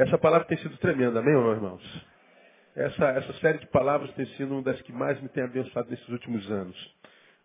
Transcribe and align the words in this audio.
Essa 0.00 0.16
palavra 0.16 0.46
tem 0.46 0.56
sido 0.56 0.78
tremenda, 0.78 1.20
amém, 1.20 1.34
meus 1.34 1.56
irmãos? 1.56 2.06
Essa, 2.74 3.04
essa 3.08 3.34
série 3.34 3.58
de 3.58 3.66
palavras 3.66 4.10
tem 4.14 4.24
sido 4.28 4.54
uma 4.54 4.62
das 4.62 4.80
que 4.80 4.94
mais 4.94 5.20
me 5.20 5.28
tem 5.28 5.44
abençoado 5.44 5.90
nesses 5.90 6.08
últimos 6.08 6.50
anos. 6.50 6.96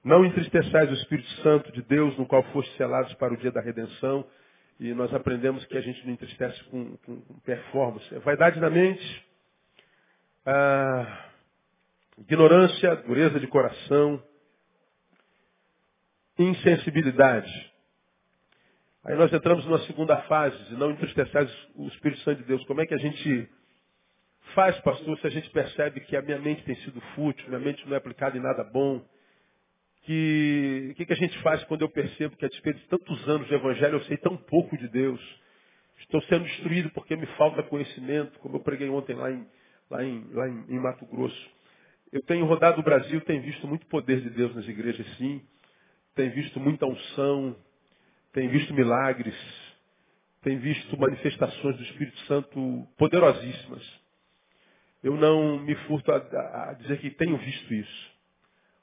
Não 0.02 0.24
entristeçais 0.24 0.90
o 0.90 0.94
Espírito 0.94 1.28
Santo 1.42 1.70
de 1.74 1.82
Deus, 1.82 2.18
no 2.18 2.26
qual 2.26 2.42
foste 2.54 2.74
selados 2.78 3.14
para 3.16 3.34
o 3.34 3.38
dia 3.38 3.52
da 3.52 3.60
redenção. 3.60 4.26
E 4.80 4.94
nós 4.94 5.14
aprendemos 5.14 5.66
que 5.66 5.78
a 5.78 5.82
gente 5.82 6.02
não 6.06 6.14
entristece 6.14 6.64
com, 6.66 6.96
com, 6.96 7.20
com 7.20 7.40
performance. 7.40 8.16
É 8.16 8.20
vaidade 8.20 8.58
na 8.62 8.70
mente, 8.70 9.28
ah, 10.46 11.26
ignorância, 12.20 12.96
dureza 12.96 13.38
de 13.38 13.48
coração, 13.48 14.24
insensibilidade. 16.40 17.75
Aí 19.06 19.16
nós 19.16 19.32
entramos 19.32 19.64
numa 19.66 19.78
segunda 19.86 20.18
fase, 20.24 20.74
não 20.74 20.90
entristecer 20.90 21.48
o 21.76 21.88
Espírito 21.90 22.22
Santo 22.22 22.42
de 22.42 22.48
Deus. 22.48 22.66
Como 22.66 22.82
é 22.82 22.88
que 22.88 22.94
a 22.96 22.98
gente 22.98 23.48
faz, 24.56 24.80
pastor, 24.80 25.16
se 25.20 25.28
a 25.28 25.30
gente 25.30 25.48
percebe 25.52 26.00
que 26.00 26.18
a 26.18 26.24
minha 26.24 26.40
mente 26.40 26.64
tem 26.64 26.76
sido 26.78 27.00
fútil, 27.14 27.48
minha 27.48 27.60
mente 27.60 27.86
não 27.86 27.94
é 27.94 27.98
aplicada 27.98 28.36
em 28.36 28.42
nada 28.42 28.64
bom? 28.64 29.06
Que 30.02 30.90
o 30.92 30.96
que, 30.96 31.06
que 31.06 31.14
a 31.14 31.16
gente 31.16 31.38
faz 31.44 31.64
quando 31.66 31.84
eu 31.84 31.90
percebo 31.90 32.36
que 32.36 32.46
a 32.46 32.50
despeito 32.50 32.80
de 32.80 32.88
tantos 32.88 33.30
anos 33.30 33.48
de 33.48 33.54
evangelho 33.54 33.98
eu 33.98 34.04
sei 34.06 34.18
tão 34.18 34.36
pouco 34.36 34.76
de 34.76 34.88
Deus? 34.88 35.22
Estou 36.00 36.22
sendo 36.24 36.46
destruído 36.46 36.90
porque 36.90 37.16
me 37.16 37.28
falta 37.38 37.62
conhecimento, 37.62 38.40
como 38.40 38.56
eu 38.56 38.62
preguei 38.62 38.90
ontem 38.90 39.16
lá 39.16 39.32
em, 39.32 39.48
lá 39.88 40.04
em, 40.04 40.28
lá 40.32 40.50
em, 40.50 40.66
em 40.68 40.80
Mato 40.80 41.06
Grosso. 41.06 41.50
Eu 42.12 42.24
tenho 42.24 42.44
rodado 42.46 42.82
o 42.82 42.84
Brasil, 42.84 43.22
tenho 43.22 43.44
visto 43.44 43.68
muito 43.68 43.86
poder 43.86 44.20
de 44.22 44.32
Deus 44.32 44.56
nas 44.56 44.68
igrejas, 44.68 45.06
sim. 45.18 45.44
Tenho 46.16 46.32
visto 46.32 46.60
muita 46.60 46.88
unção, 46.88 47.56
tem 48.36 48.50
visto 48.50 48.74
milagres, 48.74 49.34
tem 50.42 50.58
visto 50.58 51.00
manifestações 51.00 51.78
do 51.78 51.84
Espírito 51.84 52.20
Santo 52.28 52.86
poderosíssimas. 52.98 53.82
Eu 55.02 55.16
não 55.16 55.58
me 55.60 55.74
furto 55.88 56.12
a, 56.12 56.18
a 56.70 56.74
dizer 56.74 57.00
que 57.00 57.12
tenho 57.12 57.38
visto 57.38 57.74
isso. 57.74 58.12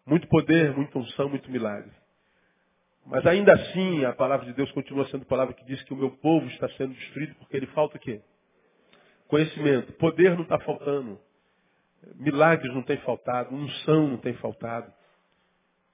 Muito 0.07 0.27
poder, 0.29 0.75
muita 0.75 0.99
unção, 0.99 1.29
muito 1.29 1.51
milagre. 1.51 1.93
Mas 3.05 3.27
ainda 3.27 3.53
assim, 3.53 4.07
a 4.07 4.15
palavra 4.15 4.47
de 4.47 4.55
Deus 4.55 4.73
continua 4.73 5.07
sendo 5.09 5.27
palavra 5.27 5.53
que 5.53 5.67
diz 5.67 5.83
que 5.83 5.93
o 5.93 5.97
meu 5.99 6.13
povo 6.13 6.47
está 6.47 6.67
sendo 6.71 6.95
destruído 6.95 7.35
porque 7.35 7.55
ele 7.55 7.67
falta 7.67 7.99
o 7.99 8.01
quê? 8.01 8.23
Conhecimento. 9.29 9.93
Poder 9.95 10.35
não 10.35 10.45
está 10.45 10.59
faltando. 10.61 11.21
Milagres 12.15 12.73
não 12.73 12.83
tem 12.83 12.97
faltado. 12.99 13.55
Unção 13.55 14.09
não 14.09 14.17
tem 14.17 14.33
faltado. 14.35 14.91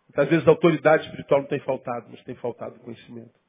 Muitas 0.06 0.28
vezes 0.28 0.46
a 0.46 0.50
autoridade 0.50 1.06
espiritual 1.06 1.40
não 1.40 1.48
tem 1.48 1.58
faltado, 1.60 2.06
mas 2.08 2.22
tem 2.22 2.36
faltado 2.36 2.78
conhecimento. 2.78 3.47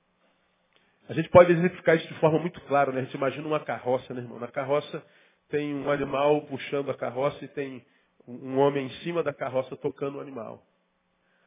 A 1.10 1.14
gente 1.14 1.28
pode 1.30 1.52
exemplificar 1.52 1.98
isso 1.98 2.08
de 2.08 2.14
forma 2.20 2.38
muito 2.38 2.62
clara, 2.62 2.92
né? 2.92 3.02
A 3.02 3.04
gente 3.04 3.16
imagina 3.16 3.48
uma 3.48 3.60
carroça, 3.60 4.14
né, 4.14 4.22
irmão? 4.22 4.40
Na 4.40 4.48
carroça 4.48 5.04
tem 5.50 5.74
um 5.74 5.90
animal 5.90 6.44
puxando 6.44 6.92
a 6.92 6.94
carroça 6.94 7.44
e 7.44 7.48
tem 7.48 7.84
um 8.28 8.60
homem 8.60 8.86
em 8.86 8.90
cima 9.02 9.24
da 9.24 9.34
carroça 9.34 9.76
tocando 9.76 10.20
o 10.20 10.22
animal. 10.22 10.64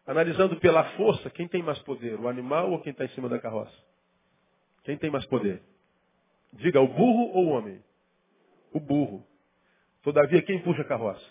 Analisando 0.05 0.59
pela 0.59 0.83
força, 0.97 1.31
quem 1.31 1.47
tem 1.47 1.62
mais 1.62 1.78
poder? 1.84 2.19
O 2.19 2.27
animal 2.27 2.72
ou 2.72 2.81
quem 2.81 2.91
está 2.91 3.05
em 3.05 3.11
cima 3.11 3.28
da 3.28 3.39
carroça? 3.39 3.72
Quem 4.83 4.99
tem 4.99 5.11
mais 5.11 5.25
poder? 5.27 5.62
Diga, 6.55 6.81
o 6.81 6.89
burro 6.89 7.31
ou 7.33 7.47
o 7.47 7.49
homem? 7.51 7.81
O 8.72 8.81
burro. 8.81 9.25
Todavia, 10.03 10.43
quem 10.43 10.61
puxa 10.61 10.83
a 10.83 10.87
carroça? 10.87 11.25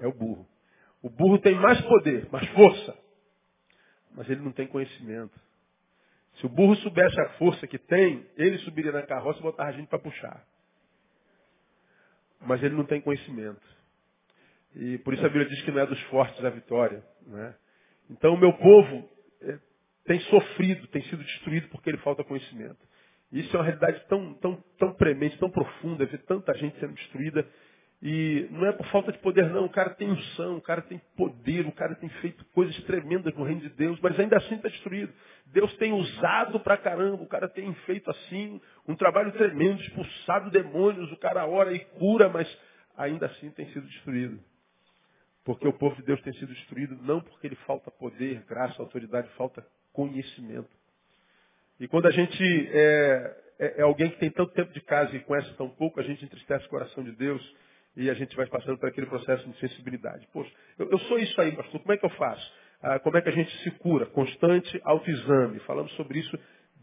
É 0.00 0.06
o 0.06 0.12
burro. 0.14 0.48
O 1.02 1.10
burro 1.10 1.38
tem 1.38 1.54
mais 1.54 1.78
poder, 1.82 2.30
mais 2.32 2.48
força. 2.48 2.96
Mas 4.12 4.30
ele 4.30 4.40
não 4.40 4.52
tem 4.52 4.66
conhecimento. 4.66 5.38
Se 6.40 6.46
o 6.46 6.48
burro 6.48 6.74
soubesse 6.76 7.20
a 7.20 7.28
força 7.34 7.66
que 7.66 7.78
tem, 7.78 8.26
ele 8.36 8.58
subiria 8.58 8.92
na 8.92 9.02
carroça 9.02 9.38
e 9.38 9.42
botava 9.42 9.68
a 9.68 9.72
gente 9.72 9.88
para 9.88 9.98
puxar. 9.98 10.42
Mas 12.40 12.62
ele 12.62 12.74
não 12.74 12.84
tem 12.84 13.00
conhecimento. 13.00 13.60
E 14.74 14.96
por 14.98 15.12
isso 15.12 15.24
a 15.24 15.28
Bíblia 15.28 15.46
diz 15.46 15.62
que 15.62 15.70
não 15.70 15.80
é 15.80 15.86
dos 15.86 16.00
fortes 16.04 16.42
a 16.42 16.48
vitória. 16.48 17.04
Né? 17.26 17.54
Então 18.08 18.34
o 18.34 18.38
meu 18.38 18.54
povo 18.54 19.08
é, 19.42 19.58
tem 20.06 20.18
sofrido, 20.20 20.86
tem 20.86 21.02
sido 21.02 21.22
destruído 21.22 21.68
porque 21.68 21.90
ele 21.90 21.98
falta 21.98 22.24
conhecimento. 22.24 22.78
Isso 23.30 23.54
é 23.54 23.58
uma 23.58 23.66
realidade 23.66 24.02
tão, 24.08 24.34
tão, 24.34 24.64
tão 24.78 24.94
premente, 24.94 25.38
tão 25.38 25.50
profunda, 25.50 26.06
ver 26.06 26.22
tanta 26.22 26.54
gente 26.54 26.78
sendo 26.80 26.94
destruída 26.94 27.46
e 28.02 28.48
não 28.50 28.66
é 28.66 28.72
por 28.72 28.86
falta 28.86 29.12
de 29.12 29.18
poder, 29.18 29.50
não. 29.50 29.66
O 29.66 29.70
cara 29.70 29.90
tem 29.90 30.10
unção, 30.10 30.56
o 30.56 30.62
cara 30.62 30.80
tem 30.80 30.98
poder, 31.16 31.66
o 31.66 31.72
cara 31.72 31.94
tem 31.94 32.08
feito 32.08 32.42
coisas 32.46 32.74
tremendas 32.84 33.34
no 33.34 33.44
reino 33.44 33.60
de 33.60 33.68
Deus, 33.70 34.00
mas 34.00 34.18
ainda 34.18 34.38
assim 34.38 34.54
está 34.54 34.68
destruído. 34.68 35.12
Deus 35.46 35.74
tem 35.76 35.92
usado 35.92 36.58
pra 36.60 36.78
caramba, 36.78 37.22
o 37.22 37.26
cara 37.26 37.46
tem 37.46 37.72
feito 37.84 38.10
assim 38.10 38.58
um 38.88 38.96
trabalho 38.96 39.32
tremendo, 39.32 39.82
expulsado 39.82 40.50
demônios, 40.50 41.12
o 41.12 41.16
cara 41.18 41.46
ora 41.46 41.74
e 41.74 41.80
cura, 41.80 42.30
mas 42.30 42.48
ainda 42.96 43.26
assim 43.26 43.50
tem 43.50 43.66
sido 43.66 43.86
destruído. 43.86 44.40
Porque 45.44 45.68
o 45.68 45.72
povo 45.72 45.96
de 45.96 46.02
Deus 46.02 46.22
tem 46.22 46.32
sido 46.34 46.54
destruído 46.54 46.96
não 47.02 47.20
porque 47.20 47.46
ele 47.46 47.56
falta 47.66 47.90
poder, 47.90 48.42
graça, 48.48 48.80
autoridade, 48.80 49.28
falta 49.36 49.66
conhecimento. 49.92 50.70
E 51.78 51.86
quando 51.86 52.06
a 52.06 52.10
gente 52.10 52.42
é, 52.72 53.36
é, 53.58 53.80
é 53.80 53.82
alguém 53.82 54.10
que 54.10 54.18
tem 54.18 54.30
tanto 54.30 54.54
tempo 54.54 54.72
de 54.72 54.80
casa 54.80 55.14
e 55.14 55.20
conhece 55.20 55.52
tão 55.54 55.68
pouco, 55.68 56.00
a 56.00 56.02
gente 56.02 56.24
entristece 56.24 56.64
o 56.64 56.70
coração 56.70 57.04
de 57.04 57.12
Deus 57.12 57.42
e 58.00 58.08
a 58.08 58.14
gente 58.14 58.34
vai 58.34 58.46
passando 58.46 58.78
por 58.78 58.88
aquele 58.88 59.06
processo 59.06 59.46
de 59.46 59.58
sensibilidade. 59.58 60.26
Poxa, 60.32 60.50
eu, 60.78 60.90
eu 60.90 60.98
sou 61.00 61.18
isso 61.18 61.38
aí, 61.38 61.52
pastor, 61.52 61.80
como 61.80 61.92
é 61.92 61.98
que 61.98 62.06
eu 62.06 62.10
faço? 62.10 62.52
Ah, 62.82 62.98
como 62.98 63.18
é 63.18 63.20
que 63.20 63.28
a 63.28 63.32
gente 63.32 63.54
se 63.58 63.70
cura? 63.72 64.06
Constante 64.06 64.80
autoexame. 64.82 65.58
Falamos 65.60 65.92
sobre 65.92 66.18
isso 66.18 66.38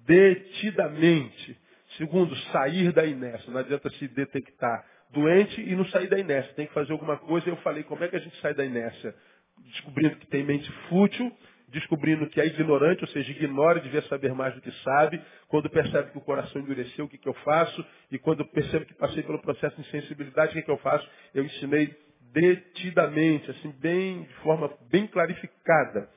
detidamente. 0.05 1.57
Segundo, 1.97 2.35
sair 2.51 2.91
da 2.91 3.03
inércia. 3.03 3.51
Não 3.51 3.59
adianta 3.59 3.89
se 3.89 4.07
detectar 4.09 4.85
doente 5.09 5.59
e 5.59 5.75
não 5.75 5.85
sair 5.87 6.07
da 6.07 6.19
inércia. 6.19 6.53
Tem 6.53 6.67
que 6.67 6.73
fazer 6.73 6.91
alguma 6.91 7.17
coisa. 7.17 7.49
Eu 7.49 7.57
falei, 7.57 7.83
como 7.83 8.03
é 8.03 8.07
que 8.07 8.15
a 8.15 8.19
gente 8.19 8.39
sai 8.39 8.53
da 8.53 8.63
inércia? 8.63 9.15
Descobrindo 9.57 10.17
que 10.17 10.27
tem 10.27 10.43
mente 10.43 10.71
fútil, 10.87 11.35
descobrindo 11.69 12.27
que 12.27 12.39
é 12.39 12.45
ignorante, 12.45 13.03
ou 13.03 13.07
seja, 13.09 13.31
ignora, 13.31 13.79
devia 13.79 14.01
saber 14.03 14.33
mais 14.33 14.53
do 14.55 14.61
que 14.61 14.71
sabe. 14.83 15.21
Quando 15.47 15.69
percebe 15.69 16.11
que 16.11 16.17
o 16.17 16.21
coração 16.21 16.61
endureceu, 16.61 17.05
o 17.05 17.09
que, 17.09 17.17
que 17.17 17.27
eu 17.27 17.33
faço? 17.35 17.85
E 18.11 18.17
quando 18.17 18.45
percebo 18.45 18.85
que 18.85 18.93
passei 18.93 19.23
pelo 19.23 19.39
processo 19.39 19.75
de 19.75 19.87
insensibilidade, 19.87 20.51
o 20.51 20.53
que, 20.53 20.61
que 20.61 20.71
eu 20.71 20.77
faço? 20.77 21.07
Eu 21.33 21.43
ensinei 21.43 21.95
detidamente, 22.31 23.49
assim, 23.51 23.73
bem, 23.79 24.23
de 24.23 24.33
forma 24.35 24.71
bem 24.89 25.07
clarificada. 25.07 26.09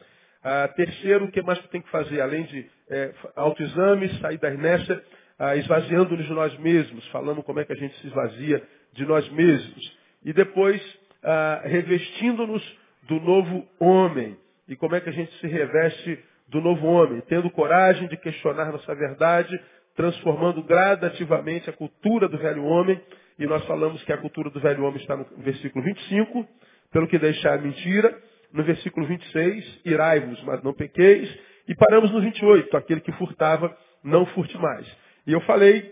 Ah, 0.42 0.68
terceiro, 0.68 1.26
o 1.26 1.30
que 1.30 1.42
mais 1.42 1.58
que 1.60 1.68
tem 1.68 1.82
que 1.82 1.90
fazer? 1.90 2.20
Além 2.20 2.44
de 2.44 2.66
é, 2.88 3.12
autoexame, 3.36 4.08
sair 4.20 4.38
da 4.38 4.52
inércia, 4.52 5.02
ah, 5.38 5.56
esvaziando-nos 5.56 6.26
de 6.26 6.32
nós 6.32 6.56
mesmos, 6.58 7.06
falando 7.08 7.42
como 7.42 7.60
é 7.60 7.64
que 7.64 7.72
a 7.72 7.76
gente 7.76 7.94
se 8.00 8.06
esvazia 8.06 8.62
de 8.92 9.04
nós 9.04 9.28
mesmos. 9.30 9.98
E 10.24 10.32
depois, 10.32 10.80
ah, 11.22 11.62
revestindo-nos 11.64 12.78
do 13.02 13.20
novo 13.20 13.66
homem. 13.78 14.36
E 14.70 14.76
como 14.76 14.94
é 14.94 15.00
que 15.00 15.08
a 15.08 15.12
gente 15.12 15.32
se 15.40 15.48
reveste 15.48 16.16
do 16.46 16.60
novo 16.60 16.86
homem? 16.86 17.20
Tendo 17.22 17.50
coragem 17.50 18.06
de 18.06 18.16
questionar 18.16 18.70
nossa 18.70 18.94
verdade, 18.94 19.60
transformando 19.96 20.62
gradativamente 20.62 21.68
a 21.68 21.72
cultura 21.72 22.28
do 22.28 22.38
velho 22.38 22.64
homem. 22.64 23.00
E 23.36 23.46
nós 23.46 23.64
falamos 23.66 24.00
que 24.04 24.12
a 24.12 24.16
cultura 24.16 24.48
do 24.48 24.60
velho 24.60 24.84
homem 24.84 25.00
está 25.00 25.16
no 25.16 25.26
versículo 25.38 25.84
25, 25.84 26.46
pelo 26.92 27.08
que 27.08 27.18
deixar 27.18 27.54
a 27.54 27.58
mentira. 27.60 28.16
No 28.52 28.62
versículo 28.62 29.08
26, 29.08 29.80
irai-vos, 29.84 30.40
mas 30.44 30.62
não 30.62 30.72
pequeis. 30.72 31.28
E 31.66 31.74
paramos 31.74 32.12
no 32.12 32.20
28, 32.20 32.76
aquele 32.76 33.00
que 33.00 33.10
furtava, 33.12 33.76
não 34.04 34.24
furte 34.26 34.56
mais. 34.56 34.86
E 35.26 35.32
eu 35.32 35.40
falei 35.40 35.82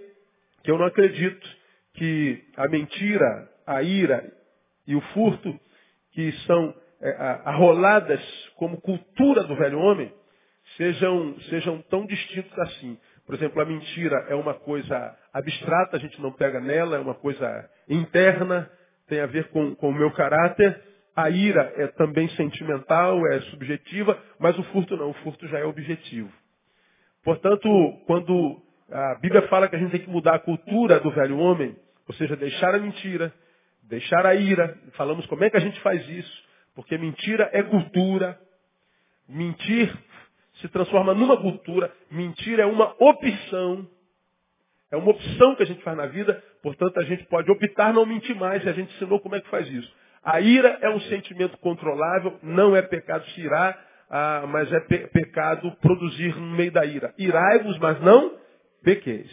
que 0.62 0.70
eu 0.70 0.78
não 0.78 0.86
acredito 0.86 1.48
que 1.94 2.44
a 2.56 2.68
mentira, 2.68 3.48
a 3.66 3.82
ira 3.82 4.32
e 4.86 4.94
o 4.94 5.00
furto, 5.00 5.58
que 6.12 6.30
são 6.46 6.72
arroladas 7.44 8.20
como 8.56 8.80
cultura 8.80 9.44
do 9.44 9.56
velho 9.56 9.78
homem, 9.78 10.12
sejam, 10.76 11.38
sejam 11.48 11.82
tão 11.82 12.06
distintos 12.06 12.58
assim. 12.58 12.98
Por 13.24 13.34
exemplo, 13.34 13.60
a 13.60 13.64
mentira 13.64 14.26
é 14.28 14.34
uma 14.34 14.54
coisa 14.54 15.16
abstrata, 15.32 15.96
a 15.96 16.00
gente 16.00 16.20
não 16.20 16.32
pega 16.32 16.60
nela, 16.60 16.96
é 16.96 17.00
uma 17.00 17.14
coisa 17.14 17.68
interna, 17.88 18.70
tem 19.06 19.20
a 19.20 19.26
ver 19.26 19.48
com, 19.48 19.74
com 19.74 19.90
o 19.90 19.94
meu 19.94 20.10
caráter. 20.12 20.82
A 21.14 21.28
ira 21.30 21.72
é 21.76 21.88
também 21.88 22.28
sentimental, 22.30 23.20
é 23.26 23.40
subjetiva, 23.42 24.18
mas 24.38 24.58
o 24.58 24.62
furto 24.64 24.96
não, 24.96 25.10
o 25.10 25.14
furto 25.14 25.46
já 25.48 25.58
é 25.58 25.64
objetivo. 25.64 26.32
Portanto, 27.24 27.68
quando 28.06 28.62
a 28.90 29.16
Bíblia 29.16 29.42
fala 29.48 29.68
que 29.68 29.76
a 29.76 29.78
gente 29.78 29.90
tem 29.90 30.00
que 30.00 30.10
mudar 30.10 30.36
a 30.36 30.38
cultura 30.38 31.00
do 31.00 31.10
velho 31.10 31.38
homem, 31.38 31.76
ou 32.06 32.14
seja, 32.14 32.36
deixar 32.36 32.74
a 32.74 32.78
mentira, 32.78 33.32
deixar 33.82 34.24
a 34.24 34.34
ira, 34.34 34.78
falamos 34.92 35.26
como 35.26 35.44
é 35.44 35.50
que 35.50 35.56
a 35.56 35.60
gente 35.60 35.78
faz 35.80 36.08
isso, 36.08 36.47
porque 36.78 36.96
mentira 36.96 37.50
é 37.52 37.60
cultura. 37.60 38.38
Mentir 39.28 39.92
se 40.60 40.68
transforma 40.68 41.12
numa 41.12 41.36
cultura. 41.36 41.92
Mentir 42.08 42.60
é 42.60 42.66
uma 42.66 42.94
opção. 43.00 43.84
É 44.88 44.96
uma 44.96 45.10
opção 45.10 45.56
que 45.56 45.64
a 45.64 45.66
gente 45.66 45.82
faz 45.82 45.96
na 45.96 46.06
vida. 46.06 46.40
Portanto, 46.62 47.00
a 47.00 47.02
gente 47.02 47.24
pode 47.24 47.50
optar 47.50 47.92
não 47.92 48.06
mentir 48.06 48.36
mais. 48.36 48.64
E 48.64 48.68
a 48.68 48.72
gente 48.72 48.94
ensinou 48.94 49.18
como 49.18 49.34
é 49.34 49.40
que 49.40 49.50
faz 49.50 49.68
isso. 49.68 49.92
A 50.22 50.40
ira 50.40 50.78
é 50.80 50.88
um 50.88 51.00
sentimento 51.00 51.58
controlável. 51.58 52.38
Não 52.44 52.76
é 52.76 52.82
pecado 52.82 53.28
se 53.30 53.40
irar, 53.40 53.76
ah, 54.08 54.44
mas 54.46 54.72
é 54.72 54.78
pe 54.78 54.98
pecado 55.08 55.72
produzir 55.80 56.36
no 56.36 56.54
meio 56.54 56.70
da 56.70 56.86
ira. 56.86 57.12
Irai-vos, 57.18 57.76
mas 57.80 58.00
não 58.02 58.38
pequeis. 58.84 59.32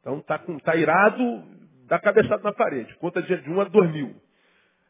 Então 0.00 0.20
está 0.20 0.38
tá 0.64 0.74
irado, 0.74 1.44
dá 1.86 1.98
cabeçada 1.98 2.42
na 2.42 2.52
parede. 2.54 2.94
Conta 2.94 3.20
de 3.20 3.50
um 3.50 3.60
a 3.60 3.64
dois 3.64 3.92
mil. 3.92 4.21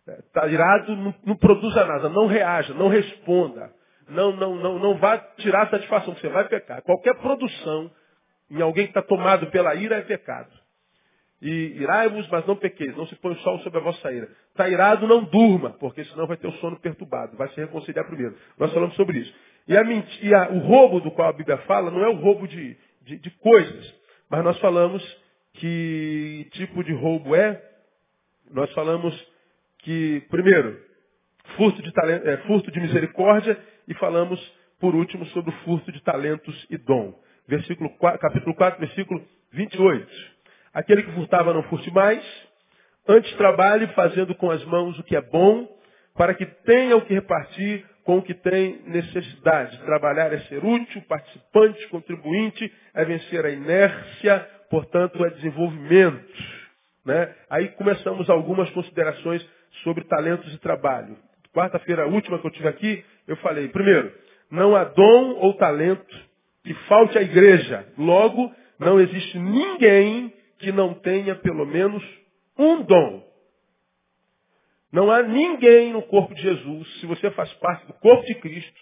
Está 0.07 0.47
irado, 0.49 0.97
não, 0.97 1.15
não 1.25 1.37
produza 1.37 1.85
nada, 1.85 2.09
não 2.09 2.27
reaja, 2.27 2.75
não 2.75 2.89
responda. 2.89 3.73
Não, 4.09 4.35
não, 4.35 4.57
não, 4.57 4.79
não 4.79 4.97
vá 4.97 5.17
tirar 5.39 5.63
a 5.63 5.71
satisfação, 5.71 6.15
você 6.15 6.29
vai 6.29 6.49
pecar. 6.49 6.83
Qualquer 6.83 7.15
produção 7.17 7.91
em 8.51 8.61
alguém 8.61 8.85
que 8.85 8.91
está 8.91 9.03
tomado 9.03 9.47
pela 9.47 9.75
ira 9.75 9.97
é 9.97 10.03
pecado. 10.03 10.51
E 11.41 11.81
irai-vos, 11.81 12.29
mas 12.29 12.47
não 12.47 12.55
pequeis, 12.55 12.97
não 12.97 13.07
se 13.07 13.17
põe 13.17 13.33
o 13.33 13.39
sol 13.39 13.59
sobre 13.61 13.81
a 13.81 13.83
vossa 13.83 14.13
ira. 14.13 14.29
Está 14.51 14.69
irado, 14.69 15.09
não 15.09 15.25
durma, 15.25 15.71
porque 15.71 16.05
senão 16.05 16.27
vai 16.27 16.37
ter 16.37 16.47
o 16.47 16.53
sono 16.55 16.79
perturbado. 16.79 17.37
Vai 17.37 17.49
se 17.49 17.61
reconciliar 17.61 18.07
primeiro. 18.07 18.37
Nós 18.59 18.73
falamos 18.73 18.95
sobre 18.95 19.19
isso. 19.19 19.35
E, 19.67 19.77
a 19.77 19.83
mentira, 19.83 20.53
o 20.53 20.59
roubo 20.59 21.01
do 21.01 21.11
qual 21.11 21.29
a 21.29 21.33
Bíblia 21.33 21.59
fala 21.59 21.91
não 21.91 22.05
é 22.05 22.09
o 22.09 22.17
roubo 22.17 22.47
de, 22.47 22.77
de, 23.03 23.19
de 23.19 23.31
coisas, 23.39 23.95
mas 24.29 24.45
nós 24.45 24.59
falamos 24.61 25.03
que 25.55 26.49
tipo 26.53 26.85
de 26.85 26.93
roubo 26.93 27.35
é. 27.35 27.61
Nós 28.51 28.71
falamos 28.73 29.32
que, 29.83 30.23
primeiro, 30.31 30.81
furto 31.57 31.83
de, 31.83 31.93
talento, 31.93 32.29
é, 32.29 32.37
furto 32.39 32.71
de 32.71 32.81
misericórdia 32.81 33.59
e 33.87 33.95
falamos, 33.95 34.41
por 34.81 34.95
último, 34.95 35.27
sobre 35.27 35.51
o 35.51 35.59
furto 35.65 35.93
de 35.93 36.03
talentos 36.03 36.67
e 36.71 36.77
dom. 36.77 37.15
Versículo 37.47 37.91
4, 37.99 38.21
capítulo 38.21 38.55
4, 38.55 38.81
versículo 38.81 39.23
28. 39.53 40.09
Aquele 40.73 41.03
que 41.03 41.13
furtava 41.13 41.53
não 41.53 41.63
furte 41.65 41.93
mais, 41.93 42.25
antes 43.07 43.33
trabalhe 43.35 43.87
fazendo 43.89 44.35
com 44.35 44.51
as 44.51 44.65
mãos 44.65 44.99
o 44.99 45.03
que 45.03 45.17
é 45.17 45.21
bom, 45.21 45.69
para 46.15 46.35
que 46.35 46.47
tenha 46.47 46.97
o 46.97 47.03
que 47.03 47.15
repartir 47.15 47.85
com 48.05 48.19
o 48.19 48.23
que 48.23 48.35
tem 48.35 48.83
necessidade. 48.87 49.79
Trabalhar 49.85 50.33
é 50.33 50.39
ser 50.41 50.65
útil, 50.65 51.03
participante, 51.03 51.89
contribuinte, 51.89 52.73
é 52.95 53.05
vencer 53.05 53.45
a 53.45 53.51
inércia, 53.51 54.41
portanto 54.71 55.25
é 55.25 55.31
desenvolvimento. 55.31 56.63
Né? 57.05 57.35
Aí 57.51 57.69
começamos 57.71 58.31
algumas 58.31 58.71
considerações 58.71 59.47
sobre 59.83 60.05
talentos 60.05 60.53
e 60.53 60.59
trabalho. 60.59 61.17
Quarta-feira 61.53 62.07
última 62.07 62.39
que 62.39 62.47
eu 62.47 62.51
tive 62.51 62.69
aqui, 62.69 63.05
eu 63.27 63.37
falei, 63.37 63.69
primeiro, 63.69 64.13
não 64.51 64.75
há 64.75 64.85
dom 64.85 65.35
ou 65.37 65.55
talento 65.55 66.17
que 66.65 66.75
falte 66.87 67.19
à 67.19 67.23
igreja. 67.23 67.87
Logo, 67.99 68.53
não 68.79 69.01
existe 69.01 69.39
ninguém 69.39 70.33
que 70.59 70.73
não 70.73 70.95
tenha 70.95 71.35
pelo 71.35 71.67
menos 71.67 72.03
um 72.59 72.83
dom. 72.83 73.33
Não 74.93 75.11
há 75.11 75.23
ninguém 75.23 75.93
no 75.93 76.03
corpo 76.03 76.35
de 76.35 76.43
Jesus, 76.43 77.01
se 77.01 77.07
você 77.07 77.31
faz 77.31 77.53
parte 77.55 77.87
do 77.87 77.95
corpo 77.95 78.25
de 78.27 78.35
Cristo, 78.37 78.81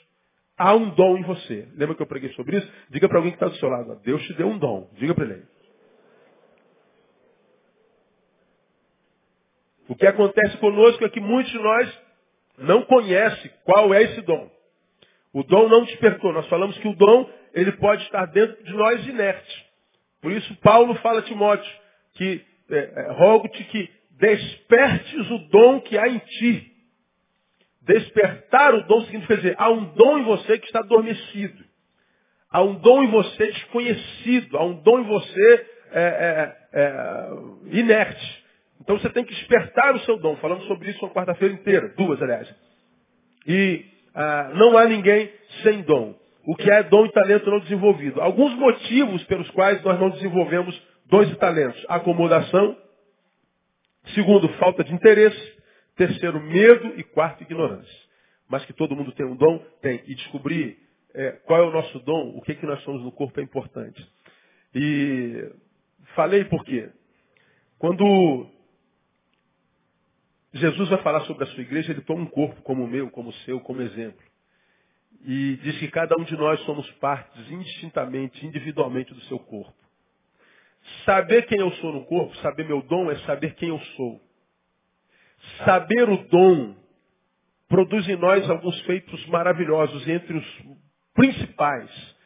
há 0.58 0.74
um 0.74 0.90
dom 0.90 1.16
em 1.16 1.22
você. 1.22 1.68
Lembra 1.76 1.94
que 1.94 2.02
eu 2.02 2.06
preguei 2.06 2.30
sobre 2.32 2.58
isso? 2.58 2.72
Diga 2.90 3.08
para 3.08 3.18
alguém 3.18 3.32
que 3.32 3.36
está 3.36 3.46
do 3.46 3.56
seu 3.56 3.68
lado, 3.68 4.00
Deus 4.04 4.22
te 4.24 4.34
deu 4.34 4.48
um 4.48 4.58
dom. 4.58 4.90
Diga 4.94 5.14
para 5.14 5.24
ele. 5.24 5.44
O 9.90 9.96
que 9.96 10.06
acontece 10.06 10.56
conosco 10.58 11.04
é 11.04 11.08
que 11.08 11.18
muitos 11.18 11.50
de 11.50 11.58
nós 11.58 12.02
não 12.58 12.82
conhecem 12.84 13.50
qual 13.64 13.92
é 13.92 14.00
esse 14.04 14.20
dom. 14.20 14.48
O 15.32 15.42
dom 15.42 15.68
não 15.68 15.82
despertou. 15.82 16.32
Nós 16.32 16.46
falamos 16.46 16.78
que 16.78 16.86
o 16.86 16.94
dom 16.94 17.28
ele 17.52 17.72
pode 17.72 18.04
estar 18.04 18.24
dentro 18.26 18.62
de 18.62 18.72
nós 18.72 19.04
inerte. 19.04 19.66
Por 20.22 20.30
isso 20.30 20.54
Paulo 20.58 20.94
fala 20.96 21.18
a 21.18 21.22
Timóteo 21.22 21.68
que 22.14 22.40
é, 22.70 22.76
é, 22.78 23.12
rogo-te 23.14 23.64
que 23.64 23.90
despertes 24.12 25.28
o 25.28 25.38
dom 25.48 25.80
que 25.80 25.98
há 25.98 26.06
em 26.06 26.20
ti. 26.20 26.72
Despertar 27.82 28.72
o 28.74 28.86
dom 28.86 29.00
significa 29.06 29.38
dizer, 29.38 29.56
há 29.58 29.70
um 29.70 29.86
dom 29.86 30.18
em 30.18 30.22
você 30.22 30.56
que 30.56 30.66
está 30.66 30.78
adormecido. 30.78 31.64
Há 32.48 32.62
um 32.62 32.76
dom 32.76 33.02
em 33.02 33.10
você 33.10 33.44
desconhecido. 33.44 34.56
Há 34.56 34.64
um 34.64 34.80
dom 34.82 35.00
em 35.00 35.04
você 35.08 35.66
é, 35.90 36.00
é, 36.00 36.80
é, 36.80 37.76
inerte. 37.76 38.39
Então 38.80 38.98
você 38.98 39.10
tem 39.10 39.24
que 39.24 39.34
despertar 39.34 39.94
o 39.94 40.00
seu 40.00 40.18
dom. 40.18 40.36
Falamos 40.36 40.66
sobre 40.66 40.90
isso 40.90 41.04
uma 41.04 41.12
quarta-feira 41.12 41.54
inteira. 41.54 41.88
Duas, 41.96 42.20
aliás. 42.22 42.52
E 43.46 43.84
ah, 44.14 44.52
não 44.54 44.76
há 44.76 44.86
ninguém 44.86 45.30
sem 45.62 45.82
dom 45.82 46.14
o 46.46 46.56
que 46.56 46.70
é 46.70 46.82
dom 46.84 47.06
e 47.06 47.12
talento 47.12 47.50
não 47.50 47.60
desenvolvido. 47.60 48.20
Alguns 48.20 48.54
motivos 48.54 49.22
pelos 49.24 49.48
quais 49.50 49.82
nós 49.84 50.00
não 50.00 50.10
desenvolvemos 50.10 50.80
dons 51.06 51.30
e 51.30 51.36
talentos. 51.36 51.84
Acomodação. 51.88 52.76
Segundo, 54.14 54.48
falta 54.54 54.82
de 54.82 54.92
interesse. 54.92 55.58
Terceiro, 55.96 56.40
medo. 56.40 56.94
E 56.98 57.04
quarto, 57.04 57.42
ignorância. 57.42 58.00
Mas 58.48 58.64
que 58.64 58.72
todo 58.72 58.96
mundo 58.96 59.12
tem 59.12 59.26
um 59.26 59.36
dom? 59.36 59.58
Tem. 59.82 60.02
E 60.06 60.14
descobrir 60.14 60.78
é, 61.14 61.32
qual 61.44 61.60
é 61.60 61.62
o 61.62 61.70
nosso 61.70 61.98
dom, 62.00 62.36
o 62.36 62.42
que, 62.42 62.54
que 62.54 62.66
nós 62.66 62.82
somos 62.82 63.02
no 63.02 63.12
corpo 63.12 63.38
é 63.38 63.42
importante. 63.42 64.04
E 64.74 65.52
falei 66.14 66.44
por 66.44 66.64
quê? 66.64 66.88
Quando 67.78 68.46
Jesus 70.52 70.88
vai 70.88 71.00
falar 71.02 71.20
sobre 71.22 71.44
a 71.44 71.46
sua 71.48 71.62
igreja, 71.62 71.92
ele 71.92 72.00
toma 72.00 72.22
um 72.22 72.26
corpo 72.26 72.60
como 72.62 72.84
o 72.84 72.88
meu, 72.88 73.10
como 73.10 73.30
o 73.30 73.34
seu, 73.44 73.60
como 73.60 73.82
exemplo. 73.82 74.20
E 75.24 75.56
diz 75.62 75.78
que 75.78 75.88
cada 75.88 76.16
um 76.18 76.24
de 76.24 76.36
nós 76.36 76.60
somos 76.62 76.90
partes 76.92 77.50
indistintamente, 77.50 78.44
individualmente 78.44 79.14
do 79.14 79.20
seu 79.22 79.38
corpo. 79.38 79.74
Saber 81.04 81.46
quem 81.46 81.60
eu 81.60 81.70
sou 81.72 81.92
no 81.92 82.04
corpo, 82.06 82.34
saber 82.38 82.64
meu 82.64 82.82
dom, 82.82 83.10
é 83.10 83.16
saber 83.20 83.54
quem 83.54 83.68
eu 83.68 83.78
sou. 83.96 84.20
Saber 85.64 86.08
o 86.08 86.16
dom 86.28 86.74
produz 87.68 88.08
em 88.08 88.16
nós 88.16 88.48
alguns 88.50 88.78
feitos 88.82 89.24
maravilhosos, 89.26 90.06
entre 90.08 90.36
os 90.36 90.62
principais. 91.14 92.16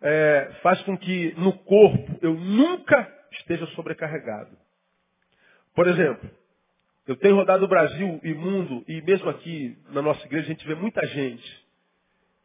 É, 0.00 0.50
faz 0.62 0.82
com 0.82 0.98
que 0.98 1.32
no 1.38 1.52
corpo 1.58 2.18
eu 2.20 2.34
nunca 2.34 3.08
esteja 3.30 3.66
sobrecarregado. 3.68 4.56
Por 5.74 5.86
exemplo, 5.86 6.28
eu 7.06 7.16
tenho 7.16 7.34
rodado 7.34 7.64
o 7.64 7.68
Brasil 7.68 8.20
e 8.22 8.34
mundo, 8.34 8.84
e 8.86 9.02
mesmo 9.02 9.28
aqui 9.28 9.76
na 9.90 10.00
nossa 10.00 10.24
igreja 10.24 10.46
a 10.46 10.48
gente 10.48 10.66
vê 10.66 10.74
muita 10.74 11.04
gente 11.08 11.62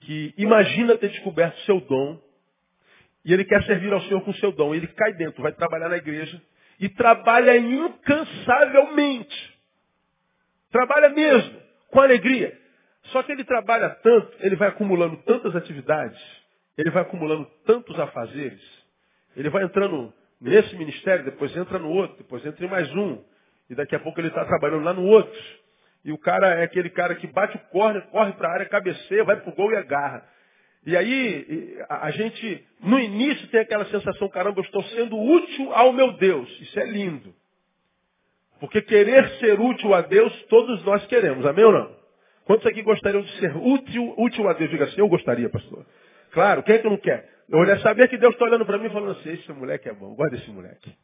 que 0.01 0.33
imagina 0.37 0.97
ter 0.97 1.09
descoberto 1.09 1.57
seu 1.61 1.79
dom 1.81 2.19
e 3.27 3.33
ele 3.33 3.43
quer 3.43 3.61
servir 3.65 3.91
ao 3.91 4.01
Senhor 4.03 4.21
com 4.21 4.33
seu 4.35 4.53
dom. 4.53 4.73
Ele 4.73 4.87
cai 4.87 5.13
dentro, 5.13 5.43
vai 5.43 5.51
trabalhar 5.51 5.89
na 5.89 5.97
igreja 5.97 6.41
e 6.79 6.87
trabalha 6.87 7.57
incansavelmente. 7.57 9.57
Trabalha 10.71 11.09
mesmo, 11.09 11.59
com 11.91 11.99
alegria. 11.99 12.57
Só 13.05 13.21
que 13.23 13.31
ele 13.31 13.43
trabalha 13.43 13.89
tanto, 13.89 14.37
ele 14.39 14.55
vai 14.55 14.69
acumulando 14.69 15.17
tantas 15.17 15.55
atividades, 15.55 16.19
ele 16.77 16.89
vai 16.89 17.03
acumulando 17.03 17.45
tantos 17.65 17.97
afazeres, 17.99 18.61
ele 19.35 19.49
vai 19.49 19.63
entrando 19.63 20.13
nesse 20.39 20.75
ministério, 20.75 21.25
depois 21.25 21.55
entra 21.55 21.79
no 21.79 21.89
outro, 21.89 22.17
depois 22.17 22.45
entra 22.45 22.65
em 22.65 22.69
mais 22.69 22.89
um, 22.95 23.23
e 23.69 23.75
daqui 23.75 23.95
a 23.95 23.99
pouco 23.99 24.19
ele 24.19 24.29
está 24.29 24.45
trabalhando 24.45 24.83
lá 24.83 24.93
no 24.93 25.03
outro. 25.03 25.39
E 26.03 26.11
o 26.11 26.17
cara 26.17 26.55
é 26.55 26.63
aquele 26.63 26.89
cara 26.89 27.15
que 27.15 27.27
bate 27.27 27.57
o 27.57 27.59
corner, 27.71 28.01
corre 28.07 28.31
para 28.33 28.47
a 28.47 28.53
área, 28.53 28.65
cabeceia, 28.65 29.23
vai 29.23 29.37
para 29.37 29.49
o 29.51 29.55
gol 29.55 29.71
e 29.71 29.75
agarra. 29.75 30.23
E 30.85 30.95
aí, 30.95 31.77
a 31.89 32.09
gente, 32.11 32.65
no 32.81 32.97
início, 32.97 33.47
tem 33.49 33.59
aquela 33.59 33.85
sensação, 33.85 34.29
caramba, 34.29 34.59
eu 34.59 34.63
estou 34.63 34.81
sendo 34.83 35.17
útil 35.19 35.73
ao 35.73 35.91
meu 35.91 36.13
Deus. 36.13 36.49
Isso 36.61 36.79
é 36.79 36.85
lindo. 36.85 37.35
Porque 38.59 38.81
querer 38.81 39.27
ser 39.39 39.59
útil 39.59 39.93
a 39.93 40.01
Deus, 40.01 40.31
todos 40.43 40.83
nós 40.85 41.05
queremos. 41.07 41.45
Amém 41.45 41.65
ou 41.65 41.73
não? 41.73 41.97
Quantos 42.45 42.65
aqui 42.65 42.81
gostariam 42.81 43.21
de 43.21 43.31
ser 43.39 43.55
útil, 43.57 44.13
útil 44.17 44.47
a 44.47 44.53
Deus? 44.53 44.71
Diga 44.71 44.85
assim, 44.85 45.01
eu 45.01 45.09
gostaria, 45.09 45.49
pastor. 45.49 45.85
Claro, 46.31 46.63
quem 46.63 46.75
é 46.75 46.79
que 46.79 46.87
não 46.87 46.97
quer? 46.97 47.29
Eu 47.49 47.59
olhar, 47.59 47.79
saber 47.79 48.07
que 48.07 48.17
Deus 48.17 48.33
está 48.33 48.45
olhando 48.45 48.65
para 48.65 48.77
mim 48.77 48.85
e 48.87 48.89
falando 48.89 49.11
assim, 49.19 49.33
esse 49.33 49.51
moleque 49.51 49.89
é 49.89 49.93
bom, 49.93 50.15
gosta 50.15 50.37
desse 50.37 50.49
moleque. 50.49 50.95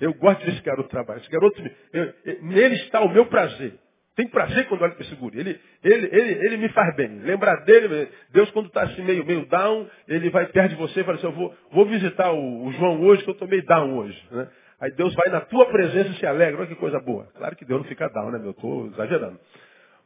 Eu 0.00 0.14
gosto 0.14 0.44
desse 0.44 0.62
garoto 0.62 0.88
trabalho. 0.88 1.20
Esse 1.20 1.30
garoto, 1.30 1.62
eu, 1.92 2.14
nele 2.42 2.76
está 2.76 3.00
o 3.02 3.08
meu 3.08 3.26
prazer. 3.26 3.74
Tem 4.16 4.26
prazer 4.28 4.66
quando 4.68 4.82
olho 4.82 4.94
para 4.94 5.04
esse 5.04 5.14
guri. 5.14 5.38
Ele, 5.38 5.60
ele, 5.82 6.08
ele, 6.12 6.46
ele 6.46 6.56
me 6.56 6.68
faz 6.70 6.94
bem. 6.96 7.20
Lembrar 7.20 7.64
dele, 7.64 8.08
Deus 8.32 8.50
quando 8.50 8.66
está 8.66 8.82
assim 8.82 9.02
meio, 9.02 9.24
meio 9.24 9.46
down, 9.46 9.88
ele 10.08 10.30
vai 10.30 10.46
perto 10.46 10.70
de 10.70 10.76
você 10.76 11.00
e 11.00 11.04
fala 11.04 11.16
assim, 11.16 11.26
eu 11.26 11.32
vou, 11.32 11.54
vou 11.70 11.86
visitar 11.86 12.32
o, 12.32 12.66
o 12.66 12.72
João 12.72 13.00
hoje, 13.02 13.22
que 13.22 13.30
eu 13.30 13.34
estou 13.34 13.48
meio 13.48 13.64
down 13.64 13.96
hoje. 13.96 14.22
Né? 14.30 14.48
Aí 14.80 14.90
Deus 14.92 15.14
vai 15.14 15.32
na 15.32 15.40
tua 15.42 15.66
presença 15.66 16.10
e 16.10 16.14
se 16.16 16.26
alegra. 16.26 16.58
Olha 16.58 16.66
que 16.66 16.74
coisa 16.74 16.98
boa. 16.98 17.28
Claro 17.36 17.54
que 17.56 17.64
Deus 17.64 17.80
não 17.82 17.88
fica 17.88 18.08
down, 18.08 18.30
né, 18.30 18.38
meu? 18.38 18.50
Estou 18.50 18.86
exagerando. 18.88 19.38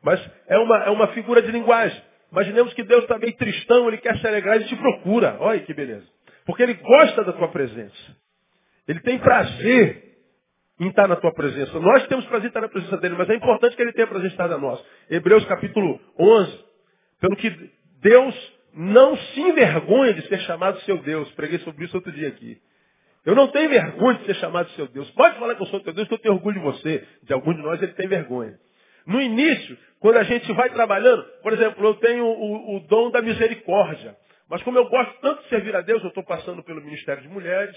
Mas 0.02 0.30
é 0.48 0.58
uma, 0.58 0.84
é 0.84 0.90
uma 0.90 1.08
figura 1.08 1.40
de 1.40 1.50
linguagem. 1.50 2.00
Imaginemos 2.30 2.74
que 2.74 2.82
Deus 2.82 3.04
está 3.04 3.18
meio 3.18 3.34
tristão, 3.36 3.88
ele 3.88 3.98
quer 3.98 4.18
se 4.18 4.26
alegrar, 4.26 4.56
ele 4.56 4.66
te 4.66 4.76
procura. 4.76 5.36
Olha 5.40 5.60
que 5.60 5.72
beleza. 5.72 6.06
Porque 6.44 6.62
ele 6.62 6.74
gosta 6.74 7.24
da 7.24 7.32
tua 7.32 7.48
presença. 7.48 8.23
Ele 8.86 9.00
tem 9.00 9.18
prazer 9.18 10.04
em 10.80 10.88
estar 10.88 11.06
na 11.08 11.16
tua 11.16 11.32
presença. 11.32 11.78
Nós 11.78 12.06
temos 12.06 12.24
prazer 12.26 12.46
em 12.46 12.48
estar 12.48 12.60
na 12.60 12.68
presença 12.68 12.96
dele, 12.98 13.14
mas 13.16 13.30
é 13.30 13.34
importante 13.34 13.76
que 13.76 13.82
ele 13.82 13.92
tenha 13.92 14.06
prazer 14.06 14.26
em 14.28 14.32
estar 14.32 14.48
na 14.48 14.58
nossa. 14.58 14.84
Hebreus 15.08 15.44
capítulo 15.46 16.00
11. 16.18 16.64
Pelo 17.20 17.36
que 17.36 17.70
Deus 18.00 18.54
não 18.74 19.16
se 19.16 19.40
envergonha 19.40 20.14
de 20.14 20.26
ser 20.28 20.40
chamado 20.40 20.80
seu 20.80 20.98
Deus. 20.98 21.30
Preguei 21.32 21.58
sobre 21.60 21.84
isso 21.84 21.96
outro 21.96 22.12
dia 22.12 22.28
aqui. 22.28 22.58
Eu 23.24 23.34
não 23.34 23.48
tenho 23.48 23.70
vergonha 23.70 24.18
de 24.18 24.26
ser 24.26 24.34
chamado 24.34 24.68
seu 24.70 24.86
Deus. 24.88 25.10
Pode 25.12 25.38
falar 25.38 25.54
que 25.54 25.62
eu 25.62 25.66
sou 25.66 25.80
teu 25.80 25.94
Deus, 25.94 26.06
que 26.08 26.14
eu 26.14 26.18
tenho 26.18 26.34
orgulho 26.34 26.60
de 26.60 26.64
você. 26.64 27.06
De 27.22 27.32
algum 27.32 27.54
de 27.54 27.62
nós 27.62 27.80
ele 27.82 27.92
tem 27.92 28.06
vergonha. 28.06 28.58
No 29.06 29.20
início, 29.20 29.78
quando 30.00 30.16
a 30.18 30.22
gente 30.24 30.52
vai 30.52 30.68
trabalhando, 30.70 31.24
por 31.42 31.52
exemplo, 31.52 31.86
eu 31.86 31.94
tenho 31.94 32.24
o, 32.24 32.76
o 32.76 32.80
dom 32.80 33.10
da 33.10 33.22
misericórdia. 33.22 34.16
Mas 34.48 34.62
como 34.62 34.78
eu 34.78 34.88
gosto 34.88 35.20
tanto 35.20 35.42
de 35.42 35.48
servir 35.48 35.74
a 35.74 35.80
Deus, 35.80 36.02
eu 36.02 36.08
estou 36.08 36.24
passando 36.24 36.62
pelo 36.62 36.82
Ministério 36.82 37.22
de 37.22 37.28
Mulheres, 37.28 37.76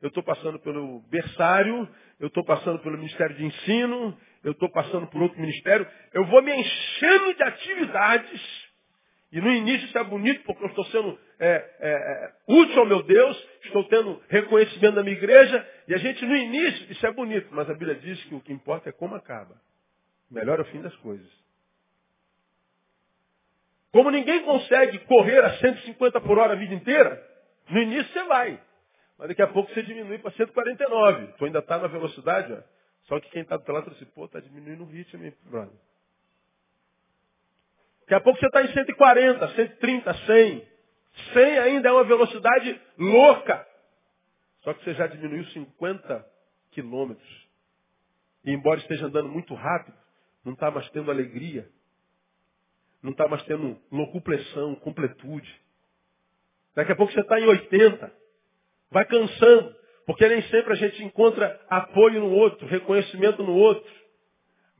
eu 0.00 0.08
estou 0.08 0.22
passando 0.22 0.58
pelo 0.60 1.00
berçário, 1.08 1.88
eu 2.20 2.28
estou 2.28 2.44
passando 2.44 2.78
pelo 2.80 2.96
Ministério 2.96 3.36
de 3.36 3.44
Ensino, 3.44 4.16
eu 4.44 4.52
estou 4.52 4.70
passando 4.70 5.06
por 5.08 5.20
outro 5.22 5.40
ministério. 5.40 5.86
Eu 6.12 6.24
vou 6.26 6.42
me 6.42 6.54
enchendo 6.54 7.34
de 7.34 7.42
atividades. 7.42 8.68
E 9.30 9.40
no 9.40 9.50
início 9.50 9.86
isso 9.86 9.98
é 9.98 10.04
bonito 10.04 10.42
porque 10.44 10.62
eu 10.64 10.68
estou 10.68 10.84
sendo 10.86 11.18
é, 11.38 11.48
é, 11.48 11.90
é, 11.90 12.32
útil 12.48 12.80
ao 12.80 12.86
meu 12.86 13.02
Deus, 13.02 13.48
estou 13.64 13.84
tendo 13.84 14.22
reconhecimento 14.28 14.94
da 14.94 15.02
minha 15.02 15.16
igreja. 15.16 15.68
E 15.86 15.94
a 15.94 15.98
gente 15.98 16.24
no 16.24 16.34
início, 16.34 16.90
isso 16.90 17.06
é 17.06 17.12
bonito, 17.12 17.48
mas 17.50 17.68
a 17.68 17.74
Bíblia 17.74 17.96
diz 17.96 18.22
que 18.24 18.34
o 18.34 18.40
que 18.40 18.52
importa 18.52 18.88
é 18.88 18.92
como 18.92 19.14
acaba. 19.16 19.60
Melhor 20.30 20.58
é 20.58 20.62
o 20.62 20.66
fim 20.66 20.80
das 20.80 20.94
coisas. 20.96 21.28
Como 23.92 24.10
ninguém 24.10 24.44
consegue 24.44 24.98
correr 25.00 25.44
a 25.44 25.58
150 25.58 26.20
por 26.20 26.38
hora 26.38 26.52
a 26.52 26.56
vida 26.56 26.74
inteira, 26.74 27.22
no 27.68 27.80
início 27.80 28.12
você 28.12 28.24
vai. 28.24 28.67
Mas 29.18 29.28
daqui 29.28 29.42
a 29.42 29.48
pouco 29.48 29.72
você 29.72 29.82
diminui 29.82 30.18
para 30.18 30.30
149. 30.30 31.26
Tu 31.38 31.44
ainda 31.44 31.58
está 31.58 31.78
na 31.78 31.88
velocidade, 31.88 32.52
ó. 32.52 32.62
Só 33.04 33.18
que 33.20 33.30
quem 33.30 33.42
está 33.42 33.56
do 33.56 33.60
outro 33.60 33.74
lado 33.74 33.84
fala 33.84 33.96
assim, 33.96 34.06
pô, 34.06 34.26
está 34.26 34.38
diminuindo 34.38 34.84
o 34.84 34.86
ritmo, 34.86 35.24
hein, 35.24 35.34
brother. 35.44 35.74
Daqui 38.02 38.14
a 38.14 38.20
pouco 38.20 38.38
você 38.38 38.46
está 38.46 38.62
em 38.62 38.72
140, 38.72 39.48
130, 39.48 40.14
100. 40.14 40.68
100 41.32 41.58
ainda 41.58 41.88
é 41.88 41.92
uma 41.92 42.04
velocidade 42.04 42.80
louca. 42.96 43.66
Só 44.60 44.72
que 44.72 44.84
você 44.84 44.94
já 44.94 45.06
diminuiu 45.06 45.44
50 45.46 46.26
quilômetros. 46.70 47.48
E 48.44 48.52
embora 48.52 48.78
esteja 48.80 49.06
andando 49.06 49.28
muito 49.28 49.54
rápido, 49.54 49.96
não 50.44 50.52
está 50.52 50.70
mais 50.70 50.88
tendo 50.90 51.10
alegria. 51.10 51.68
Não 53.02 53.12
está 53.12 53.26
mais 53.28 53.42
tendo 53.44 53.80
locupressão, 53.90 54.74
completude. 54.76 55.60
Daqui 56.74 56.92
a 56.92 56.96
pouco 56.96 57.12
você 57.12 57.20
está 57.20 57.40
em 57.40 57.46
80. 57.46 58.12
Vai 58.90 59.04
cansando. 59.04 59.76
Porque 60.06 60.26
nem 60.26 60.40
sempre 60.44 60.72
a 60.72 60.76
gente 60.76 61.04
encontra 61.04 61.60
apoio 61.68 62.20
no 62.20 62.30
outro, 62.32 62.66
reconhecimento 62.66 63.42
no 63.42 63.54
outro, 63.54 63.84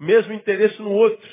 mesmo 0.00 0.32
interesse 0.32 0.80
no 0.80 0.90
outro. 0.90 1.28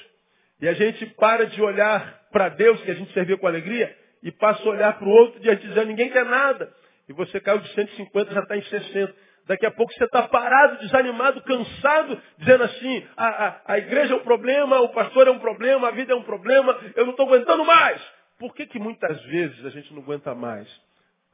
E 0.59 0.67
a 0.67 0.73
gente 0.73 1.05
para 1.05 1.45
de 1.45 1.61
olhar 1.61 2.27
para 2.29 2.49
Deus, 2.49 2.81
que 2.81 2.91
a 2.91 2.93
gente 2.93 3.13
servia 3.13 3.37
com 3.37 3.47
alegria, 3.47 3.95
e 4.21 4.31
passa 4.31 4.61
a 4.63 4.69
olhar 4.69 4.99
para 4.99 5.07
o 5.07 5.11
outro 5.11 5.39
e 5.41 5.55
dizer, 5.55 5.85
ninguém 5.85 6.09
quer 6.09 6.25
nada. 6.25 6.73
E 7.07 7.13
você 7.13 7.39
caiu 7.39 7.59
de 7.59 7.71
150, 7.73 8.33
já 8.33 8.41
está 8.41 8.57
em 8.57 8.63
60. 8.63 9.15
Daqui 9.47 9.65
a 9.65 9.71
pouco 9.71 9.93
você 9.93 10.03
está 10.03 10.27
parado, 10.27 10.79
desanimado, 10.79 11.41
cansado, 11.43 12.19
dizendo 12.37 12.63
assim, 12.63 13.07
a, 13.15 13.27
a, 13.27 13.61
a, 13.65 13.77
igreja 13.77 14.13
é 14.13 14.17
um 14.17 14.23
problema, 14.23 14.81
o 14.81 14.89
pastor 14.89 15.27
é 15.27 15.31
um 15.31 15.39
problema, 15.39 15.87
a 15.87 15.91
vida 15.91 16.13
é 16.13 16.15
um 16.15 16.23
problema, 16.23 16.77
eu 16.95 17.05
não 17.05 17.11
estou 17.11 17.27
aguentando 17.27 17.63
mais. 17.63 18.01
Por 18.39 18.55
que, 18.55 18.65
que 18.65 18.79
muitas 18.79 19.21
vezes 19.25 19.63
a 19.63 19.69
gente 19.69 19.93
não 19.93 20.01
aguenta 20.01 20.33
mais? 20.33 20.67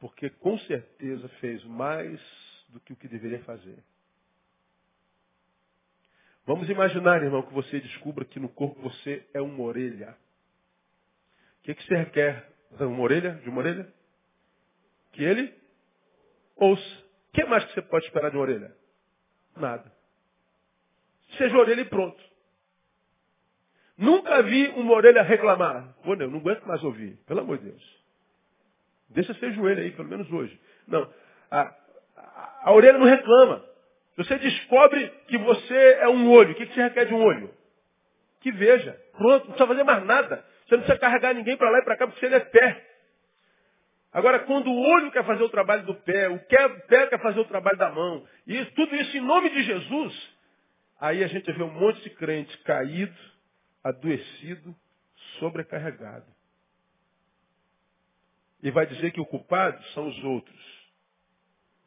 Porque 0.02 0.28
com 0.30 0.58
certeza 0.58 1.28
fez 1.40 1.62
mais 1.62 2.20
do 2.70 2.80
que 2.80 2.92
o 2.92 2.96
que 2.96 3.06
deveria 3.06 3.38
fazer. 3.44 3.78
Vamos 6.44 6.68
imaginar, 6.68 7.22
irmão, 7.22 7.40
que 7.42 7.54
você 7.54 7.78
descubra 7.78 8.24
que 8.24 8.40
no 8.40 8.48
corpo 8.48 8.82
você 8.82 9.24
é 9.32 9.40
uma 9.40 9.62
orelha. 9.62 10.18
O 11.60 11.62
que, 11.62 11.76
que 11.76 11.84
você 11.84 11.94
requer 11.94 12.52
de 12.72 12.82
uma 12.82 13.00
orelha? 13.00 13.36
De 13.44 13.48
uma 13.48 13.58
orelha? 13.58 13.94
Que 15.12 15.22
ele 15.22 15.54
ouça. 16.56 16.98
O 17.28 17.32
que 17.34 17.44
mais 17.44 17.64
que 17.66 17.74
você 17.74 17.82
pode 17.82 18.04
esperar 18.06 18.32
de 18.32 18.36
uma 18.36 18.42
orelha? 18.42 18.76
Nada. 19.56 19.94
Seja 21.38 21.56
orelha 21.56 21.82
e 21.82 21.88
pronto. 21.88 22.20
Nunca 23.96 24.42
vi 24.42 24.66
uma 24.70 24.94
orelha 24.94 25.22
reclamar. 25.22 25.94
Pô, 26.02 26.16
não, 26.16 26.28
não 26.28 26.40
aguento 26.40 26.66
mais 26.66 26.82
ouvir. 26.82 27.18
Pelo 27.24 27.38
amor 27.38 27.58
de 27.58 27.70
Deus. 27.70 28.01
Deixa 29.12 29.34
ser 29.34 29.52
joelho 29.52 29.80
aí, 29.82 29.90
pelo 29.92 30.08
menos 30.08 30.30
hoje. 30.32 30.58
Não. 30.86 31.08
A, 31.50 31.74
a, 32.16 32.60
a 32.64 32.72
orelha 32.72 32.98
não 32.98 33.06
reclama. 33.06 33.64
Você 34.16 34.38
descobre 34.38 35.08
que 35.28 35.38
você 35.38 35.98
é 36.00 36.08
um 36.08 36.30
olho. 36.30 36.52
O 36.52 36.54
que, 36.54 36.66
que 36.66 36.74
você 36.74 36.82
requer 36.82 37.06
de 37.06 37.14
um 37.14 37.22
olho? 37.22 37.50
Que 38.40 38.50
veja. 38.50 38.98
Pronto, 39.16 39.46
não 39.46 39.52
precisa 39.52 39.66
fazer 39.66 39.84
mais 39.84 40.04
nada. 40.04 40.44
Você 40.66 40.76
não 40.76 40.82
precisa 40.82 40.98
carregar 40.98 41.34
ninguém 41.34 41.56
para 41.56 41.70
lá 41.70 41.78
e 41.78 41.84
para 41.84 41.96
cá, 41.96 42.06
porque 42.06 42.24
ele 42.24 42.34
é 42.34 42.40
pé. 42.40 42.88
Agora, 44.12 44.40
quando 44.40 44.70
o 44.70 44.78
olho 44.78 45.10
quer 45.10 45.24
fazer 45.24 45.42
o 45.42 45.48
trabalho 45.48 45.84
do 45.84 45.94
pé, 45.94 46.28
o 46.28 46.38
pé 46.40 47.06
quer 47.06 47.20
fazer 47.20 47.40
o 47.40 47.46
trabalho 47.46 47.78
da 47.78 47.90
mão, 47.90 48.26
e 48.46 48.64
tudo 48.66 48.94
isso 48.94 49.16
em 49.16 49.20
nome 49.20 49.48
de 49.48 49.62
Jesus, 49.62 50.36
aí 51.00 51.24
a 51.24 51.28
gente 51.28 51.50
vê 51.50 51.62
um 51.62 51.72
monte 51.72 52.02
de 52.02 52.10
crente 52.10 52.56
caído, 52.58 53.16
adoecido, 53.82 54.74
sobrecarregado. 55.38 56.26
E 58.62 58.70
vai 58.70 58.86
dizer 58.86 59.10
que 59.10 59.20
o 59.20 59.26
culpado 59.26 59.82
são 59.88 60.06
os 60.06 60.24
outros. 60.24 60.82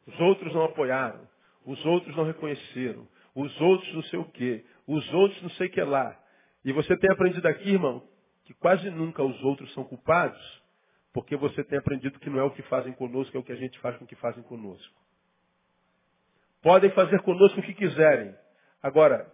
Os 0.06 0.20
outros 0.20 0.52
não 0.54 0.64
apoiaram. 0.64 1.26
Os 1.64 1.84
outros 1.84 2.14
não 2.16 2.24
reconheceram. 2.24 3.08
Os 3.34 3.60
outros 3.60 3.94
não 3.94 4.02
sei 4.04 4.18
o 4.18 4.24
quê. 4.26 4.64
Os 4.86 5.12
outros 5.12 5.42
não 5.42 5.50
sei 5.50 5.66
o 5.66 5.70
que 5.70 5.82
lá. 5.82 6.18
E 6.64 6.72
você 6.72 6.96
tem 6.96 7.10
aprendido 7.10 7.46
aqui, 7.46 7.70
irmão, 7.70 8.06
que 8.44 8.54
quase 8.54 8.90
nunca 8.90 9.22
os 9.22 9.42
outros 9.42 9.72
são 9.72 9.84
culpados, 9.84 10.62
porque 11.12 11.36
você 11.36 11.64
tem 11.64 11.78
aprendido 11.78 12.18
que 12.18 12.30
não 12.30 12.38
é 12.38 12.42
o 12.44 12.50
que 12.50 12.62
fazem 12.62 12.92
conosco, 12.92 13.36
é 13.36 13.40
o 13.40 13.42
que 13.42 13.52
a 13.52 13.56
gente 13.56 13.78
faz 13.80 13.96
com 13.96 14.04
o 14.04 14.06
que 14.06 14.16
fazem 14.16 14.42
conosco. 14.44 14.94
Podem 16.62 16.90
fazer 16.90 17.20
conosco 17.22 17.60
o 17.60 17.62
que 17.62 17.74
quiserem. 17.74 18.34
Agora, 18.82 19.32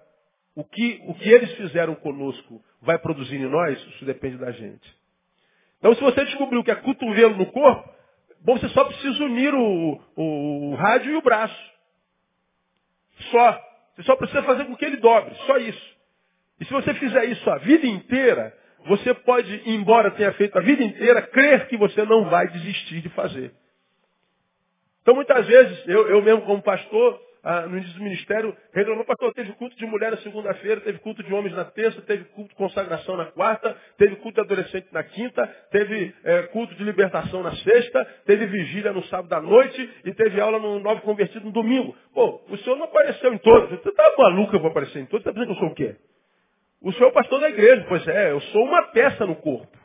o 0.54 0.64
que, 0.64 1.02
o 1.06 1.14
que 1.14 1.28
eles 1.28 1.52
fizeram 1.56 1.94
conosco 1.94 2.62
vai 2.80 2.98
produzir 2.98 3.36
em 3.36 3.48
nós, 3.48 3.78
isso 3.78 4.04
depende 4.04 4.36
da 4.38 4.50
gente. 4.50 5.01
Então, 5.82 5.96
se 5.96 6.00
você 6.00 6.24
descobriu 6.24 6.62
que 6.62 6.70
é 6.70 6.76
cotovelo 6.76 7.36
no 7.36 7.46
corpo, 7.46 7.92
bom, 8.40 8.56
você 8.56 8.68
só 8.68 8.84
precisa 8.84 9.24
unir 9.24 9.52
o, 9.52 10.00
o, 10.14 10.70
o 10.70 10.74
rádio 10.76 11.12
e 11.12 11.16
o 11.16 11.22
braço. 11.22 11.72
Só. 13.32 13.60
Você 13.96 14.04
só 14.04 14.14
precisa 14.14 14.44
fazer 14.44 14.64
com 14.66 14.76
que 14.76 14.84
ele 14.84 14.98
dobre. 14.98 15.34
Só 15.44 15.56
isso. 15.58 15.96
E 16.60 16.64
se 16.64 16.72
você 16.72 16.94
fizer 16.94 17.24
isso 17.24 17.50
a 17.50 17.58
vida 17.58 17.84
inteira, 17.84 18.56
você 18.86 19.12
pode, 19.12 19.60
embora 19.66 20.12
tenha 20.12 20.32
feito 20.34 20.56
a 20.56 20.62
vida 20.62 20.84
inteira, 20.84 21.20
crer 21.22 21.66
que 21.66 21.76
você 21.76 22.04
não 22.04 22.30
vai 22.30 22.46
desistir 22.46 23.00
de 23.00 23.08
fazer. 23.08 23.52
Então, 25.02 25.16
muitas 25.16 25.44
vezes, 25.48 25.88
eu, 25.88 26.08
eu 26.08 26.22
mesmo 26.22 26.42
como 26.42 26.62
pastor, 26.62 27.20
ah, 27.44 27.62
no 27.62 27.76
início 27.76 27.94
do 27.98 28.04
ministério, 28.04 28.56
reclamou, 28.72 29.04
pastor, 29.04 29.34
teve 29.34 29.52
culto 29.54 29.76
de 29.76 29.84
mulher 29.84 30.12
na 30.12 30.18
segunda-feira, 30.18 30.80
teve 30.80 30.98
culto 31.00 31.22
de 31.22 31.34
homens 31.34 31.54
na 31.56 31.64
terça, 31.64 32.00
teve 32.02 32.24
culto 32.26 32.50
de 32.50 32.54
consagração 32.54 33.16
na 33.16 33.26
quarta, 33.26 33.76
teve 33.98 34.16
culto 34.16 34.34
de 34.34 34.40
adolescente 34.40 34.86
na 34.92 35.02
quinta, 35.02 35.44
teve 35.70 36.14
é, 36.22 36.42
culto 36.44 36.74
de 36.76 36.84
libertação 36.84 37.42
na 37.42 37.54
sexta, 37.56 38.04
teve 38.26 38.46
vigília 38.46 38.92
no 38.92 39.02
sábado 39.06 39.32
à 39.32 39.40
noite 39.40 39.90
e 40.04 40.14
teve 40.14 40.40
aula 40.40 40.60
no 40.60 40.78
Novo 40.78 41.00
Convertido 41.02 41.46
no 41.46 41.52
domingo. 41.52 41.96
Pô, 42.14 42.40
o 42.48 42.56
senhor 42.58 42.76
não 42.76 42.84
apareceu 42.84 43.34
em 43.34 43.38
todos. 43.38 43.70
Você 43.70 43.88
está 43.88 44.14
maluco 44.18 44.54
eu 44.54 44.60
vou 44.60 44.70
aparecer 44.70 45.00
em 45.00 45.06
todos? 45.06 45.24
Você 45.24 45.30
está 45.30 45.32
dizendo 45.32 45.46
que 45.46 45.64
eu 45.64 45.66
sou 45.66 45.72
o 45.72 45.74
quê? 45.74 45.96
O 46.80 46.92
senhor 46.92 47.06
é 47.06 47.10
o 47.10 47.12
pastor 47.12 47.40
da 47.40 47.48
igreja. 47.48 47.84
Pois 47.88 48.06
é, 48.06 48.30
eu 48.30 48.40
sou 48.40 48.64
uma 48.64 48.84
peça 48.88 49.26
no 49.26 49.36
corpo. 49.36 49.76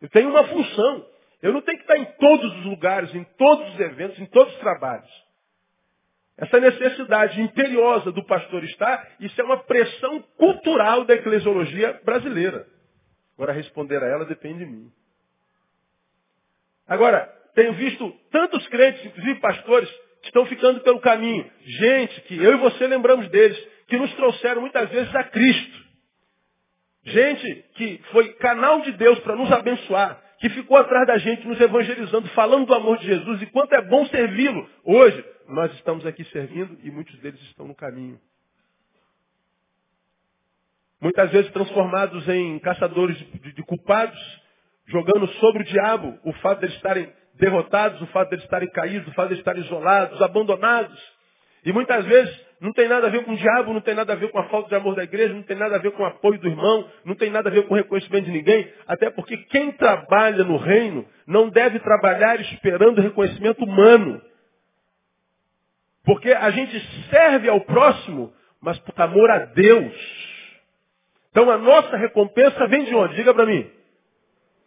Eu 0.00 0.08
tenho 0.08 0.30
uma 0.30 0.44
função. 0.44 1.06
Eu 1.42 1.52
não 1.52 1.60
tenho 1.62 1.78
que 1.78 1.84
estar 1.84 1.96
em 1.96 2.04
todos 2.18 2.58
os 2.58 2.64
lugares, 2.64 3.14
em 3.14 3.24
todos 3.38 3.74
os 3.74 3.80
eventos, 3.80 4.18
em 4.18 4.26
todos 4.26 4.52
os 4.52 4.58
trabalhos. 4.60 5.25
Essa 6.38 6.60
necessidade 6.60 7.40
imperiosa 7.40 8.12
do 8.12 8.24
pastor 8.24 8.62
estar, 8.64 9.08
isso 9.20 9.40
é 9.40 9.44
uma 9.44 9.62
pressão 9.64 10.20
cultural 10.36 11.04
da 11.04 11.14
eclesiologia 11.14 11.98
brasileira. 12.04 12.66
Agora, 13.36 13.52
responder 13.52 14.02
a 14.02 14.06
ela 14.06 14.24
depende 14.26 14.58
de 14.58 14.66
mim. 14.66 14.92
Agora, 16.86 17.26
tenho 17.54 17.72
visto 17.72 18.10
tantos 18.30 18.66
crentes, 18.68 19.04
inclusive 19.04 19.40
pastores, 19.40 19.90
que 20.20 20.28
estão 20.28 20.44
ficando 20.46 20.80
pelo 20.80 21.00
caminho. 21.00 21.50
Gente 21.62 22.20
que 22.22 22.36
eu 22.36 22.52
e 22.52 22.58
você 22.58 22.86
lembramos 22.86 23.28
deles, 23.30 23.58
que 23.88 23.96
nos 23.96 24.12
trouxeram 24.14 24.60
muitas 24.60 24.88
vezes 24.90 25.14
a 25.14 25.24
Cristo. 25.24 25.86
Gente 27.04 27.64
que 27.74 28.00
foi 28.10 28.34
canal 28.34 28.82
de 28.82 28.92
Deus 28.92 29.18
para 29.20 29.36
nos 29.36 29.50
abençoar, 29.50 30.20
que 30.38 30.48
ficou 30.50 30.76
atrás 30.76 31.06
da 31.06 31.18
gente 31.18 31.46
nos 31.46 31.60
evangelizando, 31.60 32.28
falando 32.28 32.66
do 32.66 32.74
amor 32.74 32.98
de 32.98 33.06
Jesus 33.06 33.42
e 33.42 33.46
quanto 33.46 33.74
é 33.74 33.82
bom 33.82 34.06
servi-lo. 34.06 34.68
Hoje, 34.84 35.24
nós 35.48 35.72
estamos 35.74 36.04
aqui 36.04 36.24
servindo 36.24 36.78
e 36.82 36.90
muitos 36.90 37.18
deles 37.20 37.40
estão 37.42 37.66
no 37.66 37.74
caminho. 37.74 38.20
Muitas 41.00 41.30
vezes 41.30 41.50
transformados 41.52 42.26
em 42.28 42.58
caçadores 42.58 43.16
de, 43.16 43.52
de 43.52 43.62
culpados, 43.62 44.18
jogando 44.86 45.26
sobre 45.34 45.62
o 45.62 45.66
diabo 45.66 46.18
o 46.24 46.32
fato 46.34 46.60
de 46.60 46.66
eles 46.66 46.76
estarem 46.76 47.12
derrotados, 47.34 48.00
o 48.00 48.06
fato 48.06 48.30
de 48.30 48.36
eles 48.36 48.44
estarem 48.44 48.70
caídos, 48.70 49.08
o 49.08 49.12
fato 49.12 49.28
de 49.28 49.34
eles 49.34 49.40
estarem 49.40 49.62
isolados, 49.62 50.20
abandonados. 50.22 51.15
E 51.66 51.72
muitas 51.72 52.06
vezes 52.06 52.46
não 52.60 52.72
tem 52.72 52.88
nada 52.88 53.08
a 53.08 53.10
ver 53.10 53.24
com 53.24 53.32
o 53.32 53.36
diabo, 53.36 53.74
não 53.74 53.80
tem 53.80 53.92
nada 53.92 54.12
a 54.12 54.16
ver 54.16 54.30
com 54.30 54.38
a 54.38 54.44
falta 54.44 54.68
de 54.68 54.76
amor 54.76 54.94
da 54.94 55.02
igreja, 55.02 55.34
não 55.34 55.42
tem 55.42 55.56
nada 55.56 55.74
a 55.74 55.78
ver 55.80 55.90
com 55.90 56.04
o 56.04 56.06
apoio 56.06 56.38
do 56.38 56.46
irmão, 56.46 56.88
não 57.04 57.16
tem 57.16 57.28
nada 57.28 57.48
a 57.48 57.52
ver 57.52 57.66
com 57.66 57.74
o 57.74 57.76
reconhecimento 57.76 58.26
de 58.26 58.30
ninguém, 58.30 58.72
até 58.86 59.10
porque 59.10 59.36
quem 59.36 59.72
trabalha 59.72 60.44
no 60.44 60.58
reino 60.58 61.04
não 61.26 61.50
deve 61.50 61.80
trabalhar 61.80 62.40
esperando 62.40 63.02
reconhecimento 63.02 63.64
humano. 63.64 64.22
Porque 66.04 66.32
a 66.32 66.50
gente 66.50 66.80
serve 67.10 67.48
ao 67.48 67.60
próximo, 67.62 68.32
mas 68.60 68.78
por 68.78 68.94
amor 69.02 69.28
a 69.28 69.38
Deus. 69.46 69.92
Então 71.32 71.50
a 71.50 71.58
nossa 71.58 71.96
recompensa 71.96 72.64
vem 72.68 72.84
de 72.84 72.94
onde? 72.94 73.16
Diga 73.16 73.34
para 73.34 73.44
mim. 73.44 73.68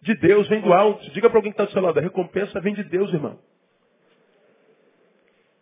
De 0.02 0.16
Deus, 0.16 0.50
vem 0.50 0.60
do 0.60 0.74
alto. 0.74 1.10
Diga 1.12 1.30
para 1.30 1.38
alguém 1.40 1.54
que 1.54 1.56
está 1.56 1.64
do 1.64 1.72
seu 1.72 1.82
lado, 1.82 1.98
a 1.98 2.02
recompensa 2.02 2.60
vem 2.60 2.74
de 2.74 2.84
Deus, 2.84 3.14
irmão. 3.14 3.40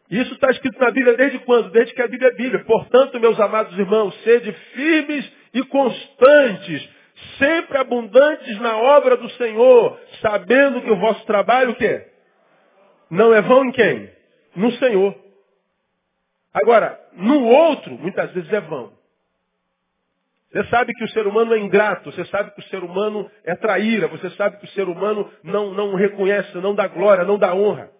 Isso 0.09 0.33
está 0.33 0.49
escrito 0.51 0.79
na 0.79 0.89
Bíblia 0.89 1.17
desde 1.17 1.39
quando? 1.39 1.69
Desde 1.69 1.93
que 1.93 2.01
a 2.01 2.07
Bíblia 2.07 2.29
é 2.29 2.33
Bíblia. 2.33 2.63
Portanto, 2.63 3.19
meus 3.19 3.39
amados 3.39 3.77
irmãos, 3.77 4.15
sede 4.23 4.51
firmes 4.73 5.29
e 5.53 5.63
constantes, 5.63 6.89
sempre 7.37 7.77
abundantes 7.77 8.59
na 8.59 8.77
obra 8.77 9.17
do 9.17 9.29
Senhor, 9.31 9.99
sabendo 10.21 10.81
que 10.81 10.91
o 10.91 10.97
vosso 10.97 11.25
trabalho 11.25 11.71
o 11.71 11.75
quê? 11.75 12.07
Não 13.09 13.33
é 13.33 13.41
vão 13.41 13.65
em 13.65 13.71
quem? 13.71 14.09
No 14.55 14.71
Senhor. 14.73 15.15
Agora, 16.53 16.99
no 17.13 17.43
outro, 17.45 17.91
muitas 17.91 18.31
vezes 18.31 18.51
é 18.51 18.61
vão. 18.61 18.97
Você 20.51 20.63
sabe 20.69 20.93
que 20.93 21.03
o 21.03 21.09
ser 21.09 21.27
humano 21.27 21.53
é 21.53 21.59
ingrato, 21.59 22.11
você 22.11 22.23
sabe 22.25 22.51
que 22.51 22.61
o 22.61 22.63
ser 22.69 22.81
humano 22.81 23.29
é 23.43 23.53
traíra, 23.55 24.07
você 24.07 24.29
sabe 24.31 24.57
que 24.57 24.65
o 24.65 24.69
ser 24.69 24.87
humano 24.87 25.29
não, 25.43 25.73
não 25.73 25.93
reconhece, 25.95 26.55
não 26.57 26.73
dá 26.73 26.87
glória, 26.87 27.25
não 27.25 27.37
dá 27.37 27.53
honra. 27.53 27.91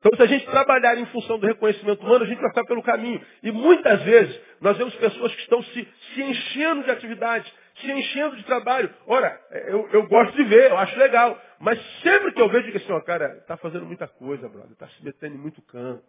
Então, 0.00 0.16
se 0.16 0.22
a 0.22 0.26
gente 0.26 0.46
trabalhar 0.46 0.96
em 0.96 1.04
função 1.06 1.38
do 1.38 1.46
reconhecimento 1.46 2.02
humano, 2.02 2.24
a 2.24 2.26
gente 2.26 2.40
vai 2.40 2.48
ficar 2.48 2.64
pelo 2.64 2.82
caminho. 2.82 3.20
E 3.42 3.52
muitas 3.52 4.02
vezes, 4.02 4.40
nós 4.58 4.76
vemos 4.78 4.94
pessoas 4.96 5.34
que 5.34 5.42
estão 5.42 5.62
se, 5.62 5.88
se 6.14 6.22
enchendo 6.22 6.84
de 6.84 6.90
atividades, 6.90 7.52
se 7.76 7.92
enchendo 7.92 8.34
de 8.34 8.42
trabalho. 8.44 8.92
Ora, 9.06 9.38
eu, 9.68 9.86
eu 9.92 10.06
gosto 10.08 10.34
de 10.34 10.44
ver, 10.44 10.70
eu 10.70 10.78
acho 10.78 10.98
legal. 10.98 11.38
Mas 11.58 11.78
sempre 12.02 12.32
que 12.32 12.40
eu 12.40 12.48
vejo 12.48 12.72
que 12.72 12.78
assim, 12.78 12.92
ó, 12.92 13.00
cara, 13.02 13.36
está 13.36 13.58
fazendo 13.58 13.84
muita 13.84 14.08
coisa, 14.08 14.48
brother, 14.48 14.72
está 14.72 14.88
se 14.88 15.04
metendo 15.04 15.34
em 15.34 15.38
muito 15.38 15.60
campo. 15.62 16.02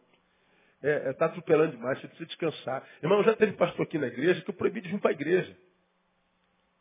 Está 0.81 0.87
é, 0.87 1.09
é, 1.09 1.13
tá 1.13 1.25
atropelando 1.25 1.75
demais, 1.75 1.99
você 1.99 2.07
precisa 2.07 2.27
descansar. 2.27 2.83
Irmão, 3.03 3.21
já 3.23 3.35
teve 3.35 3.51
pastor 3.53 3.83
aqui 3.83 3.97
na 3.97 4.07
igreja 4.07 4.41
que 4.41 4.49
eu 4.49 4.55
proibi 4.55 4.79
de 4.79 4.89
vir 4.89 5.01
para 5.01 5.11
a 5.11 5.13
igreja. 5.13 5.53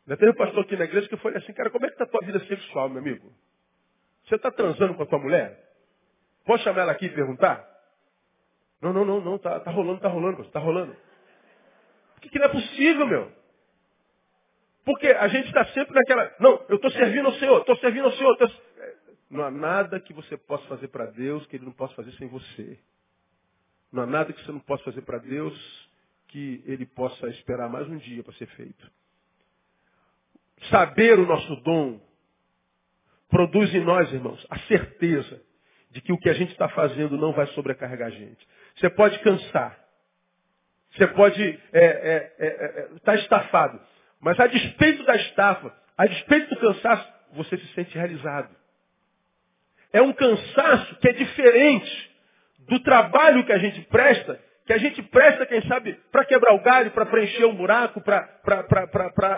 Já 0.06 0.16
teve 0.16 0.32
pastor 0.34 0.62
aqui 0.62 0.76
na 0.76 0.84
igreja 0.84 1.08
que 1.08 1.14
eu 1.14 1.18
falei 1.18 1.38
assim, 1.38 1.52
cara, 1.52 1.70
como 1.70 1.84
é 1.86 1.88
que 1.88 1.94
está 1.94 2.04
a 2.04 2.08
tua 2.08 2.24
vida 2.24 2.38
sexual, 2.46 2.88
meu 2.88 3.00
amigo? 3.00 3.32
Você 4.26 4.36
está 4.36 4.50
transando 4.50 4.94
com 4.94 5.02
a 5.02 5.06
tua 5.06 5.18
mulher? 5.18 5.69
Posso 6.44 6.64
chamar 6.64 6.82
ela 6.82 6.92
aqui 6.92 7.06
e 7.06 7.14
perguntar? 7.14 7.66
Não, 8.80 8.92
não, 8.92 9.04
não, 9.04 9.20
não, 9.20 9.38
tá, 9.38 9.60
tá 9.60 9.70
rolando, 9.70 10.00
tá 10.00 10.08
rolando, 10.08 10.44
tá 10.50 10.58
rolando. 10.58 10.96
Por 12.14 12.22
que, 12.22 12.30
que 12.30 12.38
não 12.38 12.46
é 12.46 12.48
possível, 12.48 13.06
meu? 13.06 13.32
Porque 14.84 15.08
a 15.08 15.28
gente 15.28 15.46
está 15.46 15.64
sempre 15.66 15.94
naquela, 15.94 16.34
não, 16.40 16.64
eu 16.68 16.76
estou 16.76 16.90
servindo 16.90 17.26
ao 17.26 17.34
Senhor, 17.34 17.60
estou 17.60 17.76
servindo 17.76 18.06
ao 18.06 18.12
Senhor. 18.12 18.36
Tô... 18.36 18.50
Não 19.30 19.44
há 19.44 19.50
nada 19.50 20.00
que 20.00 20.12
você 20.12 20.36
possa 20.36 20.66
fazer 20.66 20.88
para 20.88 21.06
Deus 21.06 21.46
que 21.46 21.56
Ele 21.56 21.66
não 21.66 21.72
possa 21.72 21.94
fazer 21.94 22.12
sem 22.12 22.26
você. 22.28 22.78
Não 23.92 24.02
há 24.02 24.06
nada 24.06 24.32
que 24.32 24.44
você 24.44 24.52
não 24.52 24.60
possa 24.60 24.84
fazer 24.84 25.02
para 25.02 25.18
Deus 25.18 25.90
que 26.28 26.62
Ele 26.66 26.86
possa 26.86 27.28
esperar 27.28 27.68
mais 27.68 27.88
um 27.88 27.98
dia 27.98 28.22
para 28.24 28.32
ser 28.34 28.46
feito. 28.48 28.90
Saber 30.70 31.18
o 31.18 31.26
nosso 31.26 31.56
dom 31.56 32.00
produz 33.28 33.74
em 33.74 33.84
nós, 33.84 34.12
irmãos, 34.12 34.44
a 34.50 34.58
certeza 34.60 35.42
de 35.90 36.00
que 36.00 36.12
o 36.12 36.18
que 36.18 36.28
a 36.30 36.34
gente 36.34 36.52
está 36.52 36.68
fazendo 36.68 37.16
não 37.16 37.32
vai 37.32 37.46
sobrecarregar 37.48 38.08
a 38.08 38.12
gente. 38.12 38.46
Você 38.76 38.88
pode 38.90 39.18
cansar. 39.20 39.78
Você 40.92 41.06
pode 41.08 41.42
estar 41.42 41.78
é, 41.78 41.84
é, 41.84 42.34
é, 42.38 42.46
é 42.46 42.88
tá 43.04 43.14
estafado. 43.16 43.80
Mas 44.20 44.38
a 44.38 44.46
despeito 44.46 45.04
da 45.04 45.16
estafa, 45.16 45.74
a 45.96 46.06
despeito 46.06 46.54
do 46.54 46.60
cansaço, 46.60 47.12
você 47.32 47.56
se 47.56 47.66
sente 47.74 47.96
realizado. 47.96 48.54
É 49.92 50.00
um 50.00 50.12
cansaço 50.12 50.96
que 50.96 51.08
é 51.08 51.12
diferente 51.12 52.10
do 52.60 52.80
trabalho 52.80 53.44
que 53.44 53.52
a 53.52 53.58
gente 53.58 53.80
presta 53.82 54.40
que 54.70 54.74
a 54.74 54.78
gente 54.78 55.02
presta, 55.02 55.44
quem 55.46 55.60
sabe, 55.62 55.98
para 56.12 56.24
quebrar 56.24 56.54
o 56.54 56.62
galho, 56.62 56.92
para 56.92 57.04
preencher 57.04 57.44
um 57.44 57.56
buraco, 57.56 58.00
para 58.00 58.28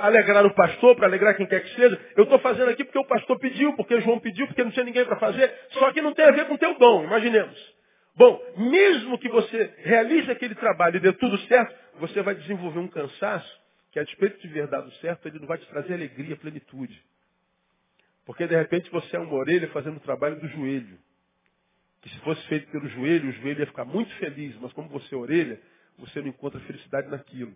alegrar 0.03 0.45
o 0.45 0.55
pastor, 0.55 0.95
para 0.95 1.07
alegrar 1.07 1.35
quem 1.35 1.47
quer 1.47 1.63
que 1.63 1.75
seja. 1.75 1.99
Eu 2.15 2.25
estou 2.25 2.39
fazendo 2.41 2.69
aqui 2.69 2.85
porque 2.85 2.99
o 2.99 3.07
pastor 3.07 3.39
pediu, 3.39 3.73
porque 3.73 3.99
João 4.03 4.21
pediu, 4.21 4.47
porque 4.47 4.63
não 4.63 4.71
tinha 4.71 4.85
ninguém 4.85 5.07
para 5.07 5.17
fazer. 5.17 5.51
Só 5.71 5.91
que 5.91 6.03
não 6.03 6.13
tem 6.13 6.27
a 6.27 6.33
ver 6.33 6.47
com 6.49 6.53
o 6.53 6.59
teu 6.59 6.79
dom, 6.79 7.05
imaginemos. 7.05 7.57
Bom, 8.15 8.39
mesmo 8.59 9.19
que 9.19 9.31
você 9.31 9.73
realize 9.79 10.31
aquele 10.31 10.55
trabalho 10.55 10.97
e 10.97 11.01
dê 11.01 11.15
tudo 11.15 11.39
certo, 11.47 11.75
você 11.99 12.21
vai 12.21 12.35
desenvolver 12.35 12.81
um 12.81 12.89
cansaço 12.89 13.59
que, 13.91 13.99
a 13.99 14.05
despeito 14.05 14.39
de 14.47 14.53
ter 14.53 14.67
dado 14.67 14.93
certo, 14.97 15.27
ele 15.27 15.39
não 15.39 15.47
vai 15.47 15.57
te 15.57 15.67
trazer 15.67 15.95
alegria, 15.95 16.37
plenitude. 16.37 17.03
Porque, 18.27 18.47
de 18.47 18.55
repente, 18.55 18.91
você 18.91 19.17
é 19.17 19.19
uma 19.19 19.35
orelha 19.35 19.67
fazendo 19.69 19.97
o 19.97 20.01
trabalho 20.01 20.39
do 20.39 20.49
joelho 20.49 20.99
que 22.03 22.11
se 22.11 22.19
fosse 22.21 22.45
feito 22.49 22.71
pelo 22.71 22.89
joelho, 22.89 23.31
o 23.31 23.33
joelho 23.33 23.61
ia 23.61 23.67
ficar 23.67 23.85
muito 23.85 24.13
feliz, 24.17 24.55
mas 24.61 24.73
como 24.73 24.89
você 24.89 25.15
é 25.15 25.19
orelha, 25.19 25.61
você 25.99 26.21
não 26.21 26.29
encontra 26.29 26.61
felicidade 26.61 27.09
naquilo. 27.09 27.55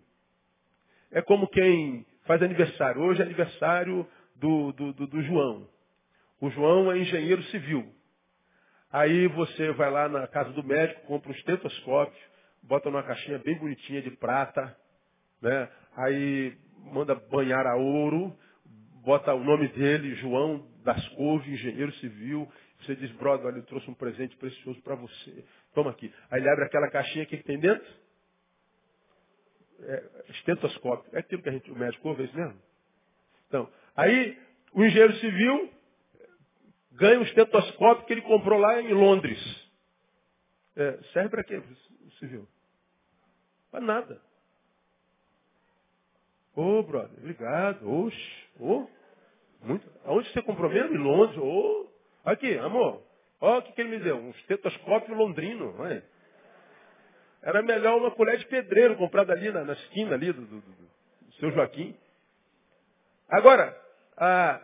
É 1.11 1.21
como 1.21 1.47
quem 1.47 2.05
faz 2.25 2.41
aniversário. 2.41 3.01
Hoje 3.01 3.21
é 3.21 3.25
aniversário 3.25 4.07
do, 4.35 4.71
do, 4.71 4.93
do, 4.93 5.07
do 5.07 5.21
João. 5.23 5.67
O 6.39 6.49
João 6.49 6.91
é 6.91 6.97
engenheiro 6.97 7.43
civil. 7.43 7.93
Aí 8.91 9.27
você 9.27 9.71
vai 9.73 9.91
lá 9.91 10.07
na 10.07 10.27
casa 10.27 10.51
do 10.51 10.63
médico, 10.63 11.01
compra 11.07 11.29
um 11.29 11.35
estetoscópio, 11.35 12.17
bota 12.63 12.89
numa 12.89 13.03
caixinha 13.03 13.39
bem 13.39 13.57
bonitinha 13.57 14.01
de 14.01 14.11
prata, 14.11 14.75
né? 15.41 15.69
Aí 15.95 16.57
manda 16.93 17.15
banhar 17.15 17.67
a 17.67 17.75
ouro, 17.75 18.33
bota 19.03 19.33
o 19.33 19.43
nome 19.43 19.67
dele, 19.69 20.15
João 20.15 20.65
das 20.85 21.05
Couve, 21.09 21.51
engenheiro 21.51 21.91
civil, 21.95 22.49
você 22.81 22.95
diz, 22.95 23.11
brother, 23.13 23.47
olha, 23.47 23.57
eu 23.57 23.65
trouxe 23.65 23.89
um 23.89 23.93
presente 23.93 24.35
precioso 24.37 24.81
para 24.81 24.95
você. 24.95 25.43
Toma 25.73 25.91
aqui. 25.91 26.13
Aí 26.29 26.39
ele 26.39 26.49
abre 26.49 26.65
aquela 26.65 26.89
caixinha, 26.89 27.25
que, 27.25 27.37
tem 27.37 27.59
dentro? 27.59 27.87
É, 29.79 30.23
estetoscópio. 30.29 31.09
É 31.13 31.19
aquilo 31.19 31.41
que 31.41 31.49
a 31.49 31.51
gente, 31.51 31.71
o 31.71 31.75
médico 31.75 32.07
ouve, 32.07 32.23
é 32.23 32.35
mesmo? 32.35 32.61
Então, 33.47 33.71
aí 33.95 34.39
o 34.73 34.83
engenheiro 34.83 35.13
civil 35.15 35.71
ganha 36.93 37.19
um 37.19 37.23
estetoscópio 37.23 38.05
que 38.05 38.13
ele 38.13 38.21
comprou 38.21 38.59
lá 38.59 38.81
em 38.81 38.93
Londres. 38.93 39.39
É, 40.75 40.99
serve 41.13 41.29
para 41.29 41.43
quê, 41.43 41.61
civil? 42.19 42.47
Para 43.71 43.81
nada. 43.81 44.21
Ô, 46.55 46.79
oh, 46.79 46.83
brother, 46.83 47.17
obrigado. 47.19 47.87
Oxe. 47.87 48.47
Oh, 48.59 48.87
muito. 49.61 49.87
Aonde 50.05 50.31
você 50.31 50.41
comprou 50.41 50.69
mesmo? 50.69 50.95
Em 50.95 50.97
Londres. 50.97 51.37
Ô, 51.37 51.43
oh, 51.43 51.96
Aqui, 52.27 52.57
amor. 52.57 53.01
Olha 53.39 53.59
o 53.59 53.61
que, 53.61 53.71
que 53.71 53.79
ele 53.79 53.91
me 53.91 53.99
deu. 53.99 54.17
Um 54.17 54.31
estetoscópio 54.31 55.15
londrino. 55.15 55.73
Olha. 55.79 56.03
Era 57.41 57.61
melhor 57.63 57.97
uma 57.97 58.11
colher 58.11 58.37
de 58.37 58.45
pedreiro 58.47 58.97
comprada 58.97 59.31
ali 59.31 59.49
na, 59.49 59.63
na 59.63 59.71
esquina 59.71 60.15
ali 60.15 60.33
do, 60.33 60.41
do, 60.41 60.59
do, 60.59 61.33
seu 61.39 61.51
Joaquim. 61.51 61.95
Agora, 63.29 63.73
ah, 64.17 64.61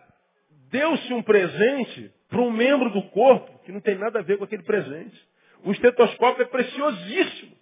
deu-se 0.70 1.14
um 1.14 1.24
presente 1.24 2.14
para 2.28 2.42
um 2.42 2.52
membro 2.52 2.90
do 2.90 3.04
corpo 3.12 3.60
que 3.60 3.72
não 3.72 3.80
tem 3.80 3.96
nada 3.98 4.20
a 4.20 4.24
ver 4.24 4.38
com 4.38 4.44
aquele 4.44 4.64
presente. 4.64 5.26
O 5.64 5.72
estetoscópio 5.72 6.44
é 6.44 6.48
preciosíssimo, 6.48 7.56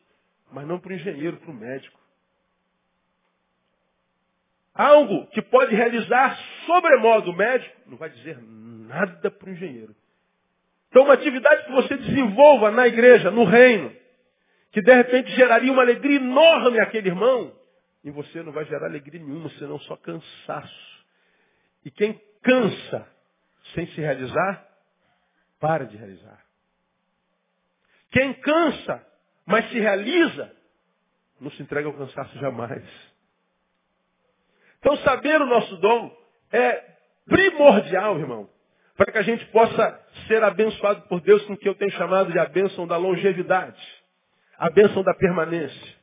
mas 0.52 0.66
não 0.66 0.80
para 0.80 0.94
o 0.94 0.96
engenheiro, 0.96 1.38
para 1.38 1.52
o 1.52 1.54
médico. 1.54 2.00
Algo 4.74 5.28
que 5.28 5.44
pode 5.44 5.76
realizar 5.76 6.40
sobremodo 6.66 7.30
o 7.30 7.38
médico, 7.38 7.76
não 7.86 7.98
vai 7.98 8.10
dizer 8.10 8.42
nada 8.42 8.61
para 9.40 9.50
o 9.50 9.54
engenheiro. 9.54 9.96
Então, 10.92 11.04
uma 11.04 11.14
atividade 11.14 11.66
que 11.66 11.72
você 11.72 11.98
desenvolva 11.98 12.70
na 12.70 12.86
igreja, 12.86 13.32
no 13.32 13.46
reino, 13.46 13.96
que 14.72 14.82
de 14.82 14.94
repente 14.94 15.32
geraria 15.32 15.72
uma 15.72 15.82
alegria 15.82 16.18
enorme 16.18 16.82
àquele 16.82 17.08
irmão, 17.08 17.56
e 18.04 18.12
você 18.12 18.44
não 18.44 18.52
vai 18.52 18.66
gerar 18.66 18.88
alegria 18.88 19.22
nenhuma, 19.22 19.50
senão 19.52 19.80
só 19.80 19.96
cansaço. 19.96 21.06
E 21.86 21.92
quem 21.92 22.20
cansa 22.44 23.08
sem 23.74 23.88
se 23.88 24.02
realizar, 24.02 24.68
para 25.60 25.86
de 25.86 25.96
realizar. 25.96 26.44
Quem 28.12 28.34
cansa, 28.34 29.08
mas 29.46 29.70
se 29.70 29.80
realiza, 29.80 30.54
não 31.40 31.50
se 31.52 31.64
entrega 31.64 31.88
ao 31.88 31.94
cansaço 31.94 32.38
jamais. 32.40 32.84
Então, 34.80 34.98
saber 34.98 35.42
o 35.42 35.46
nosso 35.46 35.78
dom 35.78 36.18
é 36.52 36.96
primordial, 37.26 38.20
irmão 38.20 38.50
para 39.02 39.14
que 39.14 39.18
a 39.18 39.24
gente 39.24 39.44
possa 39.48 40.00
ser 40.28 40.44
abençoado 40.44 41.02
por 41.08 41.22
Deus 41.22 41.44
com 41.46 41.54
o 41.54 41.58
que 41.58 41.68
eu 41.68 41.74
tenho 41.74 41.90
chamado 41.94 42.32
de 42.32 42.38
a 42.38 42.46
bênção 42.46 42.86
da 42.86 42.98
longevidade, 42.98 43.82
a 44.60 44.70
bênção 44.70 45.02
da 45.02 45.12
permanência. 45.16 45.96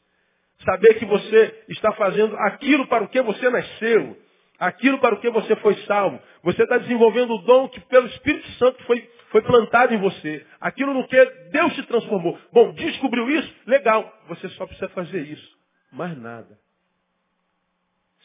Saber 0.65 0.95
que 0.95 1.05
você 1.05 1.65
está 1.69 1.93
fazendo 1.93 2.37
aquilo 2.39 2.89
para 2.89 3.05
o 3.05 3.09
que 3.09 3.23
você 3.23 3.49
nasceu, 3.51 4.19
aquilo 4.59 4.99
para 4.99 5.15
o 5.15 5.21
que 5.21 5.31
você 5.31 5.55
foi 5.57 5.77
salvo. 5.83 6.21
Você 6.43 6.65
está 6.65 6.77
desenvolvendo 6.79 7.35
o 7.35 7.43
dom 7.43 7.69
que 7.69 7.81
pelo 7.83 8.09
Espírito 8.09 8.51
Santo 8.55 8.83
foi, 8.83 9.09
foi 9.31 9.43
plantado 9.43 9.95
em 9.95 9.99
você. 9.99 10.45
Aquilo 10.61 10.93
no 10.93 11.07
que 11.07 11.25
Deus 11.53 11.75
te 11.75 11.85
transformou. 11.85 12.37
Bom, 12.53 12.73
descobriu 12.73 13.31
isso? 13.31 13.55
Legal. 13.65 14.13
Você 14.27 14.49
só 14.49 14.67
precisa 14.67 14.89
fazer 14.89 15.23
isso. 15.23 15.57
Mais 15.93 16.19
nada. 16.19 16.59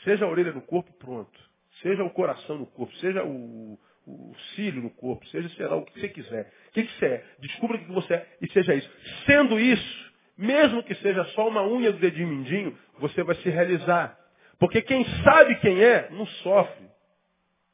Seja 0.04 0.26
a 0.26 0.28
orelha 0.28 0.52
no 0.52 0.62
corpo, 0.64 0.92
pronto. 0.94 1.40
Seja 1.84 2.04
o 2.04 2.10
coração 2.10 2.58
no 2.58 2.66
corpo. 2.66 2.92
Seja 2.96 3.24
o, 3.24 3.78
o 4.06 4.36
cílio 4.56 4.82
no 4.82 4.90
corpo, 4.90 5.26
seja, 5.28 5.50
sei 5.50 5.66
lá, 5.66 5.76
o 5.76 5.86
que 5.86 6.00
você 6.00 6.10
quiser. 6.10 6.52
O 6.70 6.72
que, 6.72 6.84
que 6.84 7.00
você 7.00 7.06
é? 7.06 7.26
Descubra 7.40 7.78
o 7.78 7.80
que 7.80 7.92
você 7.92 8.14
é 8.16 8.38
e 8.42 8.52
seja 8.52 8.74
isso. 8.74 8.90
Sendo 9.26 9.60
isso, 9.60 10.14
mesmo 10.38 10.84
que 10.84 10.96
seja 10.96 11.24
só 11.26 11.48
uma 11.48 11.66
unha 11.66 11.92
do 11.92 12.00
dedinho 12.00 12.28
mindinho, 12.28 12.78
você 13.00 13.24
vai 13.24 13.36
se 13.36 13.50
realizar. 13.50 14.20
Porque 14.60 14.82
quem 14.82 15.06
sabe 15.24 15.56
quem 15.60 15.84
é, 15.84 16.10
não 16.10 16.26
sofre 16.26 16.88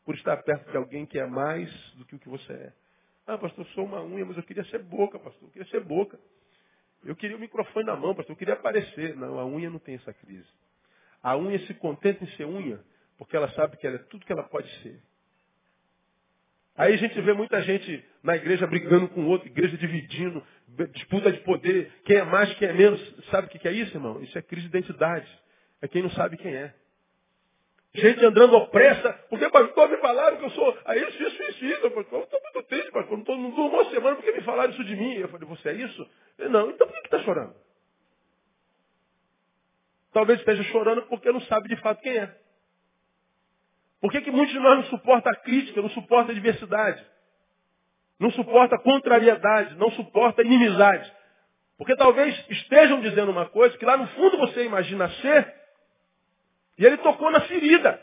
por 0.05 0.15
estar 0.15 0.37
perto 0.37 0.71
de 0.71 0.77
alguém 0.77 1.05
que 1.05 1.19
é 1.19 1.25
mais 1.25 1.69
do 1.95 2.05
que 2.05 2.15
o 2.15 2.19
que 2.19 2.29
você 2.29 2.51
é. 2.53 2.73
Ah, 3.27 3.37
pastor, 3.37 3.63
eu 3.63 3.71
sou 3.73 3.85
uma 3.85 4.03
unha, 4.03 4.25
mas 4.25 4.37
eu 4.37 4.43
queria 4.43 4.63
ser 4.65 4.79
boca, 4.79 5.19
pastor. 5.19 5.47
Eu 5.47 5.51
queria 5.51 5.69
ser 5.69 5.81
boca. 5.81 6.19
Eu 7.03 7.15
queria 7.15 7.37
o 7.37 7.39
microfone 7.39 7.85
na 7.85 7.95
mão, 7.95 8.15
pastor, 8.15 8.33
eu 8.33 8.37
queria 8.37 8.55
aparecer. 8.55 9.15
Não, 9.15 9.39
a 9.39 9.45
unha 9.45 9.69
não 9.69 9.79
tem 9.79 9.95
essa 9.95 10.11
crise. 10.13 10.49
A 11.21 11.37
unha 11.37 11.59
se 11.59 11.73
contenta 11.75 12.23
em 12.23 12.27
ser 12.31 12.45
unha, 12.45 12.83
porque 13.17 13.35
ela 13.35 13.49
sabe 13.51 13.77
que 13.77 13.85
ela 13.85 13.97
é 13.97 13.99
tudo 13.99 14.25
que 14.25 14.31
ela 14.31 14.43
pode 14.43 14.67
ser. 14.81 14.99
Aí 16.79 16.93
a 16.93 16.97
gente 16.97 17.19
vê 17.19 17.33
muita 17.33 17.61
gente 17.61 18.05
na 18.23 18.37
igreja 18.37 18.65
brigando 18.65 19.09
com 19.09 19.25
outro, 19.25 19.49
igreja 19.49 19.75
dividindo, 19.75 20.41
disputa 20.93 21.29
de 21.29 21.41
poder, 21.41 21.91
quem 22.05 22.15
é 22.15 22.23
mais, 22.23 22.53
quem 22.53 22.69
é 22.69 22.73
menos. 22.73 23.01
Sabe 23.29 23.47
o 23.47 23.49
que 23.49 23.67
é 23.67 23.71
isso, 23.73 23.97
irmão? 23.97 24.21
Isso 24.23 24.37
é 24.37 24.41
crise 24.41 24.69
de 24.69 24.77
identidade. 24.77 25.27
É 25.81 25.89
quem 25.89 26.01
não 26.01 26.09
sabe 26.11 26.37
quem 26.37 26.55
é. 26.55 26.73
Gente 27.93 28.23
andando 28.23 28.55
opressa, 28.55 29.11
porque 29.29 29.49
pastor 29.49 29.89
me 29.89 29.97
falaram 29.97 30.37
que 30.37 30.45
eu 30.45 30.51
sou 30.51 30.77
a 30.85 30.95
isso, 30.95 31.21
isso, 31.21 31.43
isso, 31.43 31.65
isso. 31.65 31.85
Eu 31.85 32.01
estou 32.01 32.41
muito 32.41 32.63
triste, 32.69 32.91
pastor, 32.91 33.11
não, 33.11 33.19
estou, 33.19 33.37
não 33.37 33.49
durmo 33.49 33.81
uma 33.81 33.89
semana 33.89 34.15
porque 34.15 34.31
me 34.31 34.41
falaram 34.43 34.71
isso 34.71 34.83
de 34.85 34.95
mim. 34.95 35.15
Eu 35.15 35.27
falei, 35.27 35.49
você 35.49 35.69
é 35.69 35.73
isso? 35.73 36.09
Eu, 36.37 36.49
não, 36.49 36.69
então 36.69 36.87
por 36.87 36.93
que 36.93 37.07
está 37.07 37.19
chorando? 37.23 37.55
Talvez 40.13 40.39
esteja 40.39 40.63
chorando 40.71 41.01
porque 41.07 41.29
não 41.29 41.41
sabe 41.41 41.67
de 41.67 41.75
fato 41.81 42.01
quem 42.01 42.17
é. 42.17 42.33
Por 44.01 44.11
que, 44.11 44.21
que 44.21 44.31
muitos 44.31 44.53
de 44.53 44.59
nós 44.59 44.77
não 44.77 44.85
suportam 44.85 45.31
a 45.31 45.35
crítica, 45.35 45.81
não 45.81 45.89
suportam 45.89 46.29
a 46.29 46.37
adversidade? 46.37 47.05
Não 48.19 48.31
suporta 48.31 48.75
a 48.75 48.79
contrariedade, 48.79 49.75
não 49.75 49.91
suporta 49.91 50.41
a 50.41 50.45
inimizade. 50.45 51.11
Porque 51.77 51.95
talvez 51.95 52.37
estejam 52.49 52.99
dizendo 53.01 53.31
uma 53.31 53.47
coisa 53.47 53.77
que 53.77 53.85
lá 53.85 53.95
no 53.95 54.07
fundo 54.09 54.37
você 54.37 54.65
imagina 54.65 55.09
ser, 55.21 55.53
e 56.77 56.85
ele 56.85 56.97
tocou 56.97 57.31
na 57.31 57.41
ferida. 57.41 58.01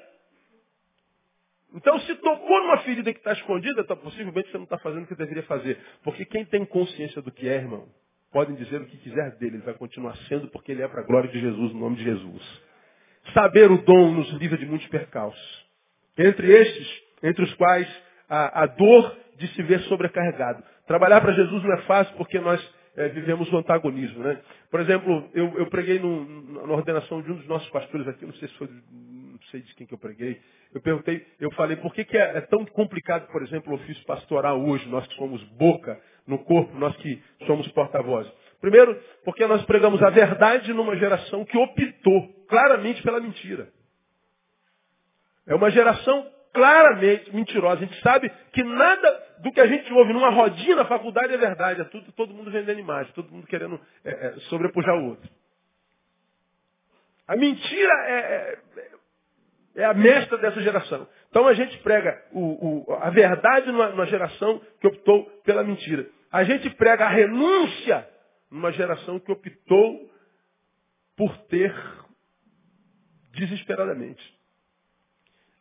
Então, 1.75 1.99
se 2.01 2.15
tocou 2.17 2.63
numa 2.63 2.79
ferida 2.79 3.13
que 3.13 3.19
está 3.19 3.33
escondida, 3.33 3.85
tá, 3.85 3.95
possivelmente 3.95 4.51
você 4.51 4.57
não 4.57 4.65
está 4.65 4.79
fazendo 4.79 5.05
o 5.05 5.07
que 5.07 5.15
deveria 5.15 5.43
fazer. 5.43 5.79
Porque 6.03 6.25
quem 6.25 6.45
tem 6.45 6.65
consciência 6.65 7.21
do 7.21 7.31
que 7.31 7.49
é, 7.49 7.57
irmão, 7.57 7.87
podem 8.33 8.55
dizer 8.55 8.81
o 8.81 8.87
que 8.87 8.97
quiser 8.99 9.33
dele, 9.37 9.57
ele 9.57 9.65
vai 9.65 9.75
continuar 9.75 10.17
sendo 10.29 10.49
porque 10.49 10.73
ele 10.73 10.83
é 10.83 10.89
para 10.89 11.01
a 11.03 11.05
glória 11.05 11.31
de 11.31 11.39
Jesus, 11.39 11.73
no 11.73 11.81
nome 11.81 11.97
de 11.97 12.05
Jesus. 12.05 12.63
Saber 13.35 13.71
o 13.71 13.79
dom 13.83 14.13
nos 14.13 14.31
livra 14.35 14.57
de 14.57 14.65
muitos 14.65 14.89
percalços. 14.89 15.66
Entre 16.19 16.51
estes, 16.51 17.03
entre 17.23 17.45
os 17.45 17.55
quais 17.55 17.89
a, 18.29 18.63
a 18.63 18.67
dor 18.67 19.17
de 19.39 19.49
se 19.49 19.63
ver 19.63 19.81
sobrecarregado. 19.83 20.63
Trabalhar 20.87 21.21
para 21.21 21.33
Jesus 21.33 21.63
não 21.63 21.73
é 21.75 21.83
fácil 21.83 22.15
porque 22.17 22.39
nós 22.39 22.61
é, 22.97 23.09
vivemos 23.09 23.53
o 23.53 23.57
antagonismo. 23.57 24.23
Né? 24.23 24.41
Por 24.71 24.81
exemplo, 24.81 25.29
eu, 25.35 25.53
eu 25.59 25.67
preguei 25.67 25.99
no, 25.99 26.67
na 26.67 26.73
ordenação 26.73 27.21
de 27.21 27.31
um 27.31 27.37
dos 27.37 27.47
nossos 27.47 27.69
pastores 27.71 28.09
aqui, 28.09 28.25
não 28.25 28.33
sei 28.35 28.49
se 28.49 28.55
foi, 28.55 28.69
não 28.69 29.39
sei 29.51 29.61
de 29.61 29.75
quem 29.75 29.87
que 29.87 29.95
eu 29.95 29.99
preguei. 29.99 30.41
Eu 30.75 30.81
perguntei, 30.81 31.25
eu 31.39 31.51
falei, 31.53 31.77
por 31.77 31.95
que, 31.95 32.05
que 32.05 32.17
é, 32.17 32.39
é 32.39 32.41
tão 32.43 32.65
complicado, 32.65 33.31
por 33.31 33.43
exemplo, 33.43 33.73
o 33.73 33.77
ofício 33.77 34.05
pastoral 34.05 34.61
hoje, 34.61 34.89
nós 34.89 35.07
que 35.07 35.15
somos 35.15 35.43
boca 35.59 36.01
no 36.27 36.39
corpo, 36.41 36.77
nós 36.79 36.97
que 36.97 37.23
somos 37.47 37.69
porta-vozes? 37.69 38.33
Primeiro, 38.61 38.99
porque 39.25 39.47
nós 39.47 39.63
pregamos 39.65 40.03
a 40.03 40.11
verdade 40.11 40.73
numa 40.73 40.97
geração 40.97 41.45
que 41.45 41.57
optou 41.57 42.29
claramente 42.49 43.03
pela 43.03 43.21
mentira. 43.21 43.69
É 45.47 45.55
uma 45.55 45.71
geração 45.71 46.31
claramente 46.53 47.35
mentirosa. 47.35 47.83
A 47.83 47.87
gente 47.87 48.01
sabe 48.01 48.31
que 48.53 48.65
nada 48.65 49.27
do 49.41 49.53
que 49.53 49.61
a 49.61 49.67
gente 49.67 49.93
ouve 49.93 50.13
numa 50.13 50.31
rodinha 50.31 50.77
na 50.77 50.87
faculdade 50.87 51.33
é 51.33 51.37
verdade. 51.37 51.83
É 51.83 51.85
tudo, 51.85 52.11
todo 52.13 52.33
mundo 52.33 52.51
vendendo 52.51 52.81
imagem, 52.81 53.13
todo 53.13 53.31
mundo 53.31 53.47
querendo 53.47 53.79
é, 54.05 54.11
é, 54.11 54.33
sobrepujar 54.49 54.97
o 54.97 55.11
outro. 55.11 55.29
A 57.29 57.37
mentira 57.37 57.93
é, 58.07 58.15
é, 58.15 58.59
é, 59.77 59.85
a 59.85 59.93
mestra 59.93 60.39
dessa 60.39 60.61
geração. 60.63 61.07
Então 61.29 61.47
a 61.47 61.55
gente 61.55 61.77
prega 61.79 62.23
o, 62.33 62.87
o, 62.91 62.95
a 62.95 63.11
verdade 63.11 63.71
numa, 63.71 63.91
numa 63.91 64.07
geração 64.07 64.61
que 64.81 64.87
optou 64.87 65.25
pela 65.45 65.63
mentira. 65.63 66.09
A 66.33 66.45
gente 66.45 66.71
prega 66.71 67.05
a 67.05 67.11
renúncia 67.11 68.09
numa 68.51 68.73
geração 68.73 69.19
que 69.19 69.31
optou 69.31 70.11
por 71.17 71.37
ter 71.49 71.75
desesperadamente. 73.33 74.36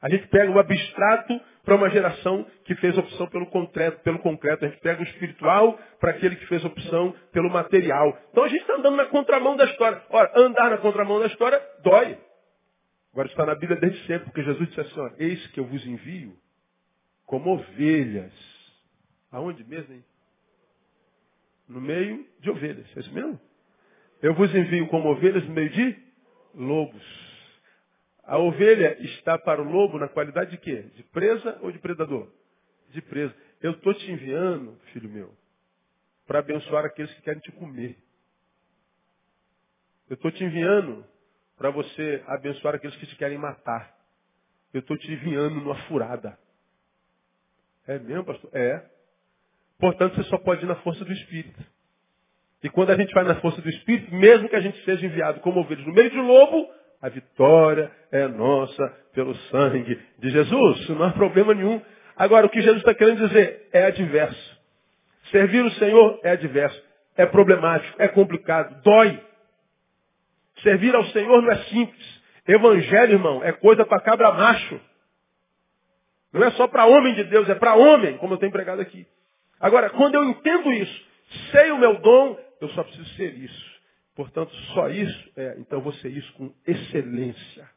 A 0.06 0.10
gente 0.10 0.28
pega 0.28 0.52
o 0.52 0.60
abstrato 0.60 1.42
para 1.64 1.76
uma 1.76 1.90
geração 1.90 2.46
que 2.64 2.76
fez 2.76 2.96
opção 2.96 3.26
pelo 3.26 3.48
concreto, 3.48 4.04
pelo 4.04 4.20
concreto. 4.20 4.64
A 4.64 4.68
gente 4.68 4.80
pega 4.80 5.02
o 5.02 5.04
espiritual 5.04 5.80
para 6.00 6.12
aquele 6.12 6.36
que 6.36 6.46
fez 6.46 6.64
opção 6.64 7.12
pelo 7.32 7.50
material. 7.50 8.16
Então 8.30 8.44
a 8.44 8.48
gente 8.48 8.62
está 8.62 8.76
andando 8.76 8.98
na 8.98 9.06
contramão 9.06 9.56
da 9.58 9.66
história. 9.66 10.00
Ora, 10.12 10.32
andar 10.36 10.70
na 10.70 10.78
contramão 10.78 11.20
da 11.20 11.26
história 11.26 11.60
dói. 11.82 12.20
Agora 13.14 13.28
está 13.28 13.48
na 13.48 13.56
Bíblia 13.56 13.80
desde 13.80 13.98
sempre, 14.06 14.26
porque 14.26 14.44
Jesus 14.44 14.68
disse 14.68 14.82
assim, 14.82 15.00
ó, 15.00 15.10
eis 15.18 15.48
que 15.48 15.60
eu 15.60 15.66
vos 15.66 15.84
envio 15.88 16.38
como 17.26 17.56
ovelhas. 17.56 18.32
Aonde 19.32 19.64
mesmo, 19.64 19.92
hein? 19.92 20.06
No 21.68 21.82
meio 21.82 22.24
de 22.42 22.52
ovelhas. 22.52 22.86
É 22.96 23.00
isso 23.00 23.12
mesmo? 23.12 23.42
Eu 24.22 24.36
vos 24.36 24.54
envio 24.54 24.88
como 24.88 25.10
ovelhas 25.10 25.44
no 25.48 25.52
meio 25.56 25.72
de 25.72 25.98
lobos. 26.54 27.35
A 28.26 28.38
ovelha 28.38 28.98
está 29.04 29.38
para 29.38 29.62
o 29.62 29.66
lobo 29.70 30.00
na 30.00 30.08
qualidade 30.08 30.52
de 30.52 30.58
quê? 30.58 30.84
De 30.96 31.04
presa 31.04 31.60
ou 31.62 31.72
de 31.72 31.78
predador? 31.78 32.32
De 32.90 33.02
presa. 33.02 33.34
Eu 33.62 33.72
estou 33.72 33.94
te 33.94 34.12
enviando, 34.12 34.78
filho 34.94 35.10
meu, 35.10 35.34
para 36.26 36.40
abençoar 36.40 36.86
aqueles 36.86 37.14
que 37.14 37.22
querem 37.22 37.40
te 37.42 37.52
comer. 37.52 37.98
Eu 40.10 40.16
estou 40.16 40.32
te 40.32 40.44
enviando 40.44 41.06
para 41.58 41.70
você 41.70 42.24
abençoar 42.28 42.76
aqueles 42.76 42.96
que 42.98 43.06
te 43.06 43.16
querem 43.16 43.38
matar. 43.38 43.96
Eu 44.74 44.80
estou 44.80 44.98
te 44.98 45.12
enviando 45.12 45.56
numa 45.56 45.76
furada. 45.84 46.38
É 47.88 48.00
mesmo, 48.00 48.26
pastor? 48.26 48.50
É. 48.54 48.90
Portanto, 49.80 50.16
você 50.16 50.24
só 50.30 50.38
pode 50.40 50.64
ir 50.64 50.68
na 50.68 50.76
força 50.78 51.06
do 51.06 51.14
Espírito. 51.14 51.64
E 52.64 52.70
quando 52.70 52.90
a 52.90 52.98
gente 52.98 53.14
vai 53.14 53.24
na 53.24 53.40
força 53.40 53.62
do 53.62 53.70
Espírito, 53.70 54.14
mesmo 54.14 54.50
que 54.50 54.56
a 54.56 54.62
gente 54.62 54.84
seja 54.84 55.06
enviado 55.06 55.40
como 55.42 55.60
ovelhas 55.60 55.86
no 55.86 55.94
meio 55.94 56.10
de 56.10 56.18
lobo, 56.18 56.68
a 57.02 57.10
vitória 57.10 57.92
é 58.12 58.28
nossa 58.28 58.88
pelo 59.14 59.36
sangue 59.50 60.00
de 60.20 60.30
Jesus. 60.30 60.90
Não 60.90 61.04
há 61.04 61.12
problema 61.12 61.54
nenhum. 61.54 61.82
Agora, 62.16 62.46
o 62.46 62.50
que 62.50 62.62
Jesus 62.62 62.80
está 62.80 62.94
querendo 62.94 63.28
dizer 63.28 63.68
é 63.72 63.86
adverso. 63.86 64.62
Servir 65.32 65.64
o 65.64 65.72
Senhor 65.72 66.20
é 66.24 66.32
adverso. 66.32 66.84
É 67.18 67.26
problemático, 67.26 67.96
é 68.02 68.08
complicado, 68.10 68.82
dói. 68.84 69.20
Servir 70.62 70.94
ao 70.96 71.06
Senhor 71.06 71.42
não 71.42 71.52
é 71.52 71.58
simples. 71.66 72.22
Evangelho, 72.48 73.14
irmão, 73.14 73.44
é 73.44 73.52
coisa 73.52 73.86
para 73.86 74.02
cabra 74.02 74.32
macho. 74.32 74.80
Não 76.34 76.44
é 76.44 76.52
só 76.52 76.68
para 76.68 76.86
homem 76.86 77.14
de 77.16 77.24
Deus, 77.26 77.48
é 77.48 77.56
para 77.56 77.76
homem, 77.76 78.18
como 78.18 78.34
eu 78.34 78.38
tenho 78.38 78.52
pregado 78.52 78.82
aqui. 78.82 79.08
Agora, 79.60 79.90
quando 79.90 80.16
eu 80.16 80.24
entendo 80.26 80.72
isso, 80.74 81.06
sei 81.52 81.72
o 81.72 81.78
meu 81.78 82.00
dom, 82.00 82.38
eu 82.60 82.70
só 82.70 82.84
preciso 82.84 83.10
ser 83.16 83.34
isso. 83.36 83.75
Portanto, 84.16 84.54
só 84.74 84.90
isso, 84.90 85.32
é, 85.36 85.56
então 85.60 85.82
vou 85.82 85.94
ser 85.94 86.10
isso 86.10 86.34
com 86.34 86.54
excelência. 86.66 87.70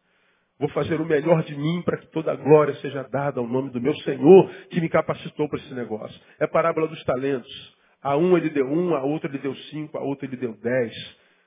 Vou 0.59 0.68
fazer 0.70 1.01
o 1.01 1.05
melhor 1.05 1.42
de 1.44 1.55
mim 1.57 1.83
para 1.83 1.98
que 1.98 2.07
toda 2.09 2.33
a 2.33 2.37
glória 2.37 2.74
seja 2.77 3.05
dada 3.05 3.40
ao 3.40 3.46
nome 3.46 3.70
do 3.70 3.81
meu 3.81 3.94
Senhor 3.98 4.51
que 4.70 4.81
me 4.81 4.88
capacitou 4.88 5.48
para 5.48 5.59
esse 5.59 5.72
negócio. 5.74 6.20
É 6.40 6.44
a 6.44 6.48
parábola 6.48 6.88
dos 6.88 7.03
talentos. 7.05 7.77
A 8.03 8.16
um 8.16 8.37
ele 8.37 8.51
deu 8.51 8.66
um, 8.66 8.94
a 8.94 9.03
outro 9.03 9.31
ele 9.31 9.38
deu 9.38 9.55
cinco, 9.55 9.96
a 9.98 10.03
outro 10.03 10.27
ele 10.27 10.37
deu 10.37 10.55
dez. 10.55 10.92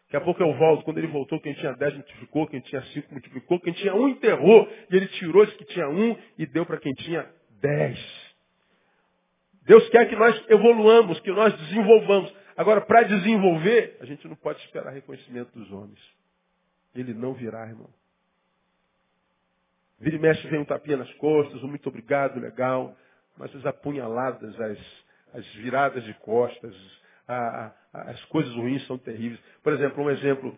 Daqui 0.05 0.17
a 0.17 0.21
pouco 0.21 0.41
eu 0.41 0.53
volto. 0.53 0.83
Quando 0.83 0.97
ele 0.97 1.07
voltou, 1.07 1.39
quem 1.41 1.53
tinha 1.53 1.73
dez 1.73 1.93
multiplicou, 1.93 2.47
quem 2.47 2.59
tinha 2.61 2.81
cinco 2.83 3.11
multiplicou, 3.11 3.59
quem 3.59 3.73
tinha 3.73 3.93
um 3.95 4.09
enterrou. 4.09 4.67
E 4.89 4.95
ele 4.95 5.07
tirou 5.07 5.43
esse 5.43 5.55
que 5.55 5.65
tinha 5.65 5.89
um 5.89 6.17
e 6.37 6.45
deu 6.45 6.65
para 6.65 6.77
quem 6.77 6.93
tinha 6.93 7.25
dez. 7.61 8.31
Deus 9.65 9.87
quer 9.89 10.09
que 10.09 10.15
nós 10.15 10.41
evoluamos, 10.49 11.19
que 11.19 11.31
nós 11.31 11.53
desenvolvamos. 11.53 12.33
Agora, 12.61 12.79
para 12.81 13.01
desenvolver, 13.01 13.97
a 13.99 14.05
gente 14.05 14.27
não 14.27 14.35
pode 14.35 14.63
esperar 14.65 14.93
reconhecimento 14.93 15.51
dos 15.57 15.71
homens. 15.71 15.99
Ele 16.93 17.11
não 17.11 17.33
virá, 17.33 17.65
irmão. 17.65 17.89
Vira 19.99 20.15
e 20.15 20.19
mexe, 20.19 20.47
vem 20.47 20.59
um 20.59 20.65
tapinha 20.65 20.97
nas 20.97 21.11
costas, 21.15 21.63
um 21.63 21.67
muito 21.67 21.89
obrigado, 21.89 22.39
legal. 22.39 22.95
Mas 23.35 23.55
as 23.55 23.65
apunhaladas, 23.65 24.61
as, 24.61 24.77
as 25.33 25.47
viradas 25.55 26.03
de 26.03 26.13
costas, 26.19 26.75
a, 27.27 27.73
a, 27.91 28.01
as 28.11 28.23
coisas 28.25 28.53
ruins 28.53 28.85
são 28.85 28.95
terríveis. 28.95 29.41
Por 29.63 29.73
exemplo, 29.73 30.03
um 30.03 30.11
exemplo 30.11 30.55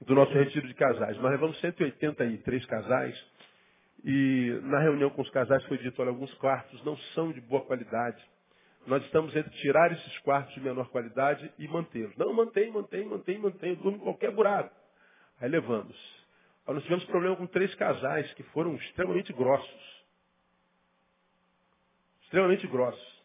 do 0.00 0.16
nosso 0.16 0.32
retiro 0.32 0.66
de 0.66 0.74
casais. 0.74 1.16
Nós 1.18 1.30
levamos 1.30 1.60
183 1.60 2.66
casais 2.66 3.24
e 4.04 4.58
na 4.64 4.80
reunião 4.80 5.10
com 5.10 5.22
os 5.22 5.30
casais 5.30 5.64
foi 5.66 5.78
dito, 5.78 6.02
olha, 6.02 6.08
alguns 6.08 6.34
quartos 6.34 6.84
não 6.84 6.96
são 7.14 7.30
de 7.30 7.40
boa 7.40 7.64
qualidade. 7.64 8.20
Nós 8.86 9.04
estamos 9.04 9.34
entre 9.34 9.50
tirar 9.58 9.90
esses 9.92 10.18
quartos 10.20 10.54
de 10.54 10.60
menor 10.60 10.88
qualidade 10.90 11.52
e 11.58 11.66
mantê-los. 11.66 12.16
Não, 12.16 12.32
mantém, 12.32 12.70
mantém, 12.70 13.04
mantém, 13.04 13.38
mantém. 13.38 13.74
Durmo 13.74 13.96
em 13.98 14.00
qualquer 14.00 14.30
buraco. 14.30 14.74
Aí 15.40 15.48
levamos. 15.48 15.96
Nós 16.66 16.82
tivemos 16.84 17.04
problema 17.06 17.36
com 17.36 17.46
três 17.46 17.74
casais 17.74 18.32
que 18.34 18.42
foram 18.44 18.74
extremamente 18.76 19.32
grossos. 19.32 20.04
Extremamente 22.22 22.66
grossos. 22.68 23.16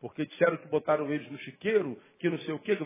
Porque 0.00 0.24
disseram 0.24 0.56
que 0.56 0.68
botaram 0.68 1.12
eles 1.12 1.30
no 1.30 1.38
chiqueiro, 1.38 2.00
que 2.18 2.30
não 2.30 2.38
sei 2.38 2.54
o 2.54 2.58
quê. 2.60 2.78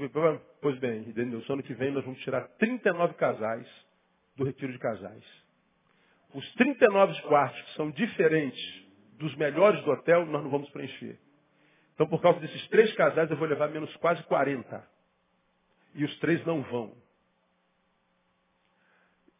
Pois 0.60 0.78
bem, 0.78 1.02
Denilson, 1.12 1.52
ano 1.52 1.62
que 1.62 1.74
vem 1.74 1.92
nós 1.92 2.04
vamos 2.04 2.20
tirar 2.20 2.48
39 2.58 3.14
casais 3.14 3.68
do 4.36 4.44
retiro 4.44 4.72
de 4.72 4.78
casais. 4.78 5.24
Os 6.34 6.52
39 6.54 7.22
quartos 7.22 7.60
que 7.62 7.74
são 7.74 7.90
diferentes 7.90 8.84
dos 9.18 9.34
melhores 9.36 9.82
do 9.84 9.90
hotel, 9.90 10.26
nós 10.26 10.42
não 10.42 10.50
vamos 10.50 10.68
preencher. 10.70 11.18
Então, 11.94 12.06
por 12.06 12.20
causa 12.20 12.40
desses 12.40 12.66
três 12.68 12.92
casais, 12.94 13.30
eu 13.30 13.36
vou 13.36 13.46
levar 13.46 13.68
menos 13.68 13.94
quase 13.96 14.22
40. 14.24 14.94
e 15.94 16.04
os 16.04 16.18
três 16.18 16.44
não 16.44 16.60
vão. 16.62 16.92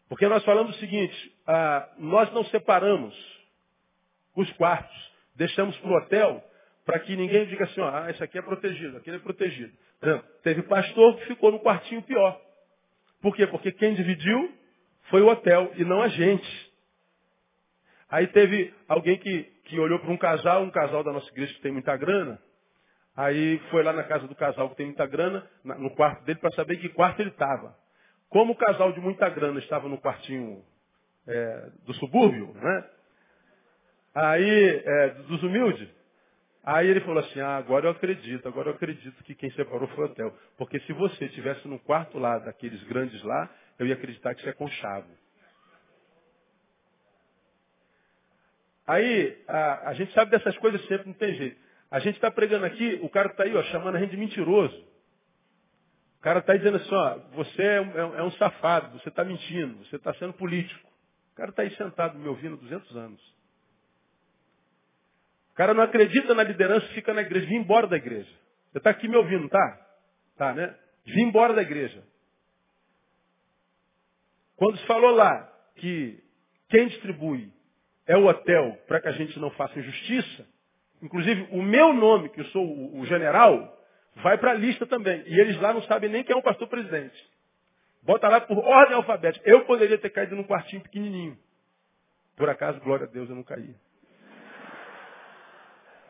Porque 0.08 0.28
nós 0.28 0.44
falamos 0.44 0.76
o 0.76 0.78
seguinte, 0.78 1.36
ah, 1.46 1.88
nós 1.98 2.32
não 2.32 2.44
separamos 2.44 3.14
os 4.36 4.50
quartos, 4.52 5.12
deixamos 5.34 5.76
para 5.78 5.90
o 5.90 5.96
hotel 5.96 6.44
para 6.84 7.00
que 7.00 7.16
ninguém 7.16 7.46
diga 7.46 7.64
assim, 7.64 7.80
ah, 7.80 8.06
esse 8.10 8.22
aqui 8.22 8.38
é 8.38 8.42
protegido, 8.42 8.98
aquele 8.98 9.16
é 9.16 9.20
protegido. 9.20 9.72
Não, 10.00 10.22
teve 10.42 10.62
pastor 10.62 11.16
que 11.16 11.26
ficou 11.26 11.50
no 11.50 11.60
quartinho 11.60 12.02
pior. 12.02 12.40
Por 13.20 13.34
quê? 13.34 13.46
Porque 13.46 13.72
quem 13.72 13.94
dividiu 13.94 14.54
foi 15.04 15.22
o 15.22 15.28
hotel 15.28 15.72
e 15.76 15.84
não 15.84 16.02
a 16.02 16.08
gente. 16.08 16.72
Aí 18.10 18.26
teve 18.28 18.72
alguém 18.86 19.18
que, 19.18 19.50
que 19.64 19.78
olhou 19.78 19.98
para 19.98 20.10
um 20.10 20.16
casal, 20.16 20.62
um 20.62 20.70
casal 20.70 21.02
da 21.02 21.12
nossa 21.12 21.28
igreja 21.30 21.54
que 21.54 21.62
tem 21.62 21.72
muita 21.72 21.96
grana, 21.96 22.40
aí 23.16 23.58
foi 23.70 23.82
lá 23.82 23.92
na 23.92 24.04
casa 24.04 24.26
do 24.28 24.34
casal 24.34 24.70
que 24.70 24.76
tem 24.76 24.86
muita 24.86 25.06
grana, 25.06 25.48
no 25.64 25.90
quarto 25.94 26.24
dele, 26.24 26.38
para 26.38 26.52
saber 26.52 26.76
que 26.76 26.88
quarto 26.88 27.20
ele 27.20 27.30
estava. 27.30 27.76
Como 28.28 28.52
o 28.52 28.56
casal 28.56 28.92
de 28.92 29.00
muita 29.00 29.28
grana 29.28 29.58
estava 29.60 29.88
no 29.88 29.98
quartinho 29.98 30.62
é, 31.26 31.70
do 31.86 31.94
subúrbio, 31.94 32.52
né? 32.54 32.84
Aí, 34.14 34.82
é, 34.84 35.08
dos 35.28 35.42
humildes, 35.42 35.88
aí 36.62 36.88
ele 36.88 37.00
falou 37.00 37.18
assim, 37.18 37.40
ah, 37.40 37.56
agora 37.56 37.86
eu 37.86 37.90
acredito, 37.90 38.46
agora 38.46 38.70
eu 38.70 38.74
acredito 38.74 39.24
que 39.24 39.34
quem 39.34 39.50
separou 39.52 39.88
foi 39.88 40.04
o 40.04 40.06
hotel. 40.06 40.36
Porque 40.56 40.78
se 40.80 40.92
você 40.92 41.24
estivesse 41.24 41.66
no 41.66 41.78
quarto 41.80 42.18
lá, 42.18 42.38
daqueles 42.38 42.82
grandes 42.84 43.20
lá, 43.22 43.50
eu 43.78 43.86
ia 43.86 43.94
acreditar 43.94 44.34
que 44.34 44.42
você 44.42 44.50
é 44.50 44.52
conchavo. 44.52 45.23
Aí, 48.86 49.42
a, 49.48 49.90
a 49.90 49.94
gente 49.94 50.12
sabe 50.12 50.30
dessas 50.30 50.56
coisas 50.58 50.84
sempre, 50.86 51.06
não 51.06 51.14
tem 51.14 51.34
jeito. 51.34 51.56
A 51.90 51.98
gente 51.98 52.16
está 52.16 52.30
pregando 52.30 52.66
aqui, 52.66 52.98
o 53.02 53.08
cara 53.08 53.28
está 53.28 53.44
aí, 53.44 53.54
ó, 53.56 53.62
chamando 53.64 53.96
a 53.96 54.00
gente 54.00 54.10
de 54.10 54.16
mentiroso 54.16 54.94
cara 56.24 56.38
está 56.38 56.56
dizendo 56.56 56.78
assim, 56.78 56.94
ó, 56.94 57.18
você 57.34 57.62
é 57.62 57.80
um, 57.82 58.16
é 58.16 58.22
um 58.22 58.30
safado, 58.32 58.98
você 58.98 59.10
está 59.10 59.22
mentindo, 59.22 59.84
você 59.84 59.96
está 59.96 60.14
sendo 60.14 60.32
político. 60.32 60.88
O 61.32 61.36
cara 61.36 61.50
está 61.50 61.60
aí 61.60 61.76
sentado 61.76 62.18
me 62.18 62.26
ouvindo 62.26 62.54
há 62.54 62.60
200 62.60 62.96
anos. 62.96 63.20
O 65.50 65.54
cara 65.54 65.74
não 65.74 65.82
acredita 65.82 66.34
na 66.34 66.42
liderança 66.42 66.86
fica 66.94 67.12
na 67.12 67.20
igreja. 67.20 67.46
Vim 67.46 67.56
embora 67.56 67.86
da 67.86 67.96
igreja. 67.96 68.30
Você 68.72 68.78
está 68.78 68.88
aqui 68.88 69.06
me 69.06 69.16
ouvindo, 69.16 69.50
tá? 69.50 69.86
Tá, 70.38 70.54
né? 70.54 70.74
Vim 71.04 71.24
embora 71.24 71.52
da 71.52 71.60
igreja. 71.60 72.02
Quando 74.56 74.78
se 74.78 74.86
falou 74.86 75.10
lá 75.10 75.52
que 75.76 76.24
quem 76.70 76.88
distribui 76.88 77.52
é 78.06 78.16
o 78.16 78.26
hotel 78.26 78.78
para 78.86 79.00
que 79.00 79.08
a 79.08 79.12
gente 79.12 79.38
não 79.38 79.50
faça 79.50 79.78
injustiça, 79.78 80.46
inclusive 81.02 81.48
o 81.50 81.62
meu 81.62 81.92
nome, 81.92 82.28
que 82.28 82.40
eu 82.40 82.44
sou 82.46 82.96
o 82.98 83.04
general, 83.06 83.78
vai 84.16 84.38
para 84.38 84.52
a 84.52 84.54
lista 84.54 84.86
também. 84.86 85.22
E 85.26 85.40
eles 85.40 85.60
lá 85.60 85.72
não 85.72 85.82
sabem 85.82 86.10
nem 86.10 86.22
quem 86.22 86.34
é 86.34 86.38
o 86.38 86.42
pastor 86.42 86.68
presidente. 86.68 87.16
Bota 88.02 88.28
lá 88.28 88.40
por 88.40 88.58
ordem 88.58 88.96
alfabética. 88.96 89.48
Eu 89.48 89.64
poderia 89.64 89.96
ter 89.98 90.10
caído 90.10 90.36
num 90.36 90.44
quartinho 90.44 90.82
pequenininho. 90.82 91.38
Por 92.36 92.48
acaso, 92.48 92.80
glória 92.80 93.06
a 93.06 93.10
Deus, 93.10 93.28
eu 93.30 93.36
não 93.36 93.42
caí. 93.42 93.74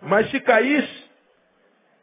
Mas 0.02 0.30
se 0.30 0.40
caísse, 0.40 1.04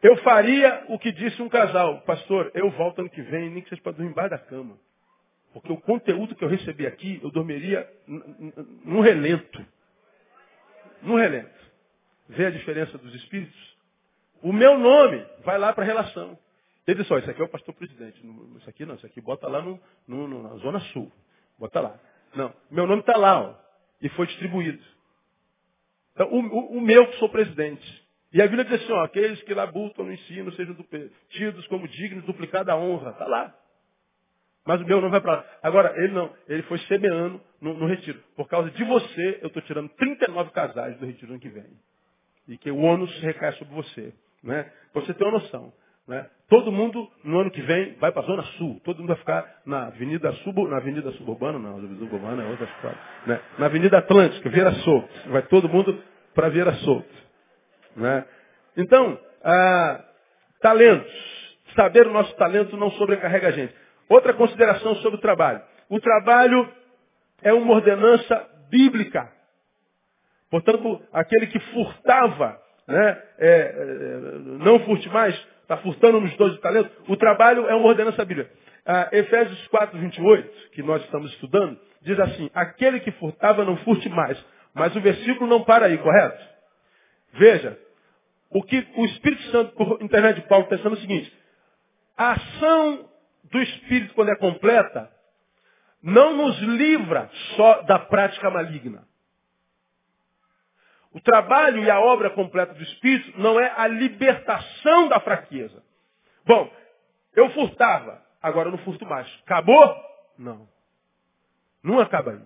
eu 0.01 0.17
faria 0.17 0.85
o 0.87 0.97
que 0.97 1.11
disse 1.11 1.41
um 1.41 1.49
casal. 1.49 2.01
Pastor, 2.01 2.51
eu 2.53 2.69
volto 2.71 2.99
ano 2.99 3.09
que 3.09 3.21
vem, 3.21 3.49
nem 3.49 3.61
que 3.61 3.69
seja 3.69 3.81
para 3.81 3.91
dormir 3.91 4.11
embaixo 4.11 4.31
da 4.31 4.37
cama. 4.37 4.77
Porque 5.53 5.71
o 5.71 5.77
conteúdo 5.77 6.35
que 6.35 6.43
eu 6.43 6.47
recebi 6.47 6.87
aqui, 6.87 7.19
eu 7.21 7.29
dormiria 7.29 7.87
num 8.85 9.01
relento. 9.01 9.63
Num 11.01 11.15
relento. 11.15 11.59
Vê 12.29 12.45
a 12.45 12.51
diferença 12.51 12.97
dos 12.97 13.13
espíritos? 13.15 13.77
O 14.41 14.53
meu 14.53 14.77
nome 14.77 15.25
vai 15.43 15.57
lá 15.57 15.73
para 15.73 15.83
a 15.83 15.87
relação. 15.87 16.37
Ele 16.87 16.99
disse, 16.99 17.13
ó, 17.13 17.17
esse 17.17 17.29
aqui 17.29 17.41
é 17.41 17.45
o 17.45 17.49
pastor 17.49 17.73
presidente. 17.75 18.19
Isso 18.57 18.69
aqui 18.69 18.85
não, 18.85 18.95
isso 18.95 19.05
aqui 19.05 19.21
bota 19.21 19.47
lá 19.47 19.61
no, 19.61 19.79
no, 20.07 20.27
no 20.27 20.43
na 20.43 20.55
Zona 20.57 20.79
Sul. 20.91 21.11
Bota 21.59 21.79
lá. 21.79 21.99
Não, 22.35 22.53
meu 22.69 22.87
nome 22.87 23.01
está 23.01 23.17
lá, 23.17 23.41
ó, 23.41 23.55
e 24.01 24.09
foi 24.09 24.25
distribuído. 24.27 24.83
Então, 26.13 26.27
o, 26.31 26.39
o, 26.39 26.77
o, 26.77 26.81
meu 26.81 27.07
que 27.07 27.17
sou 27.17 27.29
presidente. 27.29 28.01
E 28.33 28.41
a 28.41 28.47
Bíblia 28.47 28.65
diz 28.65 28.81
assim, 28.81 28.91
ó, 28.91 29.03
aqueles 29.03 29.41
que 29.43 29.53
labutam 29.53 30.05
no 30.05 30.13
ensino 30.13 30.51
sejam 30.53 30.75
tidos 31.29 31.67
como 31.67 31.87
dignos, 31.87 32.25
duplicada 32.25 32.75
honra. 32.75 33.11
Está 33.11 33.27
lá. 33.27 33.55
Mas 34.65 34.79
o 34.81 34.85
meu 34.85 35.01
não 35.01 35.09
vai 35.09 35.19
para 35.21 35.37
lá. 35.37 35.45
Agora, 35.63 35.93
ele 35.97 36.13
não. 36.13 36.31
Ele 36.47 36.61
foi 36.63 36.77
semeando 36.79 37.41
no, 37.59 37.73
no 37.73 37.87
retiro. 37.87 38.19
Por 38.35 38.47
causa 38.47 38.69
de 38.69 38.83
você, 38.83 39.39
eu 39.41 39.47
estou 39.47 39.61
tirando 39.63 39.89
39 39.89 40.51
casais 40.51 40.97
do 40.97 41.05
retiro 41.05 41.31
ano 41.31 41.39
que 41.39 41.49
vem. 41.49 41.65
E 42.47 42.57
que 42.57 42.69
o 42.69 42.77
ônus 42.77 43.11
recai 43.21 43.53
sobre 43.53 43.73
você. 43.73 44.13
Né? 44.43 44.71
Pra 44.93 45.01
você 45.01 45.13
ter 45.13 45.23
uma 45.23 45.33
noção. 45.39 45.73
Né? 46.07 46.27
Todo 46.49 46.71
mundo, 46.71 47.09
no 47.23 47.39
ano 47.39 47.51
que 47.51 47.61
vem, 47.61 47.95
vai 47.95 48.11
para 48.11 48.21
a 48.21 48.25
Zona 48.25 48.43
Sul. 48.57 48.81
Todo 48.83 48.99
mundo 48.99 49.09
vai 49.09 49.17
ficar 49.17 49.61
na 49.65 49.87
Avenida, 49.87 50.31
Sub, 50.43 50.67
na 50.67 50.77
Avenida 50.77 51.11
Suburbana, 51.13 51.57
não, 51.57 51.77
Avenida 51.77 51.99
Suburbana 51.99 52.43
é 52.43 52.47
outra 52.47 52.65
história. 52.65 52.97
Né? 53.25 53.41
Na 53.57 53.65
Avenida 53.67 53.97
Atlântica, 53.97 54.49
Vieira 54.49 54.73
Solto. 54.73 55.29
Vai 55.29 55.43
todo 55.43 55.69
mundo 55.69 56.03
para 56.33 56.49
Vieira 56.49 56.73
Solto. 56.73 57.13
Né? 57.95 58.25
Então, 58.77 59.17
ah, 59.43 60.03
talentos. 60.61 61.11
Saber 61.75 62.05
o 62.05 62.11
nosso 62.11 62.35
talento 62.35 62.75
não 62.75 62.91
sobrecarrega 62.91 63.47
a 63.47 63.51
gente. 63.51 63.73
Outra 64.13 64.33
consideração 64.33 64.95
sobre 64.97 65.17
o 65.17 65.21
trabalho. 65.21 65.61
O 65.89 65.99
trabalho 65.99 66.69
é 67.41 67.53
uma 67.53 67.73
ordenança 67.73 68.47
bíblica. 68.69 69.31
Portanto, 70.49 71.01
aquele 71.13 71.47
que 71.47 71.59
furtava 71.59 72.61
né? 72.87 73.23
É, 73.37 73.47
é, 73.47 74.19
não 74.63 74.79
furte 74.81 75.07
mais, 75.09 75.35
está 75.61 75.77
furtando 75.77 76.19
nos 76.19 76.35
12 76.35 76.59
talentos. 76.59 76.91
O 77.07 77.15
trabalho 77.15 77.67
é 77.67 77.75
uma 77.75 77.87
ordenança 77.87 78.23
bíblica. 78.25 78.51
Ah, 78.85 79.09
Efésios 79.11 79.67
4, 79.67 79.97
28, 79.97 80.69
que 80.71 80.83
nós 80.83 81.01
estamos 81.03 81.31
estudando, 81.33 81.79
diz 82.01 82.19
assim, 82.19 82.49
aquele 82.53 82.99
que 82.99 83.11
furtava 83.13 83.63
não 83.63 83.77
furte 83.77 84.09
mais. 84.09 84.43
Mas 84.73 84.95
o 84.95 85.01
versículo 85.01 85.49
não 85.49 85.63
para 85.63 85.85
aí, 85.85 85.97
correto? 85.97 86.43
Veja, 87.33 87.77
o 88.49 88.63
que 88.63 88.85
o 88.95 89.05
Espírito 89.05 89.43
Santo, 89.51 89.73
por 89.73 90.01
intermédio 90.01 90.41
de 90.41 90.49
Paulo, 90.49 90.65
está 90.65 90.75
dizendo 90.75 90.95
é 90.95 90.97
o 90.97 91.01
seguinte, 91.01 91.33
a 92.17 92.31
ação 92.33 93.10
do 93.51 93.61
Espírito, 93.61 94.13
quando 94.13 94.31
é 94.31 94.35
completa, 94.35 95.11
não 96.01 96.35
nos 96.35 96.57
livra 96.59 97.29
só 97.55 97.81
da 97.83 97.99
prática 97.99 98.49
maligna. 98.49 99.07
O 101.11 101.19
trabalho 101.19 101.83
e 101.83 101.91
a 101.91 101.99
obra 101.99 102.29
completa 102.29 102.73
do 102.73 102.81
Espírito 102.81 103.39
não 103.39 103.59
é 103.59 103.73
a 103.75 103.85
libertação 103.87 105.09
da 105.09 105.19
fraqueza. 105.19 105.83
Bom, 106.45 106.71
eu 107.35 107.49
furtava, 107.51 108.23
agora 108.41 108.69
eu 108.69 108.71
não 108.71 108.79
furto 108.79 109.05
mais. 109.05 109.27
Acabou? 109.43 109.95
Não. 110.37 110.67
Não 111.83 111.99
acaba 111.99 112.31
aí. 112.31 112.41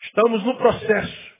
Estamos 0.00 0.42
no 0.44 0.56
processo. 0.56 1.36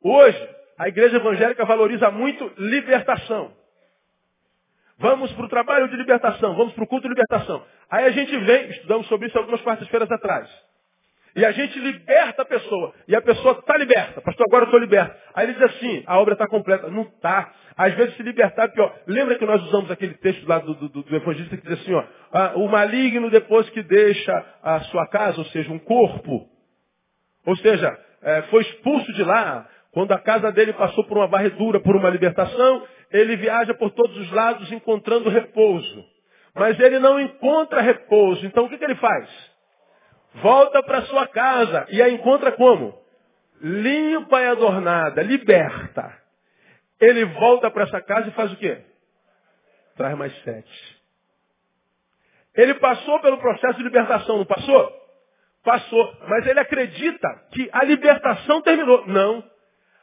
Hoje, 0.00 0.56
a 0.78 0.88
igreja 0.88 1.16
evangélica 1.16 1.64
valoriza 1.64 2.10
muito 2.10 2.52
libertação. 2.56 3.54
Vamos 5.02 5.32
para 5.32 5.44
o 5.44 5.48
trabalho 5.48 5.88
de 5.88 5.96
libertação, 5.96 6.54
vamos 6.54 6.72
para 6.74 6.84
o 6.84 6.86
culto 6.86 7.08
de 7.08 7.14
libertação. 7.14 7.64
Aí 7.90 8.04
a 8.04 8.10
gente 8.12 8.38
vem, 8.38 8.70
estudamos 8.70 9.08
sobre 9.08 9.26
isso 9.26 9.36
algumas 9.36 9.60
quartas-feiras 9.60 10.08
atrás. 10.08 10.48
E 11.34 11.44
a 11.44 11.50
gente 11.50 11.76
liberta 11.78 12.42
a 12.42 12.44
pessoa. 12.44 12.94
E 13.08 13.16
a 13.16 13.20
pessoa 13.20 13.58
está 13.58 13.76
liberta. 13.76 14.20
Pastor, 14.20 14.46
agora 14.46 14.62
eu 14.62 14.66
estou 14.66 14.78
liberto. 14.78 15.16
Aí 15.34 15.46
ele 15.46 15.54
diz 15.54 15.62
assim, 15.62 16.04
a 16.06 16.20
obra 16.20 16.34
está 16.34 16.46
completa. 16.46 16.88
Não 16.88 17.02
está. 17.02 17.52
Às 17.76 17.94
vezes 17.94 18.14
se 18.16 18.22
libertar 18.22 18.66
é 18.66 18.68
pior. 18.68 18.94
Lembra 19.06 19.36
que 19.36 19.44
nós 19.44 19.60
usamos 19.64 19.90
aquele 19.90 20.14
texto 20.14 20.46
lá 20.46 20.58
do, 20.58 20.74
do, 20.74 20.88
do 21.02 21.16
evangelista 21.16 21.56
que 21.56 21.66
diz 21.66 21.80
assim, 21.80 21.94
ó, 21.94 22.04
ah, 22.32 22.52
o 22.56 22.68
maligno 22.68 23.28
depois 23.28 23.68
que 23.70 23.82
deixa 23.82 24.44
a 24.62 24.80
sua 24.82 25.08
casa, 25.08 25.38
ou 25.38 25.46
seja, 25.46 25.72
um 25.72 25.78
corpo, 25.78 26.46
ou 27.46 27.56
seja, 27.56 27.98
é, 28.22 28.42
foi 28.42 28.62
expulso 28.62 29.12
de 29.14 29.24
lá, 29.24 29.66
quando 29.92 30.12
a 30.12 30.18
casa 30.18 30.50
dele 30.50 30.72
passou 30.72 31.04
por 31.04 31.18
uma 31.18 31.26
varredura, 31.26 31.80
por 31.80 31.94
uma 31.94 32.10
libertação, 32.10 32.86
ele 33.10 33.36
viaja 33.36 33.74
por 33.74 33.90
todos 33.90 34.16
os 34.16 34.30
lados 34.32 34.70
encontrando 34.72 35.30
repouso. 35.30 36.04
Mas 36.54 36.78
ele 36.80 36.98
não 36.98 37.20
encontra 37.20 37.80
repouso. 37.80 38.44
Então 38.44 38.64
o 38.64 38.68
que, 38.68 38.78
que 38.78 38.84
ele 38.84 38.96
faz? 38.96 39.52
volta 40.34 40.82
para 40.82 41.02
sua 41.02 41.26
casa 41.26 41.86
e 41.90 42.00
a 42.00 42.08
encontra 42.08 42.52
como? 42.52 42.98
Limpa 43.60 44.40
e 44.40 44.46
adornada, 44.46 45.22
liberta. 45.22 46.18
Ele 47.00 47.24
volta 47.24 47.70
para 47.70 47.84
essa 47.84 48.00
casa 48.00 48.28
e 48.28 48.32
faz 48.32 48.52
o 48.52 48.56
quê? 48.56 48.80
Traz 49.96 50.16
mais 50.16 50.34
sete. 50.42 51.02
Ele 52.54 52.74
passou 52.74 53.20
pelo 53.20 53.38
processo 53.38 53.78
de 53.78 53.84
libertação, 53.84 54.38
não 54.38 54.44
passou? 54.44 54.92
Passou. 55.64 56.16
Mas 56.28 56.46
ele 56.46 56.60
acredita 56.60 57.28
que 57.52 57.68
a 57.72 57.84
libertação 57.84 58.60
terminou. 58.62 59.06
Não. 59.06 59.51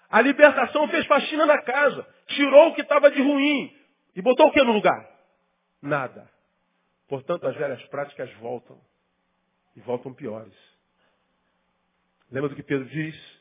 A 0.09 0.21
libertação 0.21 0.87
fez 0.89 1.05
faxina 1.05 1.45
na 1.45 1.61
casa. 1.61 2.07
Tirou 2.27 2.69
o 2.69 2.75
que 2.75 2.81
estava 2.81 3.11
de 3.11 3.21
ruim. 3.21 3.75
E 4.15 4.21
botou 4.21 4.47
o 4.47 4.51
que 4.51 4.63
no 4.63 4.73
lugar? 4.73 5.09
Nada. 5.81 6.29
Portanto, 7.07 7.47
as 7.47 7.55
velhas 7.55 7.81
práticas 7.87 8.31
voltam 8.35 8.79
e 9.75 9.79
voltam 9.81 10.13
piores. 10.13 10.53
Lembra 12.31 12.49
do 12.49 12.55
que 12.55 12.63
Pedro 12.63 12.87
diz? 12.87 13.39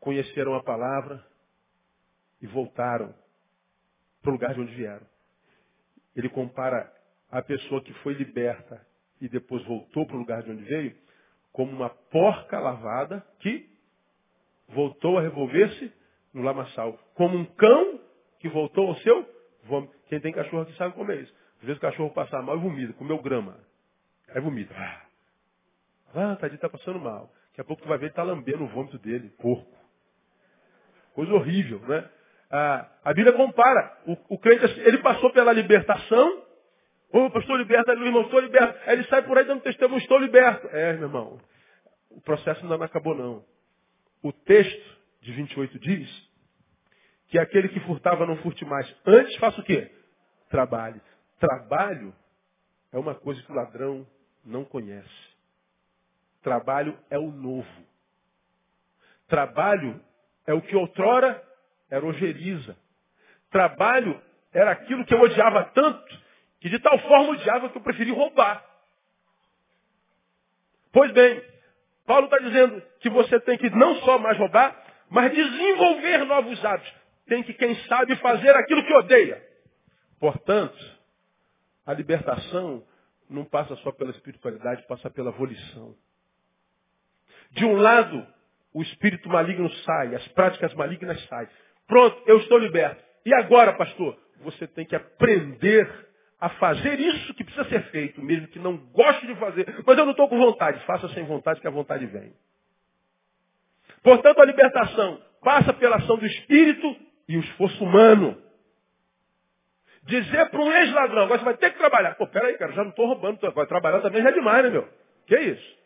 Conheceram 0.00 0.54
a 0.54 0.62
palavra 0.62 1.24
e 2.40 2.46
voltaram 2.46 3.14
para 4.20 4.30
o 4.30 4.32
lugar 4.32 4.54
de 4.54 4.60
onde 4.60 4.74
vieram. 4.74 5.06
ele 6.14 6.28
compara 6.28 6.92
a 7.30 7.42
pessoa 7.42 7.82
que 7.82 7.92
foi 7.94 8.14
liberta 8.14 8.86
e 9.20 9.28
depois 9.28 9.64
voltou 9.64 10.06
para 10.06 10.16
o 10.16 10.18
lugar 10.20 10.42
de 10.42 10.50
onde 10.50 10.62
veio, 10.64 10.96
como 11.54 11.70
uma 11.70 11.88
porca 11.88 12.58
lavada 12.58 13.24
que 13.38 13.70
voltou 14.70 15.16
a 15.16 15.22
revolver-se 15.22 15.90
no 16.34 16.42
lamaçal. 16.42 16.98
Como 17.14 17.38
um 17.38 17.44
cão 17.44 18.00
que 18.40 18.48
voltou 18.48 18.88
ao 18.88 18.96
seu 18.96 19.24
vômito. 19.62 19.94
Quem 20.08 20.18
tem 20.18 20.32
cachorro 20.32 20.62
aqui 20.62 20.76
sabe 20.76 20.94
comer 20.94 21.22
isso. 21.22 21.34
Às 21.60 21.66
vezes 21.66 21.78
o 21.78 21.80
cachorro 21.80 22.10
passa 22.10 22.42
mal 22.42 22.56
e 22.56 22.60
vomita, 22.60 22.92
comeu 22.94 23.22
grama. 23.22 23.56
Aí 24.30 24.40
vomita. 24.40 24.74
Ah, 24.76 25.02
ah 26.12 26.36
tadinho, 26.36 26.56
está 26.56 26.68
passando 26.68 26.98
mal. 26.98 27.32
Daqui 27.50 27.60
a 27.60 27.64
pouco 27.64 27.82
tu 27.82 27.88
vai 27.88 27.98
ver 27.98 28.06
ele 28.06 28.10
está 28.10 28.24
lambendo 28.24 28.64
o 28.64 28.68
vômito 28.68 28.98
dele, 28.98 29.30
porco. 29.38 29.78
Coisa 31.14 31.32
horrível, 31.32 31.78
né? 31.86 32.10
Ah, 32.50 32.88
a 33.04 33.14
Bíblia 33.14 33.32
compara. 33.32 33.96
O, 34.08 34.34
o 34.34 34.38
crente, 34.38 34.64
ele 34.80 34.98
passou 34.98 35.30
pela 35.30 35.52
libertação, 35.52 36.42
Ô, 37.14 37.30
pastor 37.30 37.56
liberta, 37.58 37.94
meu 37.94 38.06
irmão, 38.06 38.22
estou 38.22 38.40
liberto. 38.40 38.76
Aí 38.88 38.94
ele 38.94 39.04
sai 39.04 39.22
por 39.22 39.38
aí 39.38 39.44
dando 39.44 39.62
testemunho, 39.62 40.00
estou 40.00 40.18
liberto. 40.18 40.66
É, 40.72 40.94
meu 40.94 41.04
irmão, 41.04 41.40
o 42.10 42.20
processo 42.20 42.60
ainda 42.60 42.76
não 42.76 42.84
acabou 42.84 43.14
não. 43.14 43.44
O 44.20 44.32
texto 44.32 44.98
de 45.20 45.30
28 45.30 45.78
diz 45.78 46.30
que 47.28 47.38
aquele 47.38 47.68
que 47.68 47.78
furtava 47.82 48.26
não 48.26 48.36
furte 48.38 48.64
mais. 48.64 48.92
Antes 49.06 49.36
faça 49.36 49.60
o 49.60 49.62
quê? 49.62 49.92
Trabalhe. 50.50 51.00
Trabalho 51.38 52.12
é 52.92 52.98
uma 52.98 53.14
coisa 53.14 53.40
que 53.42 53.52
o 53.52 53.54
ladrão 53.54 54.04
não 54.44 54.64
conhece. 54.64 55.08
Trabalho 56.42 56.98
é 57.10 57.18
o 57.18 57.30
novo. 57.30 57.86
Trabalho 59.28 60.00
é 60.48 60.52
o 60.52 60.60
que 60.60 60.74
outrora 60.74 61.40
era 61.88 62.04
ojeriza. 62.04 62.76
Trabalho 63.52 64.20
era 64.52 64.72
aquilo 64.72 65.04
que 65.04 65.14
eu 65.14 65.20
odiava 65.20 65.62
tanto 65.66 66.23
que 66.64 66.70
de 66.70 66.78
tal 66.78 66.98
forma 67.00 67.32
odiava 67.32 67.68
que 67.68 67.76
eu 67.76 67.82
preferi 67.82 68.10
roubar. 68.10 68.64
Pois 70.90 71.12
bem, 71.12 71.44
Paulo 72.06 72.24
está 72.24 72.38
dizendo 72.38 72.82
que 73.00 73.10
você 73.10 73.38
tem 73.40 73.58
que 73.58 73.68
não 73.68 73.96
só 73.96 74.18
mais 74.18 74.38
roubar, 74.38 74.74
mas 75.10 75.30
desenvolver 75.34 76.24
novos 76.24 76.64
hábitos. 76.64 76.90
Tem 77.26 77.42
que, 77.42 77.52
quem 77.52 77.74
sabe, 77.82 78.16
fazer 78.16 78.56
aquilo 78.56 78.82
que 78.82 78.94
odeia. 78.94 79.46
Portanto, 80.18 80.74
a 81.84 81.92
libertação 81.92 82.82
não 83.28 83.44
passa 83.44 83.76
só 83.76 83.92
pela 83.92 84.12
espiritualidade, 84.12 84.86
passa 84.86 85.10
pela 85.10 85.32
volição. 85.32 85.94
De 87.50 87.66
um 87.66 87.76
lado, 87.76 88.26
o 88.72 88.80
espírito 88.80 89.28
maligno 89.28 89.70
sai, 89.70 90.14
as 90.14 90.26
práticas 90.28 90.72
malignas 90.72 91.22
saem. 91.26 91.48
Pronto, 91.86 92.22
eu 92.24 92.38
estou 92.38 92.56
liberto. 92.56 93.04
E 93.26 93.34
agora, 93.34 93.74
pastor? 93.74 94.18
Você 94.40 94.66
tem 94.66 94.86
que 94.86 94.96
aprender 94.96 96.03
a 96.44 96.50
fazer 96.50 97.00
isso 97.00 97.32
que 97.32 97.42
precisa 97.42 97.66
ser 97.70 97.84
feito, 97.84 98.22
mesmo 98.22 98.46
que 98.48 98.58
não 98.58 98.76
goste 98.76 99.26
de 99.26 99.34
fazer, 99.36 99.82
mas 99.86 99.96
eu 99.96 100.04
não 100.04 100.10
estou 100.10 100.28
com 100.28 100.36
vontade. 100.36 100.78
Faça 100.84 101.08
sem 101.14 101.24
vontade, 101.24 101.58
que 101.58 101.66
a 101.66 101.70
vontade 101.70 102.04
vem. 102.04 102.34
Portanto, 104.02 104.42
a 104.42 104.44
libertação 104.44 105.22
passa 105.42 105.72
pela 105.72 105.96
ação 105.96 106.18
do 106.18 106.26
Espírito 106.26 106.96
e 107.26 107.38
o 107.38 107.40
esforço 107.40 107.82
humano. 107.82 108.36
Dizer 110.02 110.50
para 110.50 110.60
um 110.60 110.70
ex-ladrão, 110.70 111.28
você 111.28 111.42
vai 111.42 111.56
ter 111.56 111.70
que 111.70 111.78
trabalhar. 111.78 112.14
Pô, 112.16 112.26
peraí, 112.26 112.58
cara, 112.58 112.72
já 112.72 112.82
não 112.82 112.90
estou 112.90 113.06
roubando, 113.06 113.38
vai 113.52 113.66
trabalhar 113.66 114.02
também 114.02 114.22
já 114.22 114.28
é 114.28 114.32
demais, 114.32 114.64
né, 114.64 114.68
meu? 114.68 114.86
Que 115.26 115.38
isso? 115.38 115.78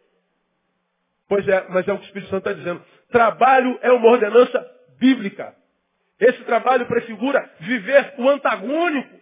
Pois 1.29 1.47
é, 1.47 1.66
mas 1.68 1.87
é 1.87 1.92
o 1.92 1.99
que 1.99 2.03
o 2.03 2.07
Espírito 2.07 2.31
Santo 2.31 2.49
está 2.49 2.53
dizendo. 2.53 2.85
Trabalho 3.12 3.79
é 3.81 3.92
uma 3.92 4.09
ordenança 4.09 4.68
bíblica. 4.99 5.55
Esse 6.18 6.42
trabalho 6.42 6.85
prefigura 6.87 7.49
viver 7.61 8.14
o 8.18 8.29
antagônico 8.29 9.18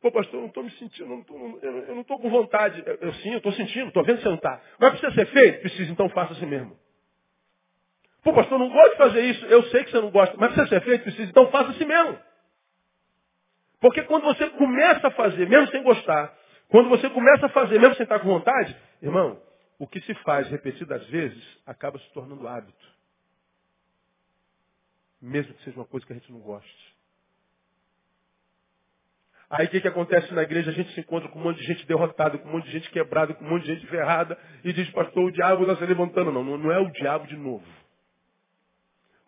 Pô, 0.00 0.12
pastor, 0.12 0.34
eu 0.34 0.40
não 0.42 0.48
estou 0.48 0.62
me 0.62 0.70
sentindo, 0.72 1.08
não 1.08 1.22
tô, 1.24 1.34
eu 1.60 1.94
não 1.94 2.02
estou 2.02 2.20
com 2.20 2.30
vontade. 2.30 2.82
Eu, 2.86 2.94
eu 2.96 3.12
sim, 3.14 3.32
eu 3.32 3.38
estou 3.38 3.52
sentindo, 3.52 3.88
estou 3.88 4.04
vendo 4.04 4.18
que 4.18 4.22
você 4.22 4.28
não 4.28 4.36
está. 4.36 4.60
Mas 4.78 4.90
precisa 4.90 5.12
ser 5.12 5.26
feito? 5.26 5.60
Precisa, 5.60 5.90
então 5.90 6.08
faça 6.10 6.34
assim 6.34 6.46
mesmo. 6.46 6.78
Pô, 8.22 8.32
pastor, 8.32 8.60
eu 8.60 8.66
não 8.66 8.72
gosto 8.72 8.92
de 8.92 8.98
fazer 8.98 9.20
isso. 9.22 9.44
Eu 9.46 9.62
sei 9.64 9.84
que 9.84 9.90
você 9.90 10.00
não 10.00 10.10
gosta, 10.10 10.36
mas 10.38 10.52
precisa 10.52 10.68
ser 10.68 10.84
feito? 10.84 11.02
Precisa, 11.02 11.30
então 11.30 11.50
faça 11.50 11.70
assim 11.70 11.84
mesmo. 11.84 12.18
Porque 13.80 14.02
quando 14.02 14.24
você 14.24 14.50
começa 14.50 15.08
a 15.08 15.10
fazer, 15.10 15.48
mesmo 15.48 15.68
sem 15.68 15.82
gostar, 15.82 16.36
quando 16.68 16.88
você 16.88 17.08
começa 17.10 17.46
a 17.46 17.48
fazer, 17.48 17.80
mesmo 17.80 17.94
sem 17.96 18.04
estar 18.04 18.20
com 18.20 18.28
vontade, 18.28 18.76
irmão, 19.02 19.40
o 19.78 19.86
que 19.86 20.00
se 20.00 20.14
faz 20.16 20.48
repetidas 20.48 21.06
vezes 21.08 21.42
acaba 21.66 21.98
se 21.98 22.12
tornando 22.12 22.46
hábito. 22.46 22.86
Mesmo 25.20 25.54
que 25.54 25.64
seja 25.64 25.76
uma 25.76 25.86
coisa 25.86 26.06
que 26.06 26.12
a 26.12 26.16
gente 26.16 26.30
não 26.30 26.40
goste. 26.40 26.97
Aí 29.50 29.66
o 29.66 29.68
que, 29.70 29.80
que 29.80 29.88
acontece 29.88 30.32
na 30.34 30.42
igreja? 30.42 30.70
A 30.70 30.74
gente 30.74 30.92
se 30.92 31.00
encontra 31.00 31.28
com 31.30 31.38
um 31.38 31.42
monte 31.42 31.58
de 31.58 31.66
gente 31.66 31.86
derrotada, 31.86 32.36
com 32.36 32.48
um 32.48 32.52
monte 32.52 32.66
de 32.66 32.72
gente 32.72 32.90
quebrada, 32.90 33.32
com 33.32 33.44
um 33.44 33.48
monte 33.48 33.64
de 33.64 33.74
gente 33.74 33.86
ferrada, 33.86 34.36
e 34.62 34.72
diz, 34.72 34.90
pastor, 34.90 35.24
o 35.24 35.32
diabo 35.32 35.62
está 35.62 35.76
se 35.76 35.86
levantando. 35.86 36.30
Não, 36.30 36.44
não 36.44 36.70
é 36.70 36.78
o 36.78 36.90
diabo 36.92 37.26
de 37.26 37.36
novo. 37.36 37.64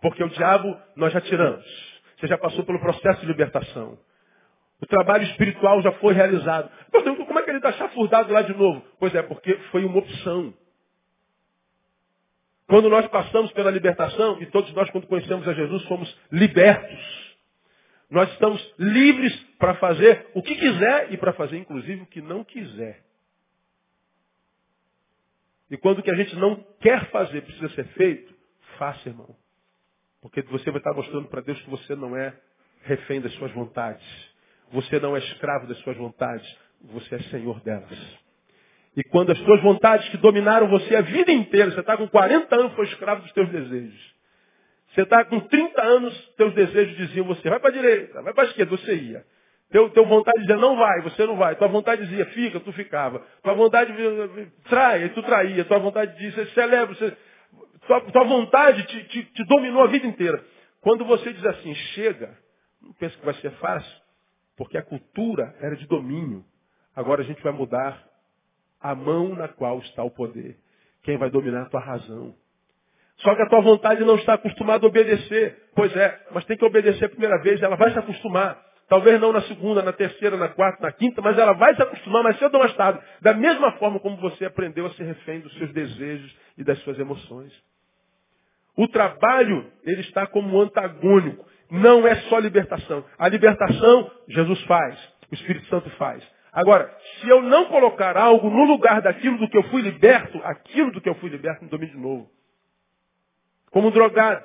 Porque 0.03 0.23
o 0.23 0.29
diabo 0.29 0.77
nós 0.95 1.13
já 1.13 1.21
tiramos. 1.23 1.65
Você 2.19 2.27
já 2.27 2.37
passou 2.37 2.65
pelo 2.65 2.79
processo 2.81 3.21
de 3.21 3.27
libertação. 3.27 3.99
O 4.81 4.87
trabalho 4.87 5.25
espiritual 5.25 5.81
já 5.83 5.93
foi 5.93 6.13
realizado. 6.13 6.71
Pastor, 6.91 7.17
como 7.17 7.39
é 7.39 7.43
que 7.43 7.51
ele 7.51 7.59
está 7.59 7.73
chafurdado 7.73 8.33
lá 8.33 8.43
de 8.43 8.55
novo? 8.55 8.83
Pois 8.99 9.15
é, 9.15 9.23
porque 9.23 9.55
foi 9.71 9.85
uma 9.85 9.99
opção. 9.99 10.53
Quando 12.67 12.89
nós 12.89 13.07
passamos 13.09 13.51
pela 13.53 13.71
libertação, 13.71 14.41
e 14.41 14.47
todos 14.47 14.73
nós, 14.75 14.89
quando 14.91 15.07
conhecemos 15.07 15.47
a 15.49 15.53
Jesus, 15.53 15.83
fomos 15.85 16.19
libertos. 16.31 17.20
Nós 18.11 18.29
estamos 18.33 18.75
livres 18.79 19.35
para 19.59 19.75
fazer 19.77 20.27
o 20.35 20.43
que 20.43 20.55
quiser 20.57 21.13
e 21.13 21.17
para 21.17 21.33
fazer, 21.33 21.59
inclusive, 21.59 22.03
o 22.03 22.07
que 22.07 22.21
não 22.21 22.43
quiser. 22.43 23.05
E 25.71 25.77
quando 25.77 26.01
o 26.01 26.03
que 26.03 26.11
a 26.11 26.17
gente 26.17 26.35
não 26.35 26.57
quer 26.81 27.09
fazer 27.11 27.43
precisa 27.43 27.69
ser 27.71 27.85
feito, 27.95 28.35
faça, 28.77 29.09
irmão. 29.09 29.37
Porque 30.21 30.43
você 30.43 30.71
vai 30.71 30.81
estar 30.81 30.93
mostrando 30.93 31.29
para 31.29 31.41
Deus 31.41 31.61
que 31.63 31.71
você 31.71 31.95
não 31.95 32.17
é 32.17 32.35
refém 32.83 33.21
das 33.21 33.33
suas 33.35 33.53
vontades. 33.53 34.05
Você 34.73 34.99
não 34.99 35.17
é 35.17 35.21
escravo 35.21 35.69
das 35.69 35.79
suas 35.79 35.97
vontades. 35.97 36.59
Você 36.83 37.15
é 37.15 37.23
senhor 37.25 37.61
delas. 37.61 38.19
E 38.97 39.05
quando 39.05 39.31
as 39.31 39.39
suas 39.39 39.63
vontades 39.63 40.09
que 40.09 40.17
dominaram 40.17 40.69
você 40.69 40.97
a 40.97 41.01
vida 41.01 41.31
inteira, 41.31 41.71
você 41.71 41.81
está 41.81 41.97
com 41.97 42.09
40 42.09 42.55
anos, 42.57 42.75
foi 42.75 42.87
escravo 42.87 43.23
dos 43.23 43.33
teus 43.33 43.49
desejos. 43.51 44.15
Você 44.93 45.03
está 45.03 45.25
com 45.25 45.41
30 45.41 45.83
anos, 45.83 46.29
teus 46.37 46.53
desejos 46.55 46.97
diziam 46.97 47.27
você, 47.27 47.49
vai 47.49 47.61
para 47.61 47.71
a 47.71 47.73
direita, 47.73 48.23
vai 48.23 48.35
para 48.35 48.45
a 48.45 48.47
esquerda, 48.47 48.77
você 48.77 48.95
ia. 48.95 49.25
Teu, 49.71 49.89
teu 49.91 50.05
vontade 50.05 50.41
dizia, 50.41 50.57
não 50.57 50.77
vai, 50.77 51.01
você 51.03 51.25
não 51.25 51.37
vai. 51.37 51.55
Tua 51.55 51.69
vontade 51.69 52.05
dizia, 52.05 52.27
fica, 52.27 52.59
tu 52.59 52.73
ficava. 52.73 53.21
Tua 53.41 53.55
vontade 53.55 53.95
trai, 54.69 55.09
tu 55.11 55.23
traía. 55.23 55.65
Tua 55.65 55.79
vontade 55.79 56.19
dizia, 56.19 56.45
celebra. 56.47 56.93
Você... 56.95 57.17
Tua, 57.87 58.01
tua 58.01 58.25
vontade 58.25 58.85
te, 58.87 59.05
te, 59.05 59.25
te 59.27 59.45
dominou 59.45 59.83
a 59.83 59.87
vida 59.87 60.07
inteira. 60.07 60.45
Quando 60.81 61.05
você 61.05 61.33
diz 61.33 61.45
assim, 61.47 61.73
chega, 61.95 62.37
não 62.83 62.93
pensa 62.95 63.17
que 63.17 63.25
vai 63.25 63.35
ser 63.35 63.53
fácil, 63.53 64.03
porque 64.57 64.77
a 64.77 64.83
cultura 64.83 65.55
era 65.61 65.77
de 65.77 65.87
domínio. 65.87 66.45
Agora 66.95 67.23
a 67.23 67.25
gente 67.25 67.41
vai 67.41 67.53
mudar 67.53 68.05
a 68.81 68.93
mão 68.95 69.37
na 69.37 69.47
qual 69.47 69.79
está 69.79 70.03
o 70.03 70.11
poder. 70.11 70.59
Quem 71.03 71.17
vai 71.17 71.31
dominar 71.31 71.63
a 71.63 71.69
tua 71.69 71.81
razão. 71.81 72.35
Só 73.23 73.35
que 73.35 73.43
a 73.43 73.49
tua 73.49 73.61
vontade 73.61 74.05
não 74.05 74.17
está 74.17 74.35
acostumada 74.35 74.85
a 74.85 74.89
obedecer. 74.89 75.71
Pois 75.75 75.95
é, 75.97 76.19
mas 76.33 76.45
tem 76.45 76.57
que 76.57 76.65
obedecer 76.65 77.05
a 77.05 77.09
primeira 77.09 77.39
vez, 77.43 77.63
ela 77.63 77.77
vai 77.77 77.91
se 77.93 77.99
acostumar. 77.99 78.59
Talvez 78.89 79.21
não 79.21 79.33
na 79.33 79.43
segunda, 79.43 79.83
na 79.83 79.93
terceira, 79.93 80.37
na 80.37 80.49
quarta, 80.49 80.83
na 80.83 80.93
quinta, 80.93 81.23
mas 81.23 81.39
ela 81.39 81.53
vai 81.53 81.75
se 81.77 81.83
acostumar 81.83 82.25
mais 82.25 82.37
cedo 82.39 82.55
ou 82.55 82.61
mais 82.61 82.75
tarde. 82.75 83.01
Da 83.21 83.33
mesma 83.33 83.73
forma 83.73 84.01
como 84.01 84.17
você 84.17 84.45
aprendeu 84.45 84.87
a 84.87 84.91
ser 84.91 85.05
refém 85.05 85.41
dos 85.41 85.57
seus 85.59 85.73
desejos 85.73 86.37
e 86.59 86.65
das 86.65 86.79
suas 86.81 86.99
emoções. 86.99 87.53
O 88.77 88.89
trabalho, 88.89 89.71
ele 89.85 90.01
está 90.01 90.27
como 90.27 90.61
antagônico. 90.61 91.47
Não 91.71 92.07
é 92.07 92.17
só 92.23 92.39
libertação. 92.39 93.05
A 93.17 93.29
libertação, 93.29 94.11
Jesus 94.29 94.61
faz. 94.63 94.99
O 95.31 95.35
Espírito 95.35 95.67
Santo 95.67 95.89
faz. 95.91 96.27
Agora, 96.53 96.93
se 97.21 97.29
eu 97.29 97.43
não 97.43 97.67
colocar 97.67 98.17
algo 98.17 98.51
no 98.51 98.65
lugar 98.65 99.03
daquilo 99.03 99.39
do 99.39 99.49
que 99.49 99.57
eu 99.57 99.63
fui 99.65 99.83
liberto, 99.83 100.41
aquilo 100.43 100.91
do 100.91 101.01
que 101.01 101.09
eu 101.09 101.15
fui 101.17 101.31
liberto 101.31 101.63
me 101.63 101.71
domina 101.71 101.93
de 101.93 101.99
novo. 101.99 102.29
Como 103.71 103.89
um 103.89 103.91
drogado. 103.91 104.45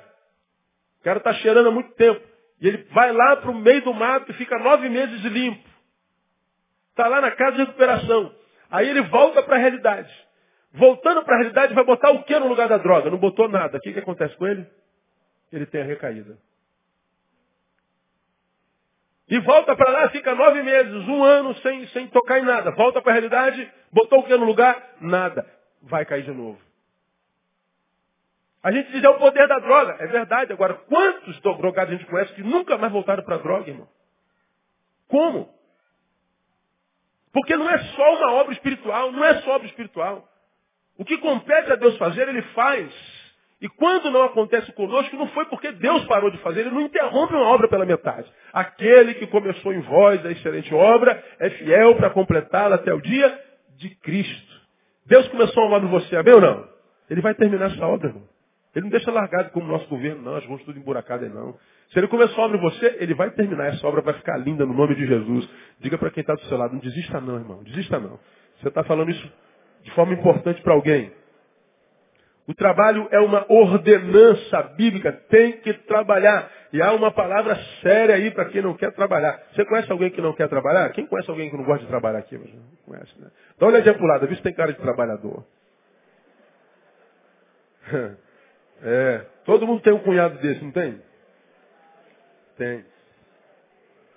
O 1.00 1.04
cara 1.04 1.18
está 1.18 1.34
cheirando 1.34 1.68
há 1.68 1.72
muito 1.72 1.92
tempo. 1.94 2.20
E 2.60 2.68
ele 2.68 2.84
vai 2.92 3.12
lá 3.12 3.36
para 3.36 3.50
o 3.50 3.54
meio 3.54 3.82
do 3.82 3.92
mato 3.92 4.30
e 4.30 4.34
fica 4.34 4.58
nove 4.58 4.88
meses 4.88 5.20
limpo. 5.22 5.68
Está 6.90 7.08
lá 7.08 7.20
na 7.20 7.30
casa 7.32 7.52
de 7.52 7.64
recuperação. 7.64 8.34
Aí 8.70 8.88
ele 8.88 9.02
volta 9.02 9.42
para 9.42 9.56
a 9.56 9.58
realidade. 9.58 10.10
Voltando 10.72 11.22
para 11.24 11.34
a 11.34 11.38
realidade, 11.38 11.74
vai 11.74 11.84
botar 11.84 12.10
o 12.10 12.22
que 12.24 12.38
no 12.38 12.48
lugar 12.48 12.68
da 12.68 12.78
droga? 12.78 13.10
Não 13.10 13.18
botou 13.18 13.48
nada. 13.48 13.78
O 13.78 13.80
que, 13.80 13.92
que 13.92 13.98
acontece 13.98 14.34
com 14.36 14.46
ele? 14.46 14.66
Ele 15.52 15.66
tem 15.66 15.82
a 15.82 15.84
recaída. 15.84 16.38
E 19.28 19.40
volta 19.40 19.74
para 19.74 19.90
lá, 19.90 20.08
fica 20.10 20.34
nove 20.34 20.62
meses, 20.62 21.08
um 21.08 21.24
ano 21.24 21.54
sem, 21.56 21.86
sem 21.88 22.06
tocar 22.08 22.38
em 22.38 22.44
nada. 22.44 22.70
Volta 22.72 23.02
para 23.02 23.10
a 23.10 23.14
realidade, 23.14 23.72
botou 23.92 24.20
o 24.20 24.22
que 24.22 24.36
no 24.36 24.44
lugar? 24.44 24.96
Nada. 25.00 25.44
Vai 25.82 26.04
cair 26.04 26.22
de 26.22 26.30
novo. 26.30 26.58
A 28.66 28.72
gente 28.72 28.90
diz 28.90 29.04
é 29.04 29.08
o 29.08 29.18
poder 29.18 29.46
da 29.46 29.60
droga. 29.60 29.94
É 30.00 30.08
verdade. 30.08 30.52
Agora, 30.52 30.74
quantos 30.74 31.40
drogados 31.40 31.94
a 31.94 31.96
gente 31.96 32.10
conhece 32.10 32.34
que 32.34 32.42
nunca 32.42 32.76
mais 32.76 32.92
voltaram 32.92 33.22
para 33.22 33.36
a 33.36 33.38
droga, 33.38 33.70
irmão? 33.70 33.86
Como? 35.06 35.48
Porque 37.32 37.56
não 37.56 37.70
é 37.70 37.78
só 37.78 38.16
uma 38.16 38.32
obra 38.32 38.52
espiritual, 38.52 39.12
não 39.12 39.24
é 39.24 39.34
só 39.42 39.54
obra 39.54 39.68
espiritual. 39.68 40.28
O 40.98 41.04
que 41.04 41.16
compete 41.18 41.70
a 41.70 41.76
Deus 41.76 41.96
fazer, 41.96 42.26
ele 42.26 42.42
faz. 42.42 42.92
E 43.60 43.68
quando 43.68 44.10
não 44.10 44.24
acontece 44.24 44.72
conosco, 44.72 45.14
não 45.14 45.28
foi 45.28 45.44
porque 45.44 45.70
Deus 45.70 46.04
parou 46.06 46.32
de 46.32 46.38
fazer, 46.38 46.62
ele 46.62 46.70
não 46.70 46.80
interrompe 46.80 47.34
uma 47.34 47.46
obra 47.46 47.68
pela 47.68 47.86
metade. 47.86 48.28
Aquele 48.52 49.14
que 49.14 49.28
começou 49.28 49.72
em 49.72 49.80
vós 49.82 50.26
a 50.26 50.32
excelente 50.32 50.74
obra 50.74 51.22
é 51.38 51.50
fiel 51.50 51.94
para 51.94 52.10
completá-la 52.10 52.74
até 52.74 52.92
o 52.92 53.00
dia 53.00 53.40
de 53.76 53.90
Cristo. 54.00 54.60
Deus 55.06 55.28
começou 55.28 55.66
uma 55.66 55.76
obra 55.76 55.88
em 55.88 55.92
você, 55.92 56.16
amém 56.16 56.34
ou 56.34 56.40
não? 56.40 56.68
Ele 57.08 57.20
vai 57.20 57.32
terminar 57.32 57.70
essa 57.70 57.86
obra, 57.86 58.08
irmão. 58.08 58.35
Ele 58.76 58.84
não 58.84 58.90
deixa 58.90 59.10
largado 59.10 59.48
como 59.52 59.64
o 59.64 59.72
nosso 59.72 59.88
governo, 59.88 60.20
não, 60.20 60.36
as 60.36 60.46
mãos 60.46 60.62
tudo 60.62 60.78
emburacadas, 60.78 61.32
não. 61.32 61.56
Se 61.90 61.98
ele 61.98 62.08
começou 62.08 62.44
a 62.44 62.46
obra 62.46 62.58
em 62.58 62.60
você, 62.60 62.98
ele 63.00 63.14
vai 63.14 63.30
terminar. 63.30 63.68
Essa 63.68 63.86
obra 63.86 64.02
vai 64.02 64.12
ficar 64.12 64.36
linda 64.36 64.66
no 64.66 64.74
nome 64.74 64.94
de 64.94 65.06
Jesus. 65.06 65.48
Diga 65.80 65.96
para 65.96 66.10
quem 66.10 66.20
está 66.20 66.34
do 66.34 66.42
seu 66.42 66.58
lado, 66.58 66.74
não 66.74 66.80
desista 66.80 67.18
não, 67.18 67.36
irmão. 67.36 67.62
Desista 67.62 67.98
não. 67.98 68.20
Você 68.60 68.68
está 68.68 68.84
falando 68.84 69.10
isso 69.10 69.32
de 69.82 69.90
forma 69.92 70.12
importante 70.12 70.60
para 70.60 70.74
alguém. 70.74 71.10
O 72.46 72.52
trabalho 72.54 73.08
é 73.10 73.18
uma 73.18 73.46
ordenança 73.50 74.62
bíblica, 74.76 75.10
tem 75.30 75.52
que 75.52 75.72
trabalhar. 75.84 76.50
E 76.70 76.82
há 76.82 76.92
uma 76.92 77.10
palavra 77.10 77.56
séria 77.80 78.14
aí 78.14 78.30
para 78.30 78.44
quem 78.44 78.60
não 78.60 78.74
quer 78.74 78.92
trabalhar. 78.92 79.40
Você 79.54 79.64
conhece 79.64 79.90
alguém 79.90 80.10
que 80.10 80.20
não 80.20 80.34
quer 80.34 80.50
trabalhar? 80.50 80.90
Quem 80.90 81.06
conhece 81.06 81.30
alguém 81.30 81.48
que 81.48 81.56
não 81.56 81.64
gosta 81.64 81.82
de 81.82 81.88
trabalhar 81.88 82.18
aqui? 82.18 82.36
Não 82.36 82.44
conhece, 82.84 83.18
né? 83.18 83.30
Dá 83.58 83.64
uma 83.64 83.72
olhadinha 83.72 83.94
pro 83.94 84.06
lado, 84.06 84.26
vê 84.26 84.36
se 84.36 84.42
tem 84.42 84.52
cara 84.52 84.74
de 84.74 84.78
trabalhador. 84.78 85.46
É, 88.82 89.18
todo 89.44 89.66
mundo 89.66 89.82
tem 89.82 89.92
um 89.92 90.02
cunhado 90.02 90.38
desse, 90.38 90.62
não 90.62 90.72
tem? 90.72 91.02
Tem. 92.56 92.84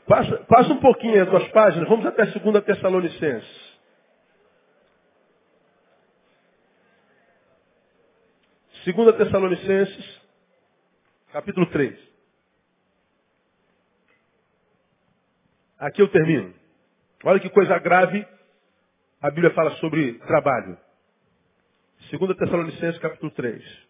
Passa, 0.08 0.38
passa 0.46 0.74
um 0.74 0.80
pouquinho 0.80 1.22
as 1.22 1.30
tuas 1.30 1.48
páginas, 1.50 1.88
vamos 1.88 2.06
até 2.06 2.24
a 2.24 2.32
segunda 2.34 2.62
Tessalonicenses. 2.62 3.70
Segunda 8.84 9.14
Tessalonicenses, 9.14 10.22
capítulo 11.32 11.66
3. 11.68 12.10
Aqui 15.78 16.02
eu 16.02 16.08
termino. 16.10 16.54
Olha 17.24 17.40
que 17.40 17.50
coisa 17.50 17.78
grave 17.78 18.26
a 19.22 19.30
Bíblia 19.30 19.54
fala 19.54 19.72
sobre 19.76 20.14
trabalho. 20.20 20.78
Segunda 22.10 22.34
Tessalonicenses, 22.36 23.00
capítulo 23.00 23.32
3. 23.32 23.89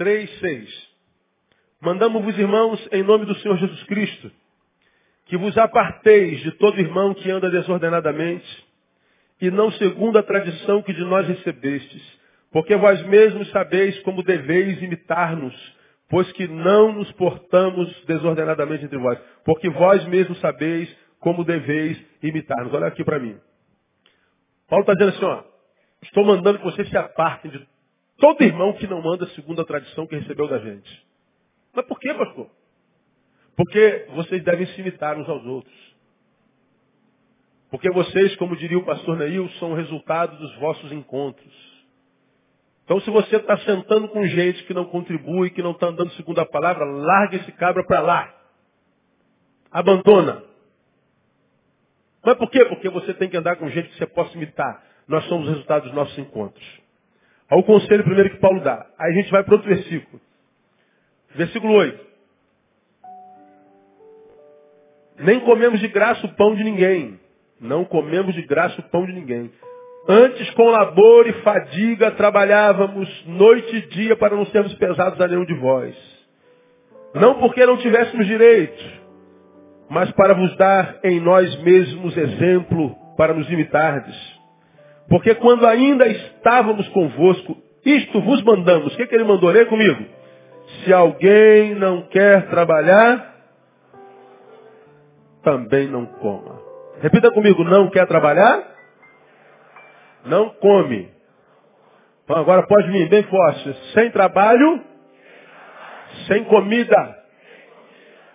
Três, 0.00 0.30
seis. 0.38 0.88
Mandamos-vos, 1.78 2.38
irmãos, 2.38 2.88
em 2.90 3.02
nome 3.02 3.26
do 3.26 3.34
Senhor 3.34 3.58
Jesus 3.58 3.82
Cristo, 3.82 4.32
que 5.26 5.36
vos 5.36 5.58
aparteis 5.58 6.40
de 6.40 6.52
todo 6.52 6.80
irmão 6.80 7.12
que 7.12 7.30
anda 7.30 7.50
desordenadamente, 7.50 8.66
e 9.42 9.50
não 9.50 9.70
segundo 9.72 10.18
a 10.18 10.22
tradição 10.22 10.80
que 10.80 10.94
de 10.94 11.04
nós 11.04 11.28
recebestes, 11.28 12.02
porque 12.50 12.74
vós 12.76 13.02
mesmos 13.08 13.50
sabeis 13.50 14.00
como 14.00 14.22
deveis 14.22 14.80
imitar-nos, 14.80 15.54
pois 16.08 16.32
que 16.32 16.48
não 16.48 16.94
nos 16.94 17.12
portamos 17.12 17.94
desordenadamente 18.06 18.86
entre 18.86 18.96
vós, 18.96 19.18
porque 19.44 19.68
vós 19.68 20.02
mesmos 20.06 20.40
sabeis 20.40 20.88
como 21.18 21.44
deveis 21.44 22.02
imitar-nos. 22.22 22.72
Olha 22.72 22.86
aqui 22.86 23.04
para 23.04 23.18
mim. 23.18 23.38
Paulo 24.66 24.82
está 24.82 24.94
dizendo 24.94 25.14
assim, 25.14 25.24
ó, 25.26 25.44
estou 26.04 26.24
mandando 26.24 26.58
que 26.58 26.64
vocês 26.64 26.88
se 26.88 26.96
apartem 26.96 27.50
de 27.50 27.69
todo 28.20 28.42
irmão 28.42 28.74
que 28.74 28.86
não 28.86 29.06
anda 29.10 29.26
segundo 29.30 29.62
a 29.62 29.64
tradição 29.64 30.06
que 30.06 30.14
recebeu 30.14 30.46
da 30.46 30.58
gente. 30.58 31.06
Mas 31.74 31.84
por 31.86 31.98
que, 31.98 32.12
pastor? 32.14 32.48
Porque 33.56 34.06
vocês 34.14 34.44
devem 34.44 34.66
se 34.66 34.80
imitar 34.80 35.18
uns 35.18 35.28
aos 35.28 35.44
outros. 35.44 35.90
Porque 37.70 37.90
vocês, 37.90 38.36
como 38.36 38.56
diria 38.56 38.78
o 38.78 38.84
pastor 38.84 39.16
Neil, 39.16 39.48
são 39.58 39.72
o 39.72 39.74
resultado 39.74 40.36
dos 40.36 40.54
vossos 40.56 40.92
encontros. 40.92 41.70
Então, 42.84 43.00
se 43.00 43.10
você 43.10 43.36
está 43.36 43.56
sentando 43.58 44.08
com 44.08 44.26
gente 44.26 44.64
que 44.64 44.74
não 44.74 44.84
contribui, 44.84 45.50
que 45.50 45.62
não 45.62 45.70
está 45.70 45.86
andando 45.86 46.10
segundo 46.14 46.40
a 46.40 46.46
palavra, 46.46 46.84
larga 46.84 47.36
esse 47.36 47.52
cabra 47.52 47.84
para 47.86 48.00
lá. 48.00 48.34
Abandona. 49.70 50.42
Mas 52.24 52.36
por 52.36 52.50
quê? 52.50 52.64
Porque 52.64 52.88
você 52.88 53.14
tem 53.14 53.28
que 53.28 53.36
andar 53.36 53.56
com 53.56 53.68
gente 53.70 53.88
que 53.90 53.96
você 53.98 54.06
possa 54.06 54.36
imitar. 54.36 54.82
Nós 55.06 55.24
somos 55.26 55.46
o 55.46 55.50
resultado 55.50 55.84
dos 55.84 55.94
nossos 55.94 56.18
encontros. 56.18 56.80
Olha 57.50 57.60
o 57.60 57.64
conselho 57.64 58.04
primeiro 58.04 58.30
que 58.30 58.38
Paulo 58.38 58.60
dá. 58.60 58.86
Aí 58.98 59.12
a 59.12 59.14
gente 59.14 59.30
vai 59.30 59.42
para 59.42 59.54
outro 59.54 59.68
versículo. 59.68 60.20
Versículo 61.34 61.74
8. 61.74 62.10
Nem 65.18 65.40
comemos 65.40 65.80
de 65.80 65.88
graça 65.88 66.24
o 66.26 66.34
pão 66.34 66.54
de 66.54 66.64
ninguém. 66.64 67.18
Não 67.60 67.84
comemos 67.84 68.34
de 68.34 68.42
graça 68.42 68.80
o 68.80 68.84
pão 68.84 69.04
de 69.04 69.12
ninguém. 69.12 69.50
Antes, 70.08 70.48
com 70.52 70.70
labor 70.70 71.26
e 71.26 71.32
fadiga, 71.42 72.10
trabalhávamos 72.12 73.26
noite 73.26 73.76
e 73.76 73.86
dia 73.88 74.16
para 74.16 74.34
não 74.34 74.46
sermos 74.46 74.72
pesados 74.74 75.20
a 75.20 75.28
nenhum 75.28 75.44
de 75.44 75.54
vós. 75.54 75.94
Não 77.14 77.38
porque 77.38 77.66
não 77.66 77.76
tivéssemos 77.76 78.26
direito, 78.26 78.82
mas 79.90 80.10
para 80.12 80.32
vos 80.32 80.56
dar 80.56 81.00
em 81.04 81.20
nós 81.20 81.54
mesmos 81.62 82.16
exemplo 82.16 82.96
para 83.16 83.34
nos 83.34 83.50
imitardes. 83.50 84.39
Porque 85.10 85.34
quando 85.34 85.66
ainda 85.66 86.06
estávamos 86.06 86.88
convosco, 86.90 87.56
isto 87.84 88.20
vos 88.20 88.42
mandamos. 88.44 88.94
O 88.94 88.96
que, 88.96 89.08
que 89.08 89.14
ele 89.14 89.24
mandou? 89.24 89.50
Lê 89.50 89.66
comigo. 89.66 90.06
Se 90.84 90.92
alguém 90.92 91.74
não 91.74 92.02
quer 92.02 92.48
trabalhar, 92.48 93.34
também 95.42 95.88
não 95.88 96.06
coma. 96.06 96.60
Repita 97.02 97.30
comigo, 97.32 97.64
não 97.64 97.90
quer 97.90 98.06
trabalhar? 98.06 98.62
Não 100.24 100.50
come. 100.50 101.10
Então 102.22 102.36
agora 102.36 102.62
pode 102.62 102.88
vir 102.92 103.08
bem 103.08 103.24
forte. 103.24 103.74
Sem 103.92 104.12
trabalho, 104.12 104.80
sem 106.28 106.44
comida. 106.44 107.18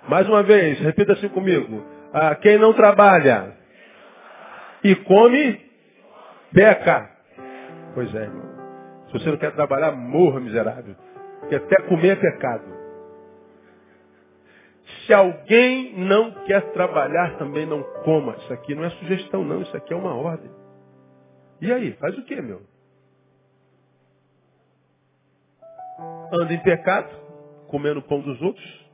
Mais 0.10 0.28
uma 0.28 0.44
vez, 0.44 0.78
repita 0.82 1.14
assim 1.14 1.30
comigo. 1.30 1.86
Ah, 2.12 2.36
quem 2.36 2.58
não 2.58 2.74
trabalha 2.74 3.56
e 4.84 4.94
come, 4.96 5.65
peca. 6.54 7.10
Pois 7.94 8.14
é, 8.14 8.24
irmão. 8.24 8.56
Se 9.08 9.14
você 9.14 9.30
não 9.30 9.38
quer 9.38 9.54
trabalhar, 9.54 9.92
morra, 9.92 10.40
miserável. 10.40 10.96
Porque 11.40 11.56
até 11.56 11.82
comer 11.84 12.14
é 12.14 12.16
pecado. 12.16 12.76
Se 15.06 15.14
alguém 15.14 15.98
não 15.98 16.32
quer 16.46 16.72
trabalhar, 16.72 17.38
também 17.38 17.66
não 17.66 17.84
coma. 18.04 18.36
Isso 18.38 18.54
aqui 18.54 18.74
não 18.74 18.84
é 18.84 18.90
sugestão, 18.92 19.44
não. 19.44 19.62
Isso 19.62 19.76
aqui 19.76 19.94
é 19.94 19.96
uma 19.96 20.16
ordem. 20.16 20.52
E 21.62 21.72
aí, 21.72 21.94
faz 21.94 22.18
o 22.18 22.26
que, 22.26 22.42
meu? 22.42 22.62
Anda 26.34 26.54
em 26.54 26.62
pecado, 26.62 27.10
comendo 27.68 28.00
o 28.00 28.04
pão 28.04 28.20
dos 28.22 28.42
outros? 28.42 28.86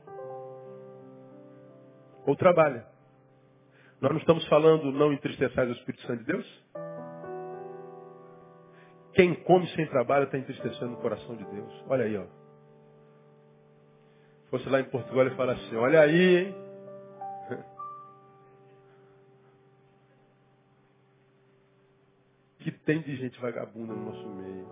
Ou 2.26 2.36
trabalha? 2.36 2.86
Nós 4.00 4.12
não 4.12 4.18
estamos 4.18 4.46
falando 4.48 4.92
não 4.92 5.12
entristeçais 5.12 5.68
o 5.68 5.72
Espírito 5.72 6.06
Santo 6.06 6.20
de 6.20 6.32
Deus? 6.32 6.64
Quem 9.14 9.34
come 9.44 9.66
sem 9.74 9.86
trabalho 9.86 10.24
está 10.24 10.38
entristecendo 10.38 10.94
o 10.94 11.00
coração 11.00 11.36
de 11.36 11.44
Deus. 11.44 11.84
Olha 11.88 12.04
aí, 12.04 12.16
ó 12.16 12.42
fosse 14.52 14.68
lá 14.68 14.78
em 14.80 14.84
Portugal 14.84 15.26
e 15.26 15.30
falar 15.34 15.54
assim, 15.54 15.74
olha 15.76 16.02
aí, 16.02 16.36
hein? 16.36 16.54
Que 22.60 22.70
tem 22.70 23.00
de 23.00 23.16
gente 23.16 23.40
vagabunda 23.40 23.94
no 23.94 24.04
nosso 24.04 24.28
meio. 24.28 24.68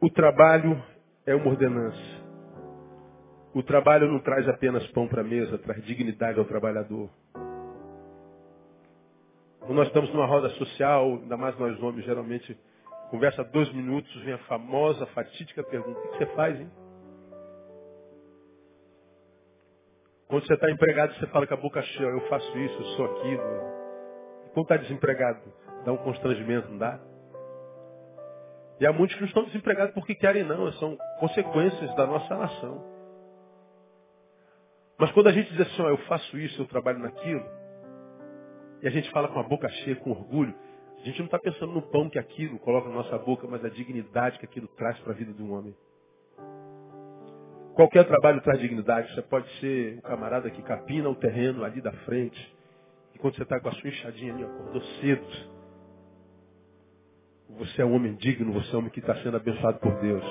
O 0.00 0.10
trabalho 0.10 0.82
é 1.26 1.34
uma 1.34 1.48
ordenança. 1.48 2.23
O 3.54 3.62
trabalho 3.62 4.10
não 4.10 4.18
traz 4.18 4.48
apenas 4.48 4.84
pão 4.88 5.06
para 5.06 5.20
a 5.20 5.24
mesa, 5.24 5.56
traz 5.58 5.80
dignidade 5.84 6.40
ao 6.40 6.44
trabalhador. 6.44 7.08
Quando 9.60 9.74
nós 9.76 9.86
estamos 9.86 10.12
numa 10.12 10.26
roda 10.26 10.50
social, 10.50 11.20
ainda 11.22 11.36
mais 11.36 11.56
nós 11.56 11.80
homens, 11.80 12.04
geralmente, 12.04 12.58
conversa 13.10 13.44
dois 13.44 13.72
minutos, 13.72 14.12
vem 14.22 14.34
a 14.34 14.38
famosa, 14.38 15.06
fatídica 15.06 15.62
pergunta, 15.62 16.00
o 16.00 16.02
que 16.02 16.18
você 16.18 16.26
faz, 16.34 16.60
hein? 16.60 16.68
Quando 20.26 20.46
você 20.46 20.54
está 20.54 20.68
empregado, 20.68 21.14
você 21.14 21.26
fala 21.28 21.46
com 21.46 21.54
a 21.54 21.58
boca 21.58 21.80
cheia, 21.80 22.08
eu 22.08 22.20
faço 22.28 22.58
isso, 22.58 22.76
eu 22.76 22.84
sou 22.96 23.04
aquilo. 23.04 23.42
E 24.46 24.50
quando 24.50 24.64
está 24.64 24.76
desempregado, 24.78 25.40
dá 25.84 25.92
um 25.92 25.98
constrangimento, 25.98 26.68
não 26.70 26.78
dá? 26.78 26.98
E 28.80 28.86
há 28.86 28.92
muitos 28.92 29.14
que 29.14 29.22
não 29.22 29.28
estão 29.28 29.44
desempregados 29.44 29.94
porque 29.94 30.16
querem, 30.16 30.42
não, 30.42 30.72
são 30.72 30.98
consequências 31.20 31.94
da 31.94 32.04
nossa 32.04 32.36
nação. 32.36 32.93
Mas 34.98 35.10
quando 35.12 35.28
a 35.28 35.32
gente 35.32 35.50
diz 35.50 35.60
assim, 35.60 35.82
ó, 35.82 35.88
eu 35.88 35.98
faço 35.98 36.38
isso, 36.38 36.62
eu 36.62 36.66
trabalho 36.66 36.98
naquilo, 36.98 37.44
e 38.82 38.86
a 38.86 38.90
gente 38.90 39.10
fala 39.10 39.28
com 39.28 39.40
a 39.40 39.42
boca 39.42 39.68
cheia, 39.68 39.96
com 39.96 40.10
orgulho, 40.10 40.54
a 40.98 41.04
gente 41.04 41.18
não 41.18 41.26
está 41.26 41.38
pensando 41.38 41.72
no 41.72 41.82
pão 41.82 42.08
que 42.08 42.18
aquilo 42.18 42.58
coloca 42.58 42.88
na 42.88 42.94
nossa 42.94 43.18
boca, 43.18 43.46
mas 43.46 43.64
a 43.64 43.68
dignidade 43.68 44.38
que 44.38 44.44
aquilo 44.46 44.68
traz 44.68 44.98
para 45.00 45.12
a 45.12 45.16
vida 45.16 45.32
de 45.32 45.42
um 45.42 45.52
homem. 45.52 45.74
Qualquer 47.74 48.06
trabalho 48.06 48.40
traz 48.40 48.60
dignidade. 48.60 49.12
Você 49.14 49.22
pode 49.22 49.46
ser 49.58 49.98
o 49.98 50.02
camarada 50.02 50.48
que 50.48 50.62
capina 50.62 51.08
o 51.08 51.14
terreno 51.14 51.64
ali 51.64 51.80
da 51.80 51.92
frente. 52.04 52.56
E 53.14 53.18
quando 53.18 53.36
você 53.36 53.42
está 53.42 53.60
com 53.60 53.68
a 53.68 53.72
sua 53.72 53.90
enxadinha 53.90 54.32
ali, 54.32 54.44
acordou 54.44 54.80
cedo. 55.00 55.26
Você 57.58 57.82
é 57.82 57.84
um 57.84 57.94
homem 57.94 58.14
digno, 58.14 58.52
você 58.52 58.72
é 58.72 58.76
um 58.76 58.78
homem 58.78 58.90
que 58.90 59.00
está 59.00 59.14
sendo 59.16 59.36
abençoado 59.36 59.78
por 59.80 59.94
Deus. 60.00 60.24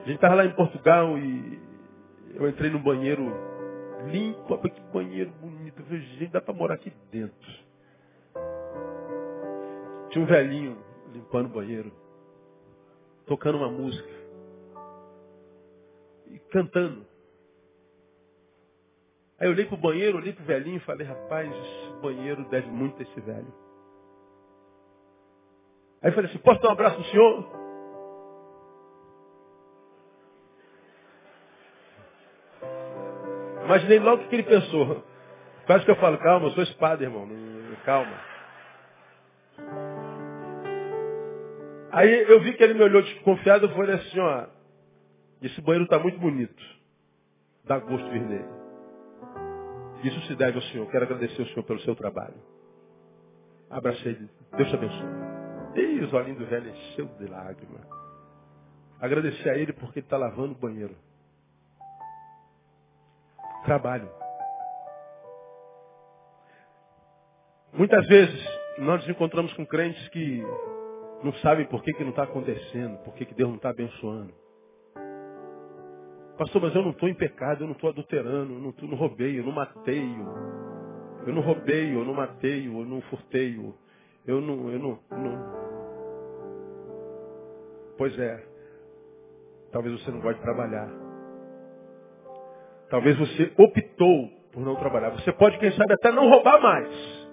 A 0.00 0.04
gente 0.06 0.16
estava 0.16 0.34
lá 0.34 0.44
em 0.44 0.54
Portugal 0.54 1.18
e 1.18 1.65
eu 2.36 2.48
entrei 2.48 2.70
no 2.70 2.78
banheiro 2.78 3.24
limpo, 4.06 4.58
que 4.58 4.80
banheiro 4.92 5.30
bonito. 5.40 5.80
Eu 5.80 5.84
falei, 5.86 6.00
gente, 6.00 6.32
dá 6.32 6.40
para 6.40 6.54
morar 6.54 6.74
aqui 6.74 6.92
dentro. 7.10 7.66
Tinha 10.10 10.22
um 10.22 10.26
velhinho 10.26 10.76
limpando 11.12 11.46
o 11.46 11.54
banheiro, 11.54 11.90
tocando 13.26 13.58
uma 13.58 13.70
música 13.70 14.08
e 16.26 16.38
cantando. 16.50 17.06
Aí 19.38 19.48
eu 19.48 19.52
olhei 19.52 19.66
pro 19.66 19.76
banheiro, 19.76 20.18
olhei 20.18 20.32
pro 20.32 20.44
velhinho 20.44 20.76
e 20.76 20.80
falei, 20.80 21.06
rapaz, 21.06 21.50
esse 21.50 22.00
banheiro 22.00 22.48
deve 22.48 22.70
muito 22.70 22.98
a 22.98 23.02
esse 23.02 23.20
velho. 23.20 23.52
Aí 26.02 26.10
eu 26.10 26.14
falei 26.14 26.30
assim, 26.30 26.38
posso 26.38 26.60
dar 26.60 26.68
um 26.68 26.72
abraço 26.72 26.98
no 26.98 27.04
senhor? 27.06 27.65
Imaginei 33.66 33.98
logo 33.98 34.22
o 34.22 34.28
que 34.28 34.36
ele 34.36 34.44
pensou. 34.44 35.04
Quase 35.66 35.84
que 35.84 35.90
eu 35.90 35.96
falo, 35.96 36.16
calma, 36.18 36.46
eu 36.46 36.52
sou 36.52 36.62
espada, 36.62 37.02
irmão. 37.02 37.28
Calma. 37.84 38.16
Aí 41.90 42.22
eu 42.28 42.40
vi 42.40 42.52
que 42.52 42.62
ele 42.62 42.74
me 42.74 42.82
olhou 42.82 43.02
desconfiado 43.02 43.66
e 43.66 43.74
falei 43.74 43.96
assim, 43.96 44.20
ó, 44.20 44.46
esse 45.42 45.60
banheiro 45.60 45.84
está 45.84 45.98
muito 45.98 46.18
bonito. 46.18 46.62
Dá 47.64 47.78
gosto 47.80 48.08
vir 48.10 48.22
nele. 48.22 48.48
Isso 50.04 50.20
se 50.26 50.36
deve 50.36 50.56
ao 50.56 50.62
Senhor. 50.64 50.88
Quero 50.88 51.04
agradecer 51.04 51.40
ao 51.40 51.48
Senhor 51.48 51.64
pelo 51.64 51.80
seu 51.80 51.96
trabalho. 51.96 52.36
Abracei 53.68 54.12
ele. 54.12 54.30
Deus 54.56 54.68
te 54.68 54.76
abençoe. 54.76 55.08
E 55.74 56.04
os 56.04 56.12
olhinhos 56.12 56.38
do 56.38 56.46
velho 56.46 56.70
encheu 56.70 57.06
de 57.18 57.26
lágrima. 57.26 57.80
Agradecer 59.00 59.50
a 59.50 59.58
ele 59.58 59.72
porque 59.72 59.98
ele 59.98 60.06
está 60.06 60.16
lavando 60.16 60.52
o 60.52 60.58
banheiro. 60.58 60.94
Trabalho. 63.66 64.08
Muitas 67.72 68.06
vezes 68.06 68.42
nós 68.78 69.00
nos 69.00 69.10
encontramos 69.10 69.52
com 69.54 69.66
crentes 69.66 70.08
que 70.10 70.40
não 71.24 71.32
sabem 71.42 71.66
por 71.66 71.82
que, 71.82 71.92
que 71.92 72.04
não 72.04 72.10
está 72.10 72.22
acontecendo, 72.22 72.96
por 73.04 73.12
que, 73.14 73.26
que 73.26 73.34
Deus 73.34 73.50
não 73.50 73.56
está 73.56 73.70
abençoando. 73.70 74.32
Pastor, 76.38 76.62
mas 76.62 76.74
eu 76.76 76.82
não 76.82 76.90
estou 76.92 77.08
em 77.08 77.14
pecado, 77.14 77.64
eu 77.64 77.66
não 77.66 77.74
estou 77.74 77.90
adulterando, 77.90 78.52
eu 78.52 78.60
não, 78.60 78.74
não 78.88 78.96
roubei, 78.96 79.38
eu 79.40 79.44
não 79.44 79.52
matei, 79.52 80.04
eu 81.26 81.34
não 81.34 81.42
roubei, 81.42 81.94
eu 81.94 82.04
não 82.04 82.14
matei, 82.14 82.68
eu 82.68 82.84
não 82.84 83.00
furtei, 83.02 83.56
eu 84.26 84.40
não, 84.40 84.70
eu 84.70 84.78
não, 84.78 84.98
não. 85.10 85.66
Pois 87.98 88.16
é, 88.18 88.46
talvez 89.72 90.00
você 90.00 90.10
não 90.12 90.20
goste 90.20 90.38
de 90.38 90.44
trabalhar. 90.44 91.05
Talvez 92.88 93.16
você 93.18 93.52
optou 93.58 94.30
por 94.52 94.64
não 94.64 94.76
trabalhar. 94.76 95.10
Você 95.10 95.32
pode, 95.32 95.58
quem 95.58 95.72
sabe, 95.72 95.92
até 95.94 96.10
não 96.12 96.28
roubar 96.28 96.60
mais. 96.60 97.26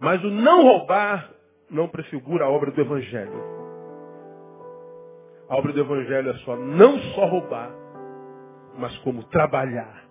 Mas 0.00 0.22
o 0.24 0.30
não 0.30 0.62
roubar 0.62 1.30
não 1.70 1.88
prefigura 1.88 2.44
a 2.44 2.50
obra 2.50 2.70
do 2.70 2.80
Evangelho. 2.80 3.52
A 5.48 5.56
obra 5.56 5.72
do 5.72 5.80
Evangelho 5.80 6.30
é 6.30 6.34
só 6.38 6.56
não 6.56 6.98
só 7.14 7.26
roubar, 7.26 7.70
mas 8.78 8.96
como 8.98 9.24
trabalhar. 9.24 10.02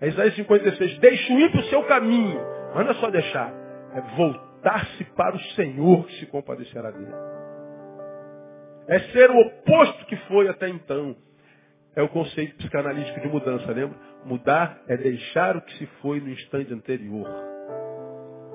É 0.00 0.08
Isaías 0.08 0.34
56, 0.34 0.98
deixe 0.98 1.32
ir 1.32 1.50
para 1.50 1.60
o 1.60 1.64
seu 1.64 1.82
caminho. 1.84 2.40
Mas 2.74 2.84
não 2.84 2.92
é 2.92 2.94
só 2.94 3.10
deixar, 3.10 3.52
é 3.94 4.00
voltar-se 4.16 5.04
para 5.16 5.36
o 5.36 5.40
Senhor 5.54 6.06
que 6.06 6.20
se 6.20 6.26
compadecerá 6.26 6.90
dele. 6.90 7.12
É 8.88 8.98
ser 9.12 9.30
o 9.30 9.38
oposto 9.38 10.06
que 10.06 10.16
foi 10.28 10.48
até 10.48 10.68
então. 10.68 11.14
É 11.96 12.02
o 12.02 12.08
conceito 12.08 12.56
psicanalítico 12.56 13.20
de 13.20 13.28
mudança, 13.28 13.70
lembra? 13.72 13.98
Mudar 14.24 14.80
é 14.88 14.96
deixar 14.96 15.56
o 15.56 15.62
que 15.62 15.78
se 15.78 15.86
foi 16.00 16.20
no 16.20 16.30
instante 16.30 16.72
anterior. 16.72 17.28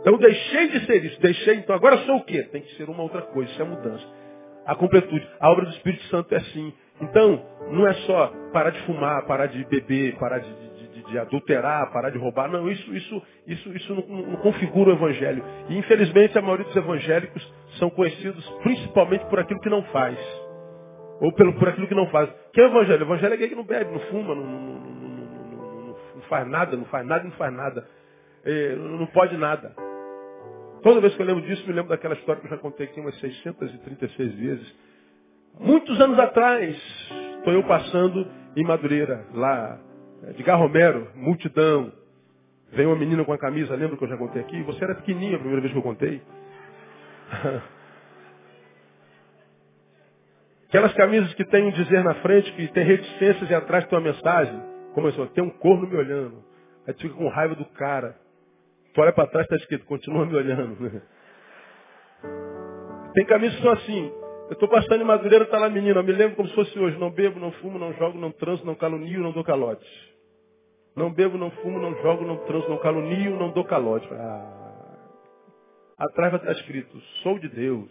Então 0.01 0.17
deixei 0.17 0.69
de 0.69 0.85
ser 0.85 1.03
isso, 1.03 1.19
deixei, 1.19 1.55
então 1.55 1.75
agora 1.75 1.97
sou 1.99 2.17
o 2.17 2.23
quê? 2.23 2.43
Tem 2.43 2.61
que 2.61 2.75
ser 2.75 2.87
uma 2.89 3.01
outra 3.01 3.23
coisa, 3.23 3.51
isso 3.51 3.61
é 3.61 3.65
mudança 3.65 4.25
a 4.65 4.75
completude. 4.75 5.25
A 5.39 5.49
obra 5.49 5.65
do 5.65 5.71
Espírito 5.71 6.03
Santo 6.05 6.33
é 6.33 6.37
assim. 6.37 6.73
Então, 7.01 7.45
não 7.71 7.87
é 7.87 7.93
só 7.93 8.33
parar 8.51 8.71
de 8.71 8.81
fumar, 8.81 9.25
parar 9.25 9.47
de 9.47 9.63
beber, 9.65 10.17
parar 10.17 10.39
de, 10.39 10.49
de, 10.49 10.87
de, 10.87 11.11
de 11.11 11.19
adulterar, 11.19 11.91
parar 11.91 12.09
de 12.09 12.17
roubar. 12.17 12.49
Não, 12.49 12.69
isso, 12.69 12.95
isso, 12.95 13.21
isso, 13.45 13.75
isso 13.75 13.95
não, 13.95 14.07
não, 14.07 14.35
configura 14.37 14.91
o 14.91 14.93
Evangelho. 14.93 15.43
E 15.69 15.77
infelizmente 15.77 16.37
a 16.37 16.41
maioria 16.41 16.65
dos 16.65 16.75
evangélicos 16.75 17.53
são 17.77 17.89
conhecidos 17.89 18.47
principalmente 18.63 19.25
por 19.25 19.39
aquilo 19.39 19.59
que 19.59 19.69
não 19.69 19.83
faz. 19.83 20.17
Ou 21.19 21.31
pelo, 21.33 21.53
por 21.53 21.69
aquilo 21.69 21.87
que 21.87 21.95
não 21.95 22.07
faz. 22.07 22.29
Que 22.51 22.61
é 22.61 22.65
o 22.65 22.67
Evangelho? 22.67 23.01
O 23.01 23.07
Evangelho 23.07 23.33
é 23.33 23.35
aquele 23.35 23.49
que 23.49 23.55
não 23.55 23.63
bebe, 23.63 23.91
não 23.91 23.99
fuma, 24.01 24.35
não, 24.35 24.45
não, 24.45 25.95
não 26.15 26.21
faz 26.29 26.47
nada, 26.47 26.75
não 26.75 26.85
faz 26.85 27.05
nada, 27.05 27.23
não 27.23 27.31
faz 27.31 27.53
nada. 27.53 27.87
É, 28.43 28.75
não 28.75 29.05
pode 29.07 29.37
nada. 29.37 29.75
Toda 30.83 31.01
vez 31.01 31.15
que 31.15 31.21
eu 31.21 31.25
lembro 31.25 31.43
disso, 31.43 31.65
me 31.67 31.73
lembro 31.73 31.89
daquela 31.89 32.13
história 32.13 32.39
que 32.39 32.47
eu 32.47 32.51
já 32.51 32.57
contei 32.57 32.85
aqui 32.85 32.99
umas 32.99 33.19
636 33.19 34.35
vezes. 34.35 34.75
Muitos 35.59 35.99
anos 35.99 36.19
atrás, 36.19 36.77
estou 37.37 37.53
eu 37.53 37.63
passando 37.63 38.27
em 38.55 38.63
Madureira, 38.63 39.25
lá, 39.33 39.79
é, 40.23 40.33
de 40.33 40.43
Garromero, 40.43 41.09
multidão. 41.15 41.91
Vem 42.71 42.85
uma 42.85 42.95
menina 42.95 43.23
com 43.23 43.33
a 43.33 43.37
camisa, 43.37 43.75
lembra 43.75 43.97
que 43.97 44.03
eu 44.03 44.09
já 44.09 44.17
contei 44.17 44.41
aqui? 44.41 44.61
Você 44.63 44.83
era 44.83 44.95
pequenininha 44.95 45.37
a 45.37 45.39
primeira 45.39 45.61
vez 45.61 45.71
que 45.71 45.79
eu 45.79 45.83
contei. 45.83 46.21
Aquelas 50.67 50.93
camisas 50.93 51.33
que 51.33 51.45
tem 51.45 51.63
um 51.63 51.71
dizer 51.71 52.03
na 52.03 52.15
frente, 52.15 52.51
que 52.53 52.67
tem 52.69 52.83
reticências 52.83 53.49
e 53.49 53.53
atrás 53.53 53.85
tem 53.87 53.97
uma 53.97 54.05
mensagem. 54.05 54.61
Começou, 54.93 55.27
tem 55.27 55.43
um 55.43 55.49
corno 55.49 55.87
me 55.87 55.95
olhando. 55.95 56.43
Aí 56.87 56.93
tu 56.93 57.01
fica 57.01 57.15
com 57.15 57.27
raiva 57.27 57.55
do 57.55 57.65
cara. 57.65 58.15
Tu 58.93 59.01
olha 59.01 59.11
para 59.11 59.27
trás, 59.27 59.45
está 59.45 59.55
escrito, 59.57 59.85
continua 59.85 60.25
me 60.25 60.35
olhando. 60.35 61.01
Tem 63.13 63.25
camisas 63.25 63.55
que 63.55 63.61
são 63.61 63.71
assim. 63.71 64.11
Eu 64.47 64.53
estou 64.53 64.67
passando 64.67 65.01
em 65.01 65.05
Madureira, 65.05 65.45
está 65.45 65.57
lá 65.57 65.69
menina. 65.69 66.03
Me 66.03 66.11
lembro 66.11 66.35
como 66.35 66.49
se 66.49 66.55
fosse 66.55 66.77
hoje. 66.77 66.97
Não 66.97 67.09
bebo, 67.09 67.39
não 67.39 67.51
fumo, 67.53 67.79
não 67.79 67.93
jogo, 67.93 68.17
não 68.17 68.31
transo, 68.31 68.65
não 68.65 68.75
calunio, 68.75 69.21
não 69.21 69.31
dou 69.31 69.43
calote. 69.43 69.85
Não 70.95 71.11
bebo, 71.11 71.37
não 71.37 71.49
fumo, 71.51 71.79
não 71.79 71.95
jogo, 72.01 72.25
não 72.25 72.37
transo, 72.45 72.69
não 72.69 72.77
calunio, 72.77 73.37
não 73.37 73.51
dou 73.51 73.65
calote. 73.65 74.07
Ah. 74.13 74.65
Atrás 75.97 76.31
vai 76.31 76.41
estar 76.41 76.51
escrito, 76.53 76.99
sou 77.23 77.39
de 77.39 77.49
Deus. 77.49 77.89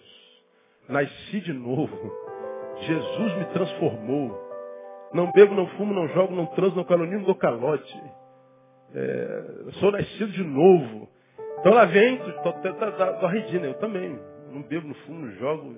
Nasci 0.88 1.40
de 1.40 1.52
novo. 1.52 2.23
Jesus 2.80 3.36
me 3.38 3.44
transformou. 3.46 4.42
Não 5.12 5.30
bebo, 5.32 5.54
não 5.54 5.66
fumo, 5.68 5.94
não 5.94 6.08
jogo, 6.08 6.34
não 6.34 6.46
transo, 6.46 6.76
não 6.76 6.84
calunio, 6.84 7.18
não 7.18 7.26
dou 7.26 7.36
calote 7.36 8.24
é, 8.94 9.72
sou 9.80 9.90
nascido 9.90 10.30
de 10.30 10.44
novo. 10.44 11.08
Então 11.58 11.74
lá 11.74 11.84
vem, 11.84 12.16
tô, 12.18 12.32
tô, 12.32 12.52
tô, 12.52 12.92
tô 13.20 13.26
Eu 13.28 13.74
também. 13.74 14.18
Não 14.50 14.62
bebo, 14.62 14.86
não 14.86 14.94
fumo, 14.94 15.26
não 15.26 15.32
jogo. 15.34 15.74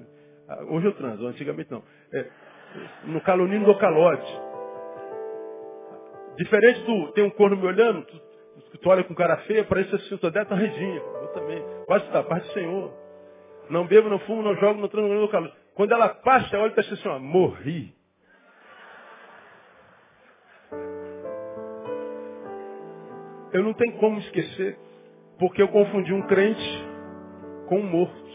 Ah, 0.49 0.63
hoje 0.69 0.87
eu 0.87 0.93
transo, 0.93 1.27
antigamente 1.27 1.71
não. 1.71 1.83
É, 2.13 2.27
no 3.05 3.21
calunio 3.23 3.65
do 3.65 3.79
calote. 3.79 4.41
Diferente 6.37 6.81
do 6.83 7.13
tem 7.13 7.25
um 7.25 7.31
corno 7.31 7.57
me 7.57 7.67
olhando, 7.67 8.05
tu, 8.05 8.79
tu 8.79 8.91
olha 8.91 9.03
com 9.03 9.15
cara 9.15 9.39
feia, 9.39 9.65
parece 9.65 9.95
assim, 9.95 10.19
eu 10.21 10.31
dentro 10.31 10.51
da 10.51 10.57
redinha. 10.57 11.01
Eu 11.23 11.29
também. 11.29 11.65
Quase 11.87 12.05
está, 12.05 12.23
paz 12.23 12.45
do 12.47 12.53
Senhor. 12.53 12.93
Não 13.71 13.87
bebo, 13.87 14.11
não 14.11 14.19
fumo, 14.21 14.43
não 14.43 14.55
jogo, 14.57 14.81
não 14.81 14.89
transo, 14.89 15.09
não 15.09 15.29
calote. 15.29 15.57
Quando 15.77 15.93
ela 15.93 16.09
passa, 16.09 16.59
olha 16.59 16.73
e 16.75 16.81
está 16.81 16.95
assim, 16.95 17.09
ó, 17.09 17.19
morri. 17.19 17.95
Eu 23.53 23.63
não 23.63 23.75
tenho 23.75 23.99
como 23.99 24.19
esquecer, 24.21 24.79
porque 25.39 25.61
eu 25.61 25.69
confundi 25.69 26.15
um 26.15 26.27
crente 26.27 26.85
com 27.69 27.79
um 27.79 27.87
morto. 27.87 28.27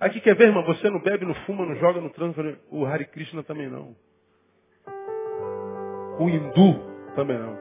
Aqui 0.00 0.20
quer 0.22 0.34
ver, 0.36 0.48
irmão? 0.48 0.64
Você 0.64 0.88
não 0.88 1.00
bebe, 1.00 1.26
não 1.26 1.34
fuma, 1.46 1.66
não 1.66 1.76
joga, 1.76 2.00
no 2.00 2.10
trânsito. 2.10 2.58
O 2.70 2.86
Hare 2.86 3.06
Krishna 3.06 3.42
também 3.42 3.68
não. 3.68 3.94
O 6.18 6.30
hindu 6.30 7.14
também 7.14 7.38
não. 7.38 7.58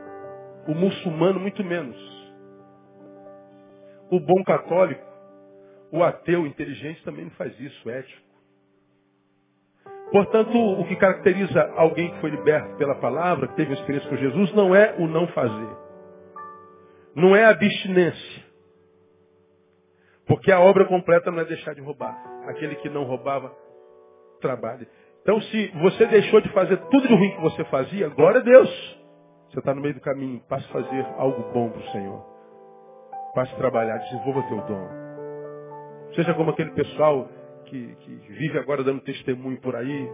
O 0.68 0.74
muçulmano 0.74 1.42
muito 1.42 1.62
menos. 1.62 1.98
O 4.10 4.20
bom 4.20 4.44
católico, 4.46 5.06
o 5.96 6.04
ateu 6.04 6.46
inteligente 6.46 7.04
também 7.04 7.26
não 7.26 7.32
faz 7.32 7.58
isso, 7.60 7.90
ético. 7.90 8.26
Portanto, 10.12 10.58
o 10.58 10.86
que 10.86 10.96
caracteriza 10.96 11.74
alguém 11.76 12.12
que 12.12 12.22
foi 12.22 12.30
liberto 12.30 12.76
pela 12.78 12.96
palavra, 12.96 13.48
que 13.48 13.56
teve 13.56 13.72
uma 13.72 13.80
experiência 13.80 14.10
com 14.10 14.16
Jesus, 14.16 14.54
não 14.54 14.76
é 14.76 14.96
o 15.00 15.08
não 15.08 15.28
fazer. 15.28 15.78
Não 17.16 17.36
é 17.36 17.46
a 17.46 17.50
abstinência. 17.50 18.46
Porque 20.28 20.52
a 20.52 20.60
obra 20.60 20.86
completa 20.86 21.32
não 21.32 21.40
é 21.40 21.46
deixar 21.46 21.74
de 21.74 21.82
roubar. 21.82 22.16
Aquele 22.48 22.76
que 22.76 22.90
não 22.90 23.04
roubava, 23.04 23.52
trabalha. 24.42 24.88
Então, 25.22 25.42
se 25.42 25.68
você 25.82 26.06
deixou 26.08 26.42
de 26.42 26.50
fazer 26.50 26.78
tudo 26.78 27.08
de 27.08 27.16
ruim 27.16 27.32
que 27.32 27.42
você 27.42 27.64
fazia, 27.66 28.10
glória 28.10 28.42
a 28.42 28.44
Deus. 28.44 28.70
Você 29.50 29.60
está 29.60 29.74
no 29.74 29.82
meio 29.82 29.94
do 29.94 30.02
caminho. 30.02 30.42
Passe 30.48 30.66
a 30.66 30.74
fazer 30.74 31.06
algo 31.18 31.52
bom 31.52 31.70
para 31.70 31.82
o 31.82 31.92
Senhor. 31.92 32.26
Passe 33.34 33.54
a 33.54 33.58
trabalhar, 33.58 33.98
desenvolva 33.98 34.44
teu 34.44 34.62
dom. 34.62 35.05
Seja 36.16 36.34
como 36.34 36.52
aquele 36.52 36.72
pessoal 36.72 37.30
que, 37.66 37.96
que 38.00 38.16
vive 38.30 38.58
agora 38.58 38.84
dando 38.84 39.02
testemunho 39.02 39.60
por 39.60 39.76
aí, 39.76 40.10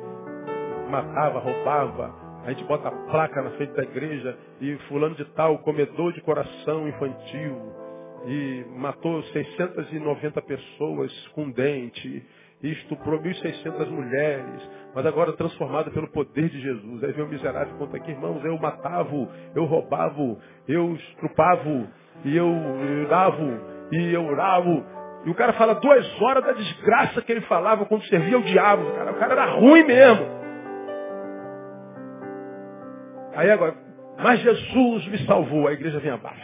matava, 0.89 1.39
roubava, 1.39 2.11
a 2.43 2.49
gente 2.51 2.63
bota 2.63 2.87
a 2.87 2.91
placa 2.91 3.39
na 3.43 3.51
frente 3.51 3.73
da 3.73 3.83
igreja 3.83 4.35
e 4.59 4.75
fulano 4.87 5.13
de 5.13 5.25
tal, 5.33 5.59
comedor 5.59 6.11
de 6.13 6.21
coração 6.21 6.87
infantil, 6.87 7.55
e 8.25 8.65
matou 8.77 9.21
690 9.23 10.41
pessoas 10.41 11.27
com 11.35 11.51
dente, 11.51 12.25
e 12.63 12.71
estuprou 12.71 13.19
1.600 13.21 13.89
mulheres, 13.89 14.69
mas 14.95 15.05
agora 15.05 15.33
transformada 15.33 15.91
pelo 15.91 16.07
poder 16.09 16.49
de 16.49 16.61
Jesus. 16.61 17.03
Aí 17.03 17.11
vem 17.11 17.25
o 17.25 17.29
miserável 17.29 17.75
e 17.75 17.77
conta 17.77 17.97
aqui, 17.97 18.09
irmãos, 18.09 18.43
eu 18.43 18.57
matava, 18.57 19.29
eu 19.55 19.65
roubava, 19.65 20.37
eu 20.67 20.95
estrupava, 20.95 21.87
e 22.25 22.35
eu, 22.35 22.47
eu 22.47 23.07
dava, 23.07 23.61
e 23.91 24.13
eu 24.13 24.25
orava, 24.25 25.00
e 25.23 25.29
o 25.29 25.35
cara 25.35 25.53
fala 25.53 25.75
duas 25.75 26.21
horas 26.21 26.43
da 26.43 26.51
desgraça 26.53 27.21
que 27.21 27.31
ele 27.31 27.41
falava 27.41 27.85
quando 27.85 28.03
servia 28.05 28.39
o 28.39 28.43
diabo. 28.43 28.91
Cara. 28.95 29.11
O 29.11 29.15
cara 29.15 29.33
era 29.33 29.45
ruim 29.53 29.83
mesmo. 29.83 30.25
Aí 33.35 33.49
agora, 33.51 33.75
mas 34.17 34.39
Jesus 34.41 35.07
me 35.07 35.19
salvou. 35.25 35.67
A 35.67 35.73
igreja 35.73 35.99
vem 35.99 36.11
abaixo. 36.11 36.41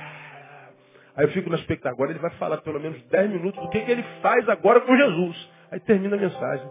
Aí 1.15 1.25
eu 1.25 1.31
fico 1.31 1.49
na 1.49 1.55
expectativa. 1.55 1.95
Agora 1.95 2.11
ele 2.11 2.19
vai 2.19 2.29
falar 2.31 2.57
pelo 2.57 2.79
menos 2.79 3.01
10 3.09 3.31
minutos 3.31 3.59
do 3.59 3.69
que, 3.69 3.81
que 3.81 3.91
ele 3.91 4.05
faz 4.21 4.47
agora 4.47 4.79
com 4.81 4.95
Jesus. 4.95 5.49
Aí 5.71 5.79
termina 5.79 6.15
a 6.15 6.19
mensagem. 6.19 6.69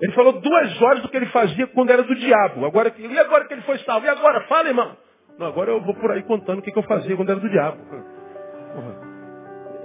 Ele 0.00 0.12
falou 0.12 0.32
duas 0.32 0.82
horas 0.82 1.02
do 1.02 1.08
que 1.08 1.16
ele 1.16 1.26
fazia 1.26 1.66
quando 1.68 1.90
era 1.90 2.02
do 2.02 2.14
diabo. 2.14 2.64
Agora, 2.64 2.92
e 2.96 3.18
agora 3.18 3.44
que 3.46 3.54
ele 3.54 3.62
foi 3.62 3.78
salvo? 3.78 4.06
E 4.06 4.08
agora? 4.08 4.40
Fala, 4.42 4.68
irmão. 4.68 4.96
Não, 5.38 5.46
agora 5.46 5.70
eu 5.70 5.80
vou 5.80 5.94
por 5.94 6.10
aí 6.12 6.22
contando 6.22 6.58
o 6.60 6.62
que, 6.62 6.70
que 6.70 6.78
eu 6.78 6.82
fazia 6.84 7.16
quando 7.16 7.30
era 7.30 7.40
do 7.40 7.48
diabo. 7.48 7.78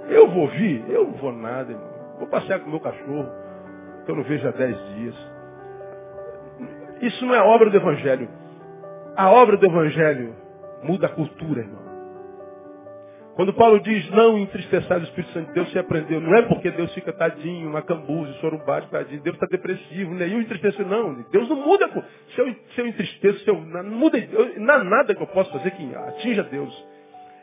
Eu 0.08 0.28
vou 0.28 0.42
ouvir? 0.42 0.84
Eu 0.88 1.04
não 1.04 1.12
vou 1.12 1.32
nada, 1.32 1.72
irmão. 1.72 1.88
Vou 2.18 2.28
passear 2.28 2.60
com 2.60 2.66
o 2.66 2.70
meu 2.70 2.80
cachorro, 2.80 3.28
que 4.04 4.10
eu 4.10 4.16
não 4.16 4.24
vejo 4.24 4.48
há 4.48 4.50
dez 4.50 4.76
dias. 4.94 5.14
Isso 7.02 7.24
não 7.26 7.34
é 7.34 7.40
obra 7.40 7.70
do 7.70 7.76
Evangelho. 7.76 8.28
A 9.16 9.30
obra 9.30 9.56
do 9.56 9.66
Evangelho 9.66 10.34
muda 10.82 11.06
a 11.06 11.10
cultura, 11.10 11.60
irmão. 11.60 11.88
Quando 13.38 13.54
Paulo 13.54 13.78
diz 13.78 14.10
não 14.10 14.36
entristeçar 14.36 14.98
o 14.98 15.04
Espírito 15.04 15.32
Santo 15.32 15.46
de 15.46 15.54
Deus, 15.54 15.70
se 15.70 15.78
aprendeu. 15.78 16.20
Não 16.20 16.34
é 16.34 16.42
porque 16.42 16.72
Deus 16.72 16.92
fica 16.92 17.12
tadinho, 17.12 17.68
uma 17.68 17.82
cambuza, 17.82 18.32
sorubate, 18.40 18.90
tadinho. 18.90 19.22
Deus 19.22 19.36
está 19.36 19.46
depressivo, 19.46 20.12
nenhum 20.12 20.40
entristecer, 20.40 20.84
não. 20.84 21.14
Deus 21.30 21.48
não 21.48 21.54
muda. 21.54 21.88
Se 22.34 22.40
eu, 22.40 22.52
se 22.74 22.80
eu 22.80 22.86
entristeço, 22.88 23.38
se 23.44 23.48
eu, 23.48 23.60
não 23.60 23.84
muda, 23.84 24.18
eu, 24.18 24.58
não 24.58 24.74
há 24.74 24.82
nada 24.82 25.14
que 25.14 25.22
eu 25.22 25.26
possa 25.28 25.52
fazer 25.52 25.70
que 25.70 25.94
atinja 25.94 26.42
Deus. 26.42 26.84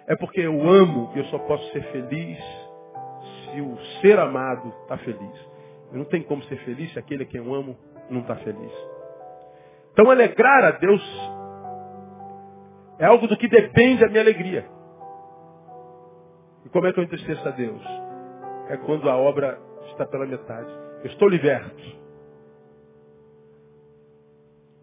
É 0.08 0.16
porque 0.16 0.42
eu 0.42 0.68
amo 0.68 1.12
e 1.16 1.20
eu 1.20 1.26
só 1.26 1.40
posso 1.40 1.72
ser 1.72 1.84
feliz 1.92 2.38
se 3.46 3.62
o 3.62 3.78
ser 4.02 4.20
amado 4.20 4.74
está 4.84 4.98
feliz. 5.00 5.50
Eu 5.92 6.00
não 6.00 6.06
tem 6.06 6.22
como 6.24 6.44
ser 6.44 6.58
feliz 6.58 6.92
se 6.94 7.00
aquele 7.00 7.24
a 7.24 7.26
quem 7.26 7.44
eu 7.44 7.54
amo 7.54 7.78
não 8.10 8.22
está 8.22 8.36
feliz. 8.38 8.72
Então 9.92 10.12
alegrar 10.12 10.64
a 10.66 10.72
Deus 10.72 11.02
é 13.00 13.06
algo 13.06 13.28
do 13.28 13.38
que 13.38 13.48
depende 13.48 14.04
a 14.04 14.08
minha 14.08 14.22
alegria. 14.22 14.66
E 16.66 16.70
como 16.70 16.88
é 16.88 16.94
que 16.94 17.00
eu 17.00 17.04
entristeço 17.04 17.48
a 17.48 17.52
Deus? 17.52 17.82
É 18.70 18.78
quando 18.78 19.10
a 19.10 19.16
obra 19.16 19.60
está 19.88 20.06
pela 20.06 20.26
metade. 20.26 20.70
Eu 21.00 21.08
estou 21.08 21.28
liberto. 21.28 22.06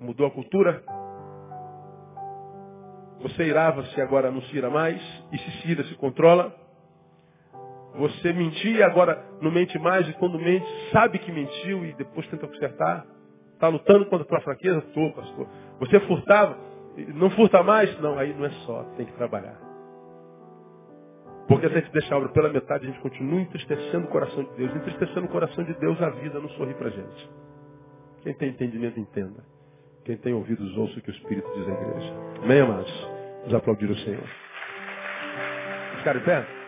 Mudou 0.00 0.26
a 0.26 0.30
cultura? 0.30 0.82
Você 3.22 3.44
irava-se 3.44 4.00
agora 4.00 4.30
não 4.30 4.42
se 4.42 4.56
ira 4.56 4.68
mais. 4.68 5.00
E 5.32 5.38
se 5.38 5.50
se 5.58 5.70
ira 5.70 5.84
se 5.84 5.94
controla. 5.94 6.54
Você 7.96 8.32
mentia 8.32 8.86
agora 8.86 9.22
não 9.40 9.50
mente 9.50 9.78
mais. 9.78 10.08
E 10.08 10.12
quando 10.14 10.38
mente, 10.38 10.66
sabe 10.92 11.18
que 11.18 11.30
mentiu 11.30 11.84
e 11.84 11.92
depois 11.94 12.26
tenta 12.28 12.46
consertar. 12.46 13.06
Está 13.54 13.68
lutando 13.68 14.06
contra 14.06 14.24
a 14.24 14.28
tua 14.28 14.40
fraqueza? 14.40 14.78
Estou, 14.78 15.12
pastor. 15.12 15.46
Você 15.78 16.00
furtava? 16.00 16.58
Não 17.14 17.30
furta 17.30 17.62
mais? 17.62 17.98
Não, 18.00 18.18
aí 18.18 18.34
não 18.34 18.44
é 18.44 18.50
só. 18.66 18.82
Tem 18.96 19.06
que 19.06 19.12
trabalhar. 19.12 19.56
Porque 21.46 21.68
se 21.68 21.74
a 21.74 21.80
gente 21.80 21.92
deixa 21.92 22.14
a 22.14 22.18
obra 22.18 22.30
pela 22.30 22.48
metade, 22.48 22.86
a 22.86 22.90
gente 22.90 23.00
continua 23.00 23.40
entristecendo 23.40 24.06
o 24.06 24.10
coração 24.10 24.42
de 24.42 24.50
Deus. 24.56 24.74
Entristecendo 24.74 25.26
o 25.26 25.28
coração 25.28 25.64
de 25.64 25.74
Deus, 25.74 26.00
a 26.00 26.10
vida 26.10 26.40
não 26.40 26.48
sorri 26.50 26.74
para 26.74 26.90
gente. 26.90 27.30
Quem 28.22 28.34
tem 28.34 28.50
entendimento, 28.50 28.98
entenda. 28.98 29.44
Quem 30.04 30.16
tem 30.16 30.32
ouvidos, 30.32 30.76
ouça 30.76 30.98
o 30.98 31.02
que 31.02 31.10
o 31.10 31.14
Espírito 31.14 31.48
diz 31.56 31.68
à 31.68 31.72
igreja. 31.72 32.14
Amém, 32.42 32.60
amados? 32.60 33.08
Vamos 33.42 33.54
aplaudir 33.54 33.90
o 33.90 33.96
Senhor. 33.98 34.28
Ficar 35.98 36.16
em 36.16 36.20
pé? 36.20 36.61